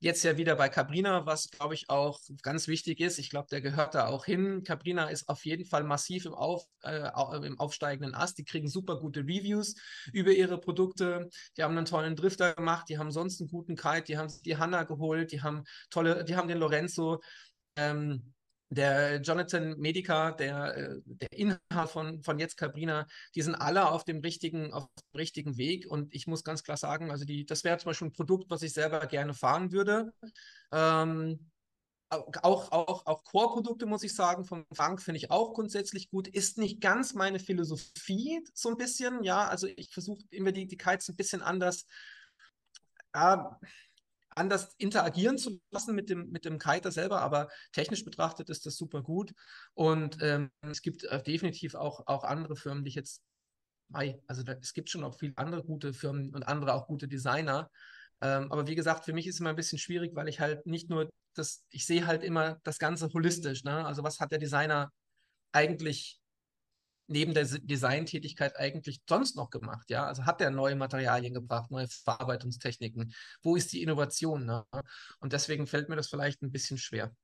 jetzt 0.00 0.22
ja 0.22 0.36
wieder 0.36 0.56
bei 0.56 0.68
Cabrina, 0.68 1.26
was 1.26 1.50
glaube 1.50 1.74
ich 1.74 1.88
auch 1.90 2.20
ganz 2.42 2.68
wichtig 2.68 3.00
ist. 3.00 3.18
Ich 3.18 3.30
glaube, 3.30 3.48
der 3.50 3.60
gehört 3.60 3.94
da 3.94 4.06
auch 4.06 4.24
hin. 4.26 4.62
Cabrina 4.62 5.08
ist 5.08 5.28
auf 5.28 5.44
jeden 5.44 5.64
Fall 5.64 5.84
massiv 5.84 6.26
im, 6.26 6.34
auf, 6.34 6.64
äh, 6.82 7.10
im 7.46 7.58
aufsteigenden 7.58 8.14
Ast. 8.14 8.38
Die 8.38 8.44
kriegen 8.44 8.68
super 8.68 9.00
gute 9.00 9.20
Reviews 9.20 9.74
über 10.12 10.30
ihre 10.30 10.60
Produkte. 10.60 11.30
Die 11.56 11.62
haben 11.62 11.76
einen 11.76 11.86
tollen 11.86 12.14
Drifter 12.14 12.54
gemacht, 12.54 12.88
die 12.88 12.98
haben 12.98 13.10
sonst 13.10 13.40
einen 13.40 13.50
guten 13.50 13.74
Kite, 13.74 14.04
die 14.04 14.18
haben 14.18 14.32
die 14.44 14.56
Hanna 14.56 14.84
geholt, 14.84 15.32
die 15.32 15.42
haben 15.42 15.64
tolle, 15.90 16.24
die 16.24 16.36
haben 16.36 16.48
den 16.48 16.58
Lorenzo. 16.58 17.20
Ähm, 17.76 18.34
der 18.70 19.20
Jonathan 19.20 19.78
Medica, 19.78 20.32
der, 20.32 20.76
äh, 20.76 21.00
der 21.04 21.32
Inhaber 21.32 21.86
von, 21.86 22.22
von 22.22 22.38
Jetzt 22.38 22.56
Cabrina, 22.56 23.06
die 23.34 23.42
sind 23.42 23.54
alle 23.54 23.90
auf 23.90 24.04
dem 24.04 24.20
richtigen, 24.20 24.72
auf 24.72 24.86
dem 24.86 25.18
richtigen 25.18 25.56
Weg. 25.56 25.86
Und 25.90 26.14
ich 26.14 26.26
muss 26.26 26.44
ganz 26.44 26.62
klar 26.62 26.76
sagen, 26.76 27.10
also 27.10 27.24
die, 27.24 27.46
das 27.46 27.64
wäre 27.64 27.78
zum 27.78 27.90
Beispiel 27.90 28.08
ein 28.08 28.12
Produkt, 28.12 28.50
was 28.50 28.62
ich 28.62 28.72
selber 28.72 29.06
gerne 29.06 29.34
fahren 29.34 29.72
würde. 29.72 30.12
Ähm, 30.72 31.50
auch, 32.10 32.72
auch, 32.72 33.06
auch 33.06 33.24
Core-Produkte, 33.24 33.84
muss 33.84 34.02
ich 34.02 34.14
sagen, 34.14 34.44
vom 34.44 34.64
Frank 34.72 35.02
finde 35.02 35.18
ich 35.18 35.30
auch 35.30 35.52
grundsätzlich 35.52 36.10
gut. 36.10 36.28
Ist 36.28 36.56
nicht 36.58 36.80
ganz 36.80 37.14
meine 37.14 37.38
Philosophie, 37.38 38.42
so 38.54 38.70
ein 38.70 38.76
bisschen, 38.76 39.22
ja. 39.22 39.46
Also 39.46 39.66
ich 39.66 39.90
versuche 39.90 40.22
immer 40.30 40.52
die, 40.52 40.66
die 40.66 40.78
Kites 40.78 41.08
ein 41.08 41.16
bisschen 41.16 41.42
anders, 41.42 41.86
äh, 43.12 43.36
anders 44.38 44.74
interagieren 44.78 45.38
zu 45.38 45.60
lassen 45.70 45.94
mit 45.94 46.08
dem, 46.08 46.30
mit 46.30 46.44
dem 46.44 46.58
Kiter 46.58 46.90
selber, 46.90 47.20
aber 47.20 47.48
technisch 47.72 48.04
betrachtet 48.04 48.48
ist 48.48 48.66
das 48.66 48.76
super 48.76 49.02
gut. 49.02 49.32
Und 49.74 50.18
ähm, 50.22 50.50
es 50.62 50.82
gibt 50.82 51.04
äh, 51.04 51.22
definitiv 51.22 51.74
auch, 51.74 52.06
auch 52.06 52.24
andere 52.24 52.56
Firmen, 52.56 52.84
die 52.84 52.88
ich 52.88 52.94
jetzt, 52.94 53.22
also 53.92 54.42
da, 54.42 54.54
es 54.60 54.72
gibt 54.72 54.90
schon 54.90 55.04
auch 55.04 55.18
viele 55.18 55.32
andere 55.36 55.64
gute 55.64 55.92
Firmen 55.92 56.34
und 56.34 56.42
andere 56.44 56.74
auch 56.74 56.86
gute 56.86 57.08
Designer. 57.08 57.70
Ähm, 58.20 58.50
aber 58.50 58.66
wie 58.66 58.74
gesagt, 58.74 59.04
für 59.04 59.12
mich 59.12 59.26
ist 59.26 59.36
es 59.36 59.40
immer 59.40 59.50
ein 59.50 59.56
bisschen 59.56 59.78
schwierig, 59.78 60.14
weil 60.14 60.28
ich 60.28 60.40
halt 60.40 60.66
nicht 60.66 60.90
nur 60.90 61.10
das, 61.34 61.64
ich 61.70 61.86
sehe 61.86 62.06
halt 62.06 62.24
immer 62.24 62.58
das 62.64 62.78
Ganze 62.78 63.08
holistisch. 63.12 63.64
Ne? 63.64 63.86
Also 63.86 64.02
was 64.02 64.20
hat 64.20 64.32
der 64.32 64.38
Designer 64.38 64.90
eigentlich 65.52 66.20
neben 67.08 67.34
der 67.34 67.44
Designtätigkeit 67.44 68.56
eigentlich 68.56 69.00
sonst 69.08 69.36
noch 69.36 69.50
gemacht? 69.50 69.90
Ja, 69.90 70.06
also 70.06 70.24
hat 70.24 70.40
er 70.40 70.50
neue 70.50 70.76
Materialien 70.76 71.34
gebracht, 71.34 71.70
neue 71.70 71.88
Verarbeitungstechniken? 71.88 73.12
Wo 73.42 73.56
ist 73.56 73.72
die 73.72 73.82
Innovation? 73.82 74.46
Ne? 74.46 74.64
Und 75.20 75.32
deswegen 75.32 75.66
fällt 75.66 75.88
mir 75.88 75.96
das 75.96 76.08
vielleicht 76.08 76.42
ein 76.42 76.52
bisschen 76.52 76.78
schwer. 76.78 77.14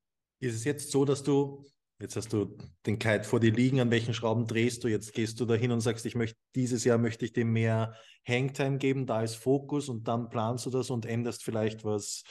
Ist 0.41 0.57
es 0.57 0.65
jetzt 0.65 0.91
so, 0.91 1.05
dass 1.05 1.23
du 1.23 1.65
Jetzt 2.01 2.17
hast 2.17 2.33
du 2.33 2.59
den 2.87 2.99
Kite 2.99 3.23
vor 3.23 3.39
dir 3.39 3.53
liegen, 3.53 3.81
an 3.81 3.91
welchen 3.91 4.15
Schrauben 4.15 4.49
drehst 4.49 4.83
du? 4.83 4.89
Jetzt 4.89 5.13
gehst 5.13 5.39
du 5.39 5.45
dahin 5.45 5.71
und 5.71 5.81
sagst, 5.81 6.05
ich 6.07 6.17
möchte 6.17 6.37
dieses 6.57 6.83
Jahr 6.85 6.99
möchte 6.99 7.25
ich 7.25 7.33
dem 7.33 7.53
mehr 7.53 7.95
Hangtime 8.27 8.79
geben, 8.79 9.07
da 9.07 9.23
ist 9.23 9.37
Fokus 9.37 9.89
und 9.89 10.09
dann 10.09 10.29
planst 10.29 10.67
du 10.67 10.71
das 10.71 10.91
und 10.91 11.07
änderst 11.07 11.45
vielleicht 11.45 11.85
was 11.85 12.25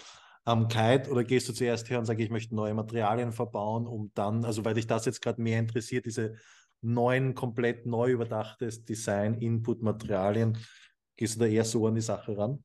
am 0.43 0.67
Kite 0.67 1.09
oder 1.09 1.23
gehst 1.23 1.47
du 1.47 1.53
zuerst 1.53 1.89
her 1.89 1.99
und 1.99 2.05
sagst, 2.05 2.21
ich 2.21 2.29
möchte 2.29 2.53
neue 2.53 2.73
Materialien 2.73 3.31
verbauen, 3.31 3.87
um 3.87 4.11
dann, 4.13 4.43
also 4.43 4.65
weil 4.65 4.73
dich 4.73 4.87
das 4.87 5.05
jetzt 5.05 5.21
gerade 5.21 5.41
mehr 5.41 5.59
interessiert, 5.59 6.05
diese 6.05 6.35
neuen, 6.83 7.33
komplett 7.33 7.85
neu 7.85 8.11
überdachtes 8.11 8.83
Design, 8.83 9.35
Input, 9.35 9.81
Materialien, 9.81 10.57
gehst 11.15 11.35
du 11.35 11.39
da 11.41 11.45
eher 11.45 11.65
so 11.65 11.87
an 11.87 11.95
die 11.95 12.01
Sache 12.01 12.37
ran? 12.37 12.63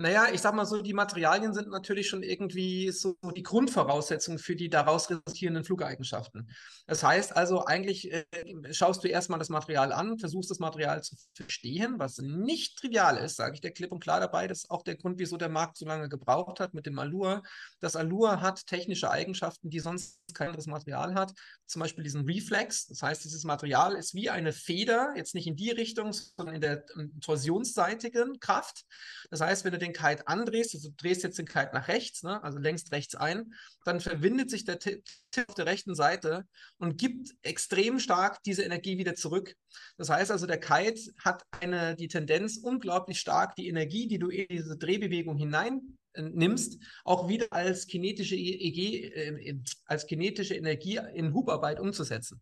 Naja, 0.00 0.28
ich 0.32 0.40
sag 0.40 0.54
mal 0.54 0.64
so, 0.64 0.80
die 0.80 0.94
Materialien 0.94 1.52
sind 1.52 1.70
natürlich 1.70 2.08
schon 2.08 2.22
irgendwie 2.22 2.92
so 2.92 3.16
die 3.34 3.42
Grundvoraussetzungen 3.42 4.38
für 4.38 4.54
die 4.54 4.68
daraus 4.68 5.10
resultierenden 5.10 5.64
Flugeigenschaften. 5.64 6.48
Das 6.86 7.02
heißt 7.02 7.36
also, 7.36 7.64
eigentlich 7.64 8.12
äh, 8.12 8.24
schaust 8.70 9.02
du 9.02 9.08
erstmal 9.08 9.40
das 9.40 9.48
Material 9.48 9.92
an, 9.92 10.16
versuchst 10.16 10.52
das 10.52 10.60
Material 10.60 11.02
zu 11.02 11.16
verstehen, 11.34 11.98
was 11.98 12.18
nicht 12.18 12.78
trivial 12.78 13.16
ist, 13.16 13.34
sage 13.34 13.54
ich 13.54 13.60
dir 13.60 13.72
klipp 13.72 13.90
und 13.90 13.98
klar 13.98 14.20
dabei. 14.20 14.46
Das 14.46 14.58
ist 14.58 14.70
auch 14.70 14.84
der 14.84 14.94
Grund, 14.94 15.18
wieso 15.18 15.36
der 15.36 15.48
Markt 15.48 15.76
so 15.76 15.84
lange 15.84 16.08
gebraucht 16.08 16.60
hat 16.60 16.74
mit 16.74 16.86
dem 16.86 16.96
Allure. 17.00 17.42
Das 17.80 17.96
Allure 17.96 18.40
hat 18.40 18.68
technische 18.68 19.10
Eigenschaften, 19.10 19.68
die 19.68 19.80
sonst 19.80 20.20
kein 20.32 20.48
anderes 20.48 20.68
Material 20.68 21.14
hat. 21.14 21.32
Zum 21.66 21.80
Beispiel 21.80 22.04
diesen 22.04 22.24
Reflex. 22.24 22.86
Das 22.86 23.02
heißt, 23.02 23.24
dieses 23.24 23.42
Material 23.42 23.96
ist 23.96 24.14
wie 24.14 24.30
eine 24.30 24.52
Feder, 24.52 25.12
jetzt 25.16 25.34
nicht 25.34 25.48
in 25.48 25.56
die 25.56 25.70
Richtung, 25.70 26.12
sondern 26.12 26.54
in 26.54 26.60
der 26.60 26.84
torsionsseitigen 27.20 28.38
Kraft. 28.38 28.84
Das 29.30 29.40
heißt, 29.40 29.64
wenn 29.64 29.72
du 29.72 29.78
den 29.78 29.87
Kite 29.92 30.26
andrehst, 30.26 30.74
also 30.74 30.90
du 30.90 30.94
drehst 30.96 31.22
jetzt 31.22 31.38
den 31.38 31.46
Kite 31.46 31.70
nach 31.72 31.88
rechts, 31.88 32.22
ne, 32.22 32.42
also 32.42 32.58
längst 32.58 32.92
rechts 32.92 33.14
ein, 33.14 33.54
dann 33.84 34.00
verbindet 34.00 34.50
sich 34.50 34.64
der 34.64 34.78
Tipp 34.78 35.02
auf 35.48 35.54
der 35.54 35.66
rechten 35.66 35.94
Seite 35.94 36.46
und 36.78 36.98
gibt 36.98 37.34
extrem 37.42 37.98
stark 37.98 38.42
diese 38.42 38.62
Energie 38.62 38.98
wieder 38.98 39.14
zurück. 39.14 39.54
Das 39.96 40.10
heißt 40.10 40.30
also, 40.30 40.46
der 40.46 40.60
Kite 40.60 41.12
hat 41.24 41.42
eine, 41.60 41.94
die 41.96 42.08
Tendenz, 42.08 42.58
unglaublich 42.58 43.20
stark 43.20 43.54
die 43.56 43.68
Energie, 43.68 44.08
die 44.08 44.18
du 44.18 44.28
in 44.28 44.46
diese 44.48 44.76
Drehbewegung 44.76 45.36
hinein 45.36 45.98
äh, 46.14 46.22
nimmst, 46.22 46.78
auch 47.04 47.28
wieder 47.28 47.46
als 47.50 47.86
kinetische, 47.86 48.34
EEG, 48.34 49.14
äh, 49.14 49.58
als 49.84 50.06
kinetische 50.06 50.54
Energie 50.54 51.00
in 51.14 51.32
Hubarbeit 51.34 51.80
umzusetzen. 51.80 52.40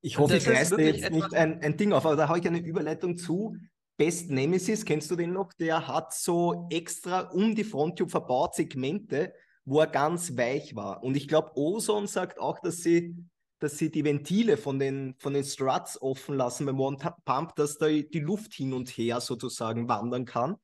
Ich 0.00 0.18
hoffe, 0.18 0.36
ich 0.36 0.48
reiße 0.48 0.80
jetzt 0.80 1.10
nicht 1.10 1.34
ein, 1.34 1.60
ein 1.62 1.76
Ding 1.76 1.92
auf, 1.92 2.06
aber 2.06 2.16
da 2.16 2.28
habe 2.28 2.38
ich 2.38 2.46
eine 2.46 2.60
Überleitung 2.60 3.16
zu. 3.16 3.56
Best 3.96 4.30
Nemesis, 4.30 4.84
kennst 4.84 5.10
du 5.10 5.16
den 5.16 5.32
noch? 5.32 5.52
Der 5.54 5.88
hat 5.88 6.12
so 6.12 6.66
extra 6.70 7.20
um 7.20 7.54
die 7.54 7.64
Fronttube 7.64 8.10
verbaut 8.10 8.54
Segmente, 8.54 9.32
wo 9.64 9.80
er 9.80 9.86
ganz 9.86 10.36
weich 10.36 10.76
war. 10.76 11.02
Und 11.02 11.16
ich 11.16 11.28
glaube, 11.28 11.52
Ozone 11.56 12.06
sagt 12.06 12.38
auch, 12.38 12.60
dass 12.60 12.78
sie, 12.78 13.16
dass 13.58 13.78
sie 13.78 13.90
die 13.90 14.04
Ventile 14.04 14.58
von 14.58 14.78
den, 14.78 15.14
von 15.18 15.32
den 15.32 15.44
Struts 15.44 16.00
offen 16.00 16.36
lassen 16.36 16.66
beim 16.66 16.78
One 16.78 16.98
Pump, 17.24 17.56
dass 17.56 17.78
da 17.78 17.88
die 17.88 18.20
Luft 18.20 18.52
hin 18.52 18.74
und 18.74 18.90
her 18.90 19.20
sozusagen 19.20 19.88
wandern 19.88 20.26
kann. 20.26 20.56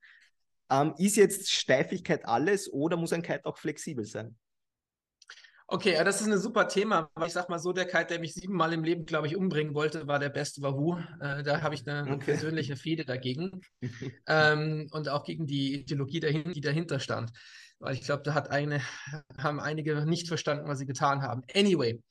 Ähm, 0.71 0.95
ist 0.99 1.16
jetzt 1.16 1.51
Steifigkeit 1.51 2.27
alles 2.27 2.71
oder 2.71 2.97
muss 2.97 3.12
ein 3.12 3.23
Kite 3.23 3.47
auch 3.47 3.57
flexibel 3.57 4.05
sein? 4.05 4.37
Okay, 5.72 5.98
das 6.04 6.20
ist 6.20 6.26
ein 6.26 6.38
super 6.38 6.68
Thema. 6.68 7.11
Ich 7.26 7.32
sag 7.32 7.48
mal 7.48 7.58
so, 7.58 7.72
der 7.72 7.87
Kite, 7.87 8.08
der 8.11 8.20
mich 8.20 8.35
siebenmal 8.35 8.74
im 8.74 8.85
Leben, 8.85 9.06
glaube 9.06 9.26
ich, 9.26 9.38
umbringen 9.38 9.74
wollte, 9.74 10.06
war 10.06 10.18
der 10.18 10.28
beste 10.28 10.61
Wahoo. 10.61 10.98
Äh, 11.18 11.42
da 11.42 11.62
habe 11.62 11.74
ich 11.74 11.88
eine 11.88 12.12
okay. 12.12 12.32
persönliche 12.32 12.76
Fehde 12.76 13.06
dagegen. 13.06 13.62
ähm, 14.28 14.88
und 14.90 15.08
auch 15.08 15.24
gegen 15.24 15.46
die 15.46 15.80
Ideologie, 15.80 16.20
dahin, 16.20 16.52
die 16.52 16.61
dahinter 16.61 17.00
stand. 17.00 17.30
Weil 17.78 17.94
ich 17.94 18.02
glaube, 18.02 18.22
da 18.22 18.35
hat 18.35 18.50
eine, 18.50 18.82
haben 19.38 19.61
einige 19.61 20.04
nicht 20.04 20.28
verstanden, 20.28 20.68
was 20.68 20.78
sie 20.78 20.85
getan 20.85 21.22
haben. 21.22 21.40
Anyway, 21.54 22.02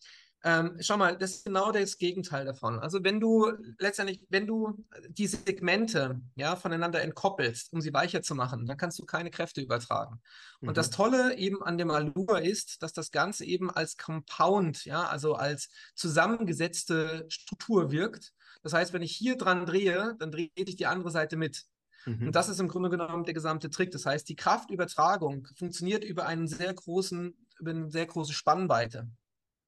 ähm, 0.43 0.77
schau 0.80 0.97
mal, 0.97 1.17
das 1.17 1.32
ist 1.32 1.45
genau 1.45 1.71
das 1.71 1.97
Gegenteil 1.99 2.45
davon. 2.45 2.80
Also 2.80 3.04
wenn 3.04 3.19
du 3.19 3.51
letztendlich, 3.77 4.25
wenn 4.30 4.47
du 4.47 4.84
die 5.10 5.27
Segmente 5.27 6.19
ja, 6.36 6.56
voneinander 6.56 7.01
entkoppelst, 7.01 7.71
um 7.73 7.82
sie 7.82 7.93
weicher 7.93 8.23
zu 8.23 8.34
machen, 8.34 8.65
dann 8.65 8.77
kannst 8.77 8.97
du 8.97 9.06
keine 9.06 9.30
Kräfte 9.30 9.62
übertragen. 9.62 10.19
Mhm. 10.60 10.69
Und 10.69 10.77
das 10.77 10.89
mhm. 10.89 10.95
Tolle 10.95 11.38
eben 11.38 11.62
an 11.62 11.77
dem 11.77 11.91
Allure 11.91 12.41
ist, 12.41 12.82
dass 12.82 12.91
das 12.91 13.12
Ganze 13.12 13.45
eben 13.45 13.69
als 13.69 13.97
Compound, 13.97 14.84
ja, 14.86 15.04
also 15.04 15.36
als 15.36 15.69
zusammengesetzte 15.93 17.25
Struktur 17.30 17.91
wirkt. 17.91 18.34
Das 18.63 18.73
heißt, 18.73 18.93
wenn 18.93 19.04
ich 19.04 19.15
hier 19.15 19.38
dran 19.38 19.67
drehe, 19.67 20.15
dann 20.17 20.32
drehe 20.32 20.49
ich 20.56 20.75
die 20.75 20.88
andere 20.88 21.12
Seite 21.12 21.38
mit. 21.38 21.65
Mhm. 22.08 22.27
Und 22.27 22.36
das 22.36 22.49
ist 22.49 22.60
im 22.60 22.67
Grunde 22.67 22.89
genommen 22.89 23.25
der 23.25 23.36
gesamte 23.36 23.69
Trick. 23.69 23.91
Das 23.91 24.08
heißt, 24.08 24.27
die 24.27 24.36
Kraftübertragung 24.36 25.47
funktioniert 25.56 26.04
über 26.04 26.25
einen 26.25 26.47
sehr 26.47 26.73
großen, 26.73 27.36
über 27.60 27.71
eine 27.71 27.91
sehr 27.91 28.08
große 28.08 28.34
Spannweite 28.34 29.08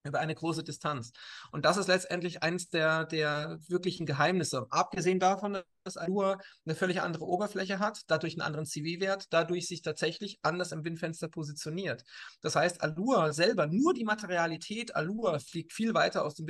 über 0.04 0.20
eine 0.20 0.36
große 0.36 0.64
Distanz. 0.64 1.12
Und 1.52 1.66
das 1.66 1.78
ist 1.78 1.88
letztendlich 1.88 2.44
eines 2.44 2.70
der, 2.70 3.06
der 3.06 3.60
wirklichen 3.68 4.06
Geheimnisse. 4.06 4.68
Abgesehen 4.70 5.20
davon, 5.20 5.60
dass 5.84 5.98
Allure 5.98 6.38
eine 6.66 6.76
völlig 6.76 7.02
andere 7.02 7.26
Oberfläche 7.26 7.80
hat, 7.80 8.02
dadurch 8.08 8.34
einen 8.34 8.42
anderen 8.42 8.66
CV-Wert, 8.66 9.28
dadurch 9.32 9.68
sich 9.68 9.82
tatsächlich 9.82 10.40
anders 10.42 10.72
im 10.72 10.84
Windfenster 10.84 11.30
positioniert. 11.30 12.04
Das 12.42 12.56
heißt, 12.56 12.82
Allure 12.82 13.34
selber, 13.34 13.68
nur 13.68 13.94
die 13.94 14.04
Materialität 14.04 14.96
Allure 14.96 15.40
fliegt 15.40 15.74
viel 15.74 15.94
weiter 15.94 16.26
aus 16.26 16.36
dem 16.36 16.48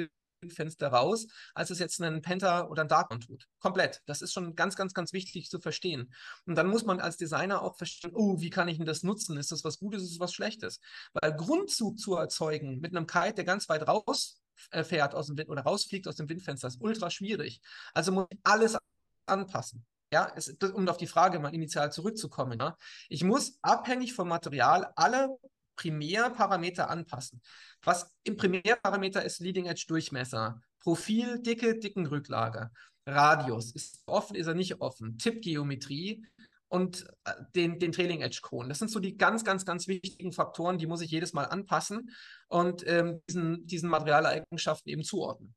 Fenster 0.51 0.89
raus, 0.89 1.27
als 1.53 1.69
es 1.69 1.79
jetzt 1.79 2.01
ein 2.01 2.21
Penta 2.21 2.67
oder 2.67 2.83
ein 2.83 2.87
Darkon 2.87 3.19
tut. 3.19 3.47
Komplett. 3.59 4.01
Das 4.05 4.21
ist 4.21 4.33
schon 4.33 4.55
ganz, 4.55 4.75
ganz, 4.75 4.93
ganz 4.93 5.13
wichtig 5.13 5.49
zu 5.49 5.59
verstehen. 5.59 6.13
Und 6.45 6.55
dann 6.55 6.67
muss 6.67 6.85
man 6.85 6.99
als 6.99 7.17
Designer 7.17 7.61
auch 7.61 7.75
verstehen, 7.75 8.11
oh, 8.13 8.39
wie 8.39 8.49
kann 8.49 8.67
ich 8.67 8.77
denn 8.77 8.85
das 8.85 9.03
nutzen? 9.03 9.37
Ist 9.37 9.51
das 9.51 9.63
was 9.63 9.79
Gutes, 9.79 10.03
ist 10.03 10.13
das 10.13 10.19
was 10.19 10.33
Schlechtes? 10.33 10.79
Weil 11.13 11.35
Grundzug 11.35 11.99
zu 11.99 12.15
erzeugen 12.15 12.79
mit 12.79 12.95
einem 12.95 13.07
Kite, 13.07 13.35
der 13.35 13.43
ganz 13.43 13.69
weit 13.69 13.87
raus 13.87 14.41
äh, 14.71 14.83
fährt 14.83 15.15
aus 15.15 15.27
dem 15.27 15.37
Wind 15.37 15.49
oder 15.49 15.63
rausfliegt 15.63 16.07
aus 16.07 16.15
dem 16.15 16.29
Windfenster, 16.29 16.67
ist 16.67 16.81
ultra 16.81 17.09
schwierig. 17.09 17.61
Also 17.93 18.11
muss 18.11 18.27
ich 18.29 18.39
alles 18.43 18.77
anpassen. 19.25 19.85
Ja, 20.11 20.31
es, 20.35 20.49
um 20.49 20.87
auf 20.87 20.97
die 20.97 21.07
Frage 21.07 21.39
mal 21.39 21.55
initial 21.55 21.91
zurückzukommen. 21.91 22.59
Ja. 22.59 22.77
Ich 23.09 23.23
muss 23.23 23.57
abhängig 23.63 24.13
vom 24.13 24.27
Material 24.27 24.91
alle 24.95 25.39
Primärparameter 25.75 26.89
anpassen. 26.89 27.41
Was 27.83 28.13
im 28.23 28.37
Primärparameter 28.37 29.23
ist 29.23 29.39
Leading 29.39 29.65
Edge 29.65 29.85
Durchmesser, 29.87 30.61
Profil, 30.79 31.41
Dicke, 31.41 31.79
dicken 31.79 32.05
Rücklage, 32.05 32.71
Radius, 33.05 33.71
ist 33.71 34.01
offen, 34.05 34.35
ist 34.35 34.47
er 34.47 34.53
nicht 34.53 34.81
offen, 34.81 35.17
Tippgeometrie 35.17 36.25
und 36.67 37.05
äh, 37.25 37.33
den, 37.55 37.79
den 37.79 37.91
Trailing 37.91 38.21
Edge 38.21 38.39
Cone. 38.41 38.69
Das 38.69 38.79
sind 38.79 38.89
so 38.89 38.99
die 38.99 39.17
ganz, 39.17 39.43
ganz, 39.43 39.65
ganz 39.65 39.87
wichtigen 39.87 40.31
Faktoren, 40.31 40.77
die 40.77 40.87
muss 40.87 41.01
ich 41.01 41.11
jedes 41.11 41.33
Mal 41.33 41.45
anpassen 41.45 42.09
und 42.47 42.87
ähm, 42.87 43.21
diesen, 43.29 43.67
diesen 43.67 43.89
Materialeigenschaften 43.89 44.91
eben 44.91 45.03
zuordnen. 45.03 45.53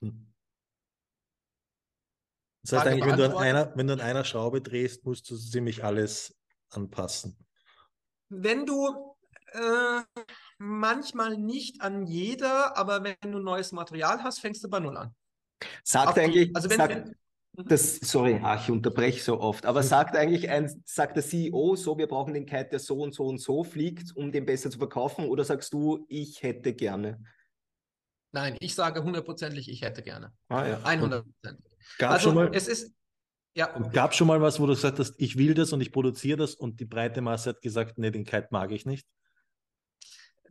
Hm. 0.00 0.32
Das 2.62 2.80
heißt 2.80 2.86
eigentlich, 2.88 3.06
wenn 3.06 3.16
du, 3.16 3.24
an 3.24 3.36
einer, 3.36 3.76
wenn 3.76 3.86
du 3.86 3.92
an 3.92 4.00
einer 4.00 4.24
Schraube 4.24 4.60
drehst, 4.60 5.04
musst 5.04 5.30
du 5.30 5.36
ziemlich 5.36 5.84
alles 5.84 6.36
anpassen. 6.70 7.36
Wenn 8.28 8.66
du 8.66 9.16
äh, 9.52 10.02
manchmal 10.58 11.36
nicht 11.36 11.80
an 11.80 12.06
jeder, 12.06 12.76
aber 12.76 13.02
wenn 13.04 13.32
du 13.32 13.38
neues 13.38 13.72
Material 13.72 14.22
hast, 14.22 14.40
fängst 14.40 14.62
du 14.64 14.68
bei 14.68 14.80
Null 14.80 14.96
an. 14.96 15.14
Sagt 15.82 16.08
Auf 16.08 16.18
eigentlich, 16.18 16.54
also 16.54 16.70
wenn, 16.70 16.76
sagt, 16.76 16.94
wenn, 16.94 17.16
mhm. 17.56 17.68
das, 17.68 17.96
sorry, 17.96 18.40
ach, 18.42 18.62
ich 18.62 18.70
unterbreche 18.70 19.22
so 19.22 19.40
oft, 19.40 19.66
aber 19.66 19.82
mhm. 19.82 19.86
sagt 19.86 20.16
eigentlich 20.16 20.48
ein, 20.50 20.82
sagt 20.84 21.16
der 21.16 21.24
CEO 21.24 21.76
so, 21.76 21.96
wir 21.98 22.06
brauchen 22.06 22.34
den 22.34 22.46
Kite, 22.46 22.68
der 22.72 22.78
so 22.78 23.00
und 23.00 23.14
so 23.14 23.24
und 23.24 23.38
so 23.38 23.64
fliegt, 23.64 24.14
um 24.14 24.30
den 24.30 24.44
besser 24.44 24.70
zu 24.70 24.78
verkaufen, 24.78 25.26
oder 25.26 25.44
sagst 25.44 25.72
du, 25.72 26.04
ich 26.08 26.42
hätte 26.42 26.74
gerne? 26.74 27.22
Nein, 28.32 28.56
ich 28.60 28.74
sage 28.74 29.02
hundertprozentig, 29.02 29.70
ich 29.70 29.80
hätte 29.82 30.02
gerne. 30.02 30.32
Ah, 30.48 30.66
ja. 30.66 30.78
100%. 30.84 31.24
Gab 31.96 32.10
also, 32.10 32.28
schon 32.28 32.34
mal, 32.34 32.50
es 32.52 32.68
ist, 32.68 32.92
Ja. 33.58 33.76
Gab 33.92 34.14
schon 34.14 34.28
mal 34.28 34.40
was, 34.40 34.60
wo 34.60 34.66
du 34.66 34.74
gesagt 34.74 35.00
hast, 35.00 35.14
ich 35.18 35.36
will 35.36 35.52
das 35.52 35.72
und 35.72 35.80
ich 35.80 35.90
produziere 35.90 36.38
das 36.38 36.54
und 36.54 36.78
die 36.78 36.84
breite 36.84 37.20
Masse 37.20 37.50
hat 37.50 37.60
gesagt, 37.60 37.98
nee, 37.98 38.12
den 38.12 38.24
Kite 38.24 38.46
mag 38.52 38.70
ich 38.70 38.86
nicht? 38.86 39.04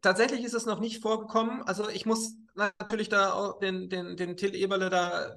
Tatsächlich 0.01 0.43
ist 0.43 0.53
es 0.53 0.66
noch 0.66 0.82
nicht 0.82 1.01
vorgekommen. 1.01 1.62
Also 1.62 1.88
ich 1.88 2.05
muss 2.05 2.36
natürlich 2.53 3.08
da 3.08 3.32
auch 3.32 3.60
den, 3.60 3.88
den, 3.88 4.18
den 4.18 4.36
Till 4.36 4.53
Eberle 4.53 4.89
da, 4.89 5.34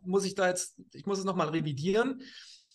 muss 0.00 0.24
ich 0.24 0.34
da 0.34 0.48
jetzt, 0.48 0.80
ich 0.94 1.06
muss 1.06 1.20
es 1.20 1.24
nochmal 1.24 1.50
revidieren. 1.50 2.22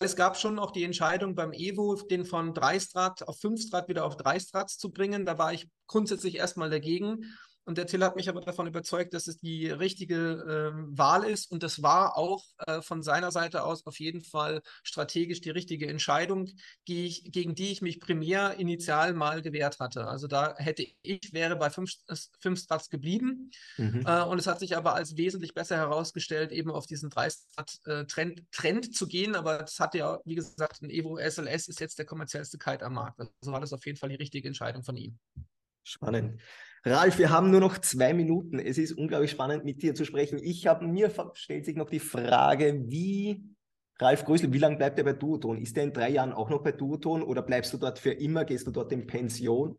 Es 0.00 0.16
gab 0.16 0.38
schon 0.38 0.58
auch 0.58 0.70
die 0.70 0.84
Entscheidung 0.84 1.34
beim 1.34 1.52
Evo, 1.52 1.96
den 1.96 2.24
von 2.24 2.54
3 2.54 2.80
Strat 2.80 3.28
auf 3.28 3.38
5 3.38 3.60
Strat 3.60 3.88
wieder 3.88 4.06
auf 4.06 4.16
3 4.16 4.40
Strats 4.40 4.78
zu 4.78 4.90
bringen. 4.90 5.26
Da 5.26 5.36
war 5.36 5.52
ich 5.52 5.68
grundsätzlich 5.86 6.36
erstmal 6.36 6.70
dagegen. 6.70 7.36
Und 7.64 7.78
der 7.78 7.86
Till 7.86 8.02
hat 8.02 8.16
mich 8.16 8.28
aber 8.28 8.40
davon 8.40 8.66
überzeugt, 8.66 9.14
dass 9.14 9.28
es 9.28 9.38
die 9.38 9.68
richtige 9.70 10.16
äh, 10.16 10.98
Wahl 10.98 11.24
ist. 11.24 11.50
Und 11.50 11.62
das 11.62 11.82
war 11.82 12.16
auch 12.16 12.44
äh, 12.66 12.82
von 12.82 13.02
seiner 13.02 13.30
Seite 13.30 13.62
aus 13.62 13.86
auf 13.86 14.00
jeden 14.00 14.22
Fall 14.22 14.62
strategisch 14.82 15.40
die 15.40 15.50
richtige 15.50 15.86
Entscheidung, 15.86 16.50
die 16.88 17.06
ich, 17.06 17.30
gegen 17.30 17.54
die 17.54 17.70
ich 17.70 17.80
mich 17.80 18.00
primär 18.00 18.58
initial 18.58 19.14
mal 19.14 19.42
gewehrt 19.42 19.78
hatte. 19.78 20.06
Also 20.06 20.26
da 20.26 20.56
hätte 20.56 20.84
ich, 21.02 21.32
wäre 21.32 21.56
bei 21.56 21.70
fünf, 21.70 21.92
fünf 22.40 22.60
Strats 22.60 22.90
geblieben. 22.90 23.50
Mhm. 23.76 24.04
Äh, 24.06 24.22
und 24.24 24.38
es 24.38 24.46
hat 24.46 24.58
sich 24.58 24.76
aber 24.76 24.94
als 24.94 25.16
wesentlich 25.16 25.54
besser 25.54 25.76
herausgestellt, 25.76 26.50
eben 26.50 26.70
auf 26.70 26.86
diesen 26.86 27.10
3-Strat-Trend 27.10 28.40
äh, 28.40 28.44
Trend 28.50 28.94
zu 28.94 29.06
gehen. 29.06 29.36
Aber 29.36 29.58
das 29.58 29.78
hatte 29.78 29.98
ja, 29.98 30.20
wie 30.24 30.34
gesagt, 30.34 30.82
ein 30.82 30.90
Evo 30.90 31.18
SLS 31.18 31.68
ist 31.68 31.80
jetzt 31.80 31.98
der 31.98 32.06
kommerziellste 32.06 32.58
Kite 32.58 32.84
am 32.84 32.94
Markt. 32.94 33.20
Also 33.20 33.52
war 33.52 33.60
das 33.60 33.72
auf 33.72 33.86
jeden 33.86 33.98
Fall 33.98 34.08
die 34.08 34.16
richtige 34.16 34.48
Entscheidung 34.48 34.82
von 34.82 34.96
ihm. 34.96 35.18
Spannend. 35.82 36.40
Ralf, 36.84 37.18
wir 37.18 37.30
haben 37.30 37.50
nur 37.50 37.60
noch 37.60 37.78
zwei 37.78 38.12
Minuten. 38.12 38.58
Es 38.58 38.76
ist 38.76 38.92
unglaublich 38.92 39.30
spannend, 39.30 39.64
mit 39.64 39.82
dir 39.82 39.94
zu 39.94 40.04
sprechen. 40.04 40.40
Ich 40.42 40.66
habe 40.66 40.86
mir 40.86 41.12
stellt 41.34 41.64
sich 41.64 41.76
noch 41.76 41.90
die 41.90 42.00
Frage, 42.00 42.84
wie 42.88 43.44
Ralf 44.00 44.24
Grösel, 44.24 44.52
wie 44.52 44.58
lange 44.58 44.76
bleibt 44.76 44.98
er 44.98 45.04
bei 45.04 45.12
Duoton? 45.12 45.58
Ist 45.58 45.76
er 45.76 45.84
in 45.84 45.92
drei 45.92 46.10
Jahren 46.10 46.32
auch 46.32 46.50
noch 46.50 46.62
bei 46.62 46.72
Duoton 46.72 47.22
oder 47.22 47.42
bleibst 47.42 47.72
du 47.72 47.78
dort 47.78 48.00
für 48.00 48.10
immer? 48.10 48.44
Gehst 48.44 48.66
du 48.66 48.72
dort 48.72 48.90
in 48.92 49.06
Pension? 49.06 49.78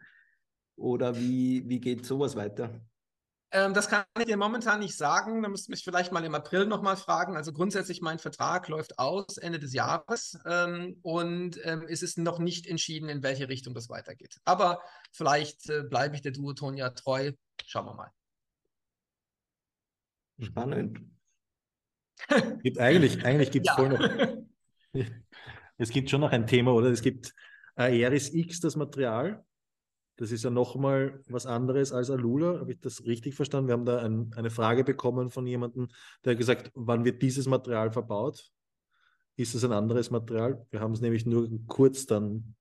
Oder 0.77 1.15
wie, 1.17 1.67
wie 1.67 1.79
geht 1.79 2.05
sowas 2.05 2.35
weiter? 2.35 2.81
Ähm, 3.53 3.75
das 3.75 3.87
kann 3.87 4.03
ich 4.17 4.25
dir 4.25 4.35
momentan 4.35 4.79
nicht 4.79 4.97
sagen. 4.97 5.43
Da 5.43 5.47
müsste 5.47 5.69
mich 5.69 5.83
vielleicht 5.83 6.11
mal 6.11 6.25
im 6.25 6.33
April 6.33 6.65
nochmal 6.65 6.97
fragen. 6.97 7.37
Also 7.37 7.53
grundsätzlich, 7.53 8.01
mein 8.01 8.17
Vertrag 8.17 8.67
läuft 8.67 8.97
aus 8.97 9.37
Ende 9.37 9.59
des 9.59 9.73
Jahres 9.73 10.39
ähm, 10.47 10.97
und 11.03 11.59
ähm, 11.63 11.85
es 11.87 12.01
ist 12.01 12.17
noch 12.17 12.39
nicht 12.39 12.65
entschieden, 12.65 13.09
in 13.09 13.21
welche 13.21 13.49
Richtung 13.49 13.75
das 13.75 13.89
weitergeht. 13.89 14.39
Aber 14.43 14.81
vielleicht 15.11 15.69
äh, 15.69 15.83
bleibe 15.83 16.15
ich 16.15 16.23
der 16.23 16.31
Duoton 16.31 16.77
ja 16.77 16.89
treu. 16.89 17.31
Schauen 17.63 17.85
wir 17.85 17.93
mal. 17.93 18.11
Spannend. 20.39 20.99
gibt 22.63 22.79
eigentlich 22.79 23.23
eigentlich 23.23 23.51
gibt 23.51 23.67
es 23.67 23.71
ja. 23.71 23.75
voll 23.75 23.89
noch. 23.89 25.03
Es 25.77 25.89
gibt 25.89 26.11
schon 26.11 26.21
noch 26.21 26.31
ein 26.31 26.45
Thema, 26.45 26.71
oder? 26.71 26.89
Es 26.89 27.01
gibt 27.01 27.33
Aeris 27.75 28.31
X, 28.31 28.59
das 28.59 28.75
Material. 28.75 29.43
Das 30.17 30.31
ist 30.31 30.43
ja 30.43 30.49
nochmal 30.49 31.21
was 31.27 31.45
anderes 31.45 31.91
als 31.91 32.09
Alula. 32.09 32.59
Habe 32.59 32.71
ich 32.71 32.79
das 32.79 33.03
richtig 33.05 33.35
verstanden? 33.35 33.67
Wir 33.67 33.73
haben 33.73 33.85
da 33.85 33.99
ein, 33.99 34.31
eine 34.35 34.51
Frage 34.51 34.83
bekommen 34.83 35.31
von 35.31 35.47
jemandem, 35.47 35.87
der 36.23 36.35
gesagt, 36.35 36.71
wann 36.75 37.03
wird 37.03 37.21
dieses 37.21 37.47
Material 37.47 37.91
verbaut? 37.91 38.51
Ist 39.35 39.55
es 39.55 39.63
ein 39.63 39.71
anderes 39.71 40.11
Material? 40.11 40.65
Wir 40.69 40.79
haben 40.79 40.93
es 40.93 41.01
nämlich 41.01 41.25
nur 41.25 41.49
kurz 41.65 42.05
dann 42.05 42.55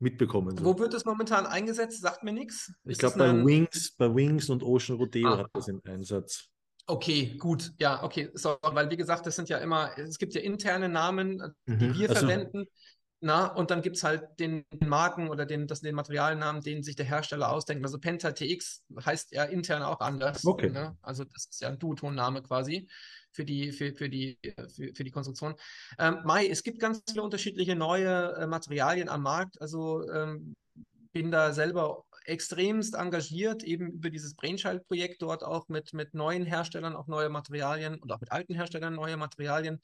mitbekommen. 0.00 0.56
So. 0.56 0.64
Wo 0.64 0.78
wird 0.78 0.94
das 0.94 1.04
momentan 1.04 1.46
eingesetzt? 1.46 2.00
Sagt 2.00 2.24
mir 2.24 2.32
nichts. 2.32 2.72
Ich 2.84 2.98
glaube 2.98 3.18
bei 3.18 3.44
Wings, 3.44 3.94
bei 3.96 4.12
Wings 4.12 4.50
und 4.50 4.62
Ocean 4.62 4.98
Rodeo 4.98 5.28
ah. 5.28 5.38
hat 5.38 5.50
das 5.52 5.68
im 5.68 5.80
Einsatz. 5.84 6.48
Okay, 6.86 7.36
gut. 7.36 7.72
Ja, 7.78 8.02
okay. 8.02 8.30
So, 8.32 8.56
weil 8.62 8.90
wie 8.90 8.96
gesagt, 8.96 9.26
das 9.26 9.36
sind 9.36 9.48
ja 9.48 9.58
immer, 9.58 9.90
es 9.98 10.18
gibt 10.18 10.34
ja 10.34 10.40
interne 10.40 10.88
Namen, 10.88 11.54
die 11.66 11.72
mhm. 11.72 11.98
wir 11.98 12.08
also, 12.08 12.26
verwenden. 12.26 12.64
Na, 13.20 13.46
und 13.46 13.72
dann 13.72 13.82
gibt 13.82 13.96
es 13.96 14.04
halt 14.04 14.38
den 14.38 14.64
Marken 14.78 15.28
oder 15.28 15.44
den, 15.44 15.66
das, 15.66 15.80
den 15.80 15.96
Materialnamen, 15.96 16.62
den 16.62 16.84
sich 16.84 16.94
der 16.94 17.06
Hersteller 17.06 17.50
ausdenkt. 17.50 17.84
Also 17.84 17.98
Penta 17.98 18.30
TX 18.30 18.84
heißt 19.04 19.32
ja 19.32 19.44
intern 19.44 19.82
auch 19.82 20.00
anders. 20.00 20.44
Okay. 20.46 20.70
Ne? 20.70 20.96
Also 21.02 21.24
das 21.24 21.46
ist 21.50 21.60
ja 21.60 21.68
ein 21.68 21.80
Duotonname 21.80 22.42
quasi 22.42 22.88
für 23.32 23.44
die, 23.44 23.72
für, 23.72 23.92
für 23.92 24.08
die, 24.08 24.38
für, 24.68 24.94
für 24.94 25.04
die 25.04 25.10
Konstruktion. 25.10 25.56
Ähm, 25.98 26.18
Mai, 26.24 26.46
es 26.48 26.62
gibt 26.62 26.78
ganz 26.78 27.02
viele 27.08 27.22
unterschiedliche 27.22 27.74
neue 27.74 28.34
äh, 28.34 28.46
Materialien 28.46 29.08
am 29.08 29.22
Markt. 29.22 29.60
Also 29.60 30.08
ähm, 30.10 30.54
bin 31.12 31.32
da 31.32 31.52
selber 31.52 32.04
extremst 32.24 32.94
engagiert, 32.94 33.64
eben 33.64 33.90
über 33.90 34.10
dieses 34.10 34.34
Brainchild-Projekt 34.34 35.22
dort 35.22 35.42
auch 35.42 35.68
mit, 35.68 35.92
mit 35.94 36.14
neuen 36.14 36.44
Herstellern 36.44 36.94
auch 36.94 37.06
neue 37.06 37.30
Materialien 37.30 37.98
und 37.98 38.12
auch 38.12 38.20
mit 38.20 38.30
alten 38.30 38.54
Herstellern 38.54 38.94
neue 38.94 39.16
Materialien 39.16 39.80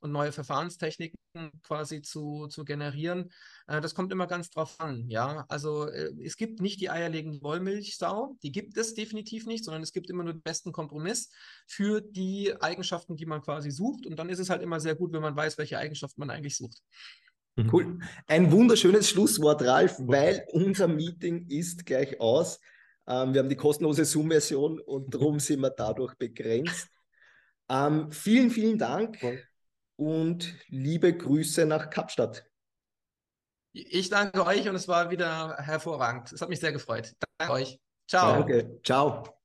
und 0.00 0.12
neue 0.12 0.32
Verfahrenstechniken 0.32 1.18
quasi 1.62 2.02
zu, 2.02 2.46
zu 2.48 2.64
generieren. 2.64 3.30
Äh, 3.66 3.80
das 3.80 3.94
kommt 3.94 4.12
immer 4.12 4.26
ganz 4.26 4.50
drauf 4.50 4.78
an, 4.78 5.08
ja. 5.08 5.44
Also 5.48 5.88
äh, 5.88 6.12
es 6.22 6.36
gibt 6.36 6.60
nicht 6.60 6.80
die 6.80 6.90
eierlegende 6.90 7.42
Wollmilchsau, 7.42 8.36
die 8.42 8.52
gibt 8.52 8.76
es 8.76 8.94
definitiv 8.94 9.46
nicht, 9.46 9.64
sondern 9.64 9.82
es 9.82 9.92
gibt 9.92 10.10
immer 10.10 10.24
nur 10.24 10.34
den 10.34 10.42
besten 10.42 10.72
Kompromiss 10.72 11.30
für 11.66 12.00
die 12.00 12.54
Eigenschaften, 12.60 13.16
die 13.16 13.26
man 13.26 13.42
quasi 13.42 13.70
sucht. 13.70 14.06
Und 14.06 14.18
dann 14.18 14.28
ist 14.28 14.38
es 14.38 14.50
halt 14.50 14.62
immer 14.62 14.80
sehr 14.80 14.94
gut, 14.94 15.12
wenn 15.12 15.22
man 15.22 15.36
weiß, 15.36 15.58
welche 15.58 15.78
Eigenschaften 15.78 16.20
man 16.20 16.30
eigentlich 16.30 16.56
sucht. 16.56 16.82
Mhm. 17.56 17.70
Cool. 17.72 17.98
Ein 18.26 18.52
wunderschönes 18.52 19.08
Schlusswort, 19.08 19.62
Ralf, 19.62 19.96
weil 19.98 20.44
unser 20.52 20.88
Meeting 20.88 21.46
ist 21.48 21.86
gleich 21.86 22.20
aus. 22.20 22.60
Ähm, 23.06 23.32
wir 23.32 23.40
haben 23.40 23.48
die 23.48 23.56
kostenlose 23.56 24.04
Zoom-Version 24.04 24.80
und 24.80 25.14
darum 25.14 25.40
sind 25.40 25.60
wir 25.60 25.70
dadurch 25.70 26.14
begrenzt. 26.14 26.88
Ähm, 27.68 28.12
vielen, 28.12 28.50
vielen 28.50 28.78
Dank 28.78 29.18
und 29.96 30.54
liebe 30.68 31.16
Grüße 31.16 31.66
nach 31.66 31.90
Kapstadt. 31.90 32.46
Ich 33.72 34.08
danke 34.08 34.44
euch 34.46 34.68
und 34.68 34.74
es 34.74 34.88
war 34.88 35.10
wieder 35.10 35.56
hervorragend. 35.58 36.32
Es 36.32 36.40
hat 36.40 36.48
mich 36.48 36.60
sehr 36.60 36.72
gefreut. 36.72 37.12
Danke 37.38 37.52
euch. 37.52 37.80
Ciao. 38.08 38.32
Danke. 38.32 38.80
Ciao. 38.82 39.35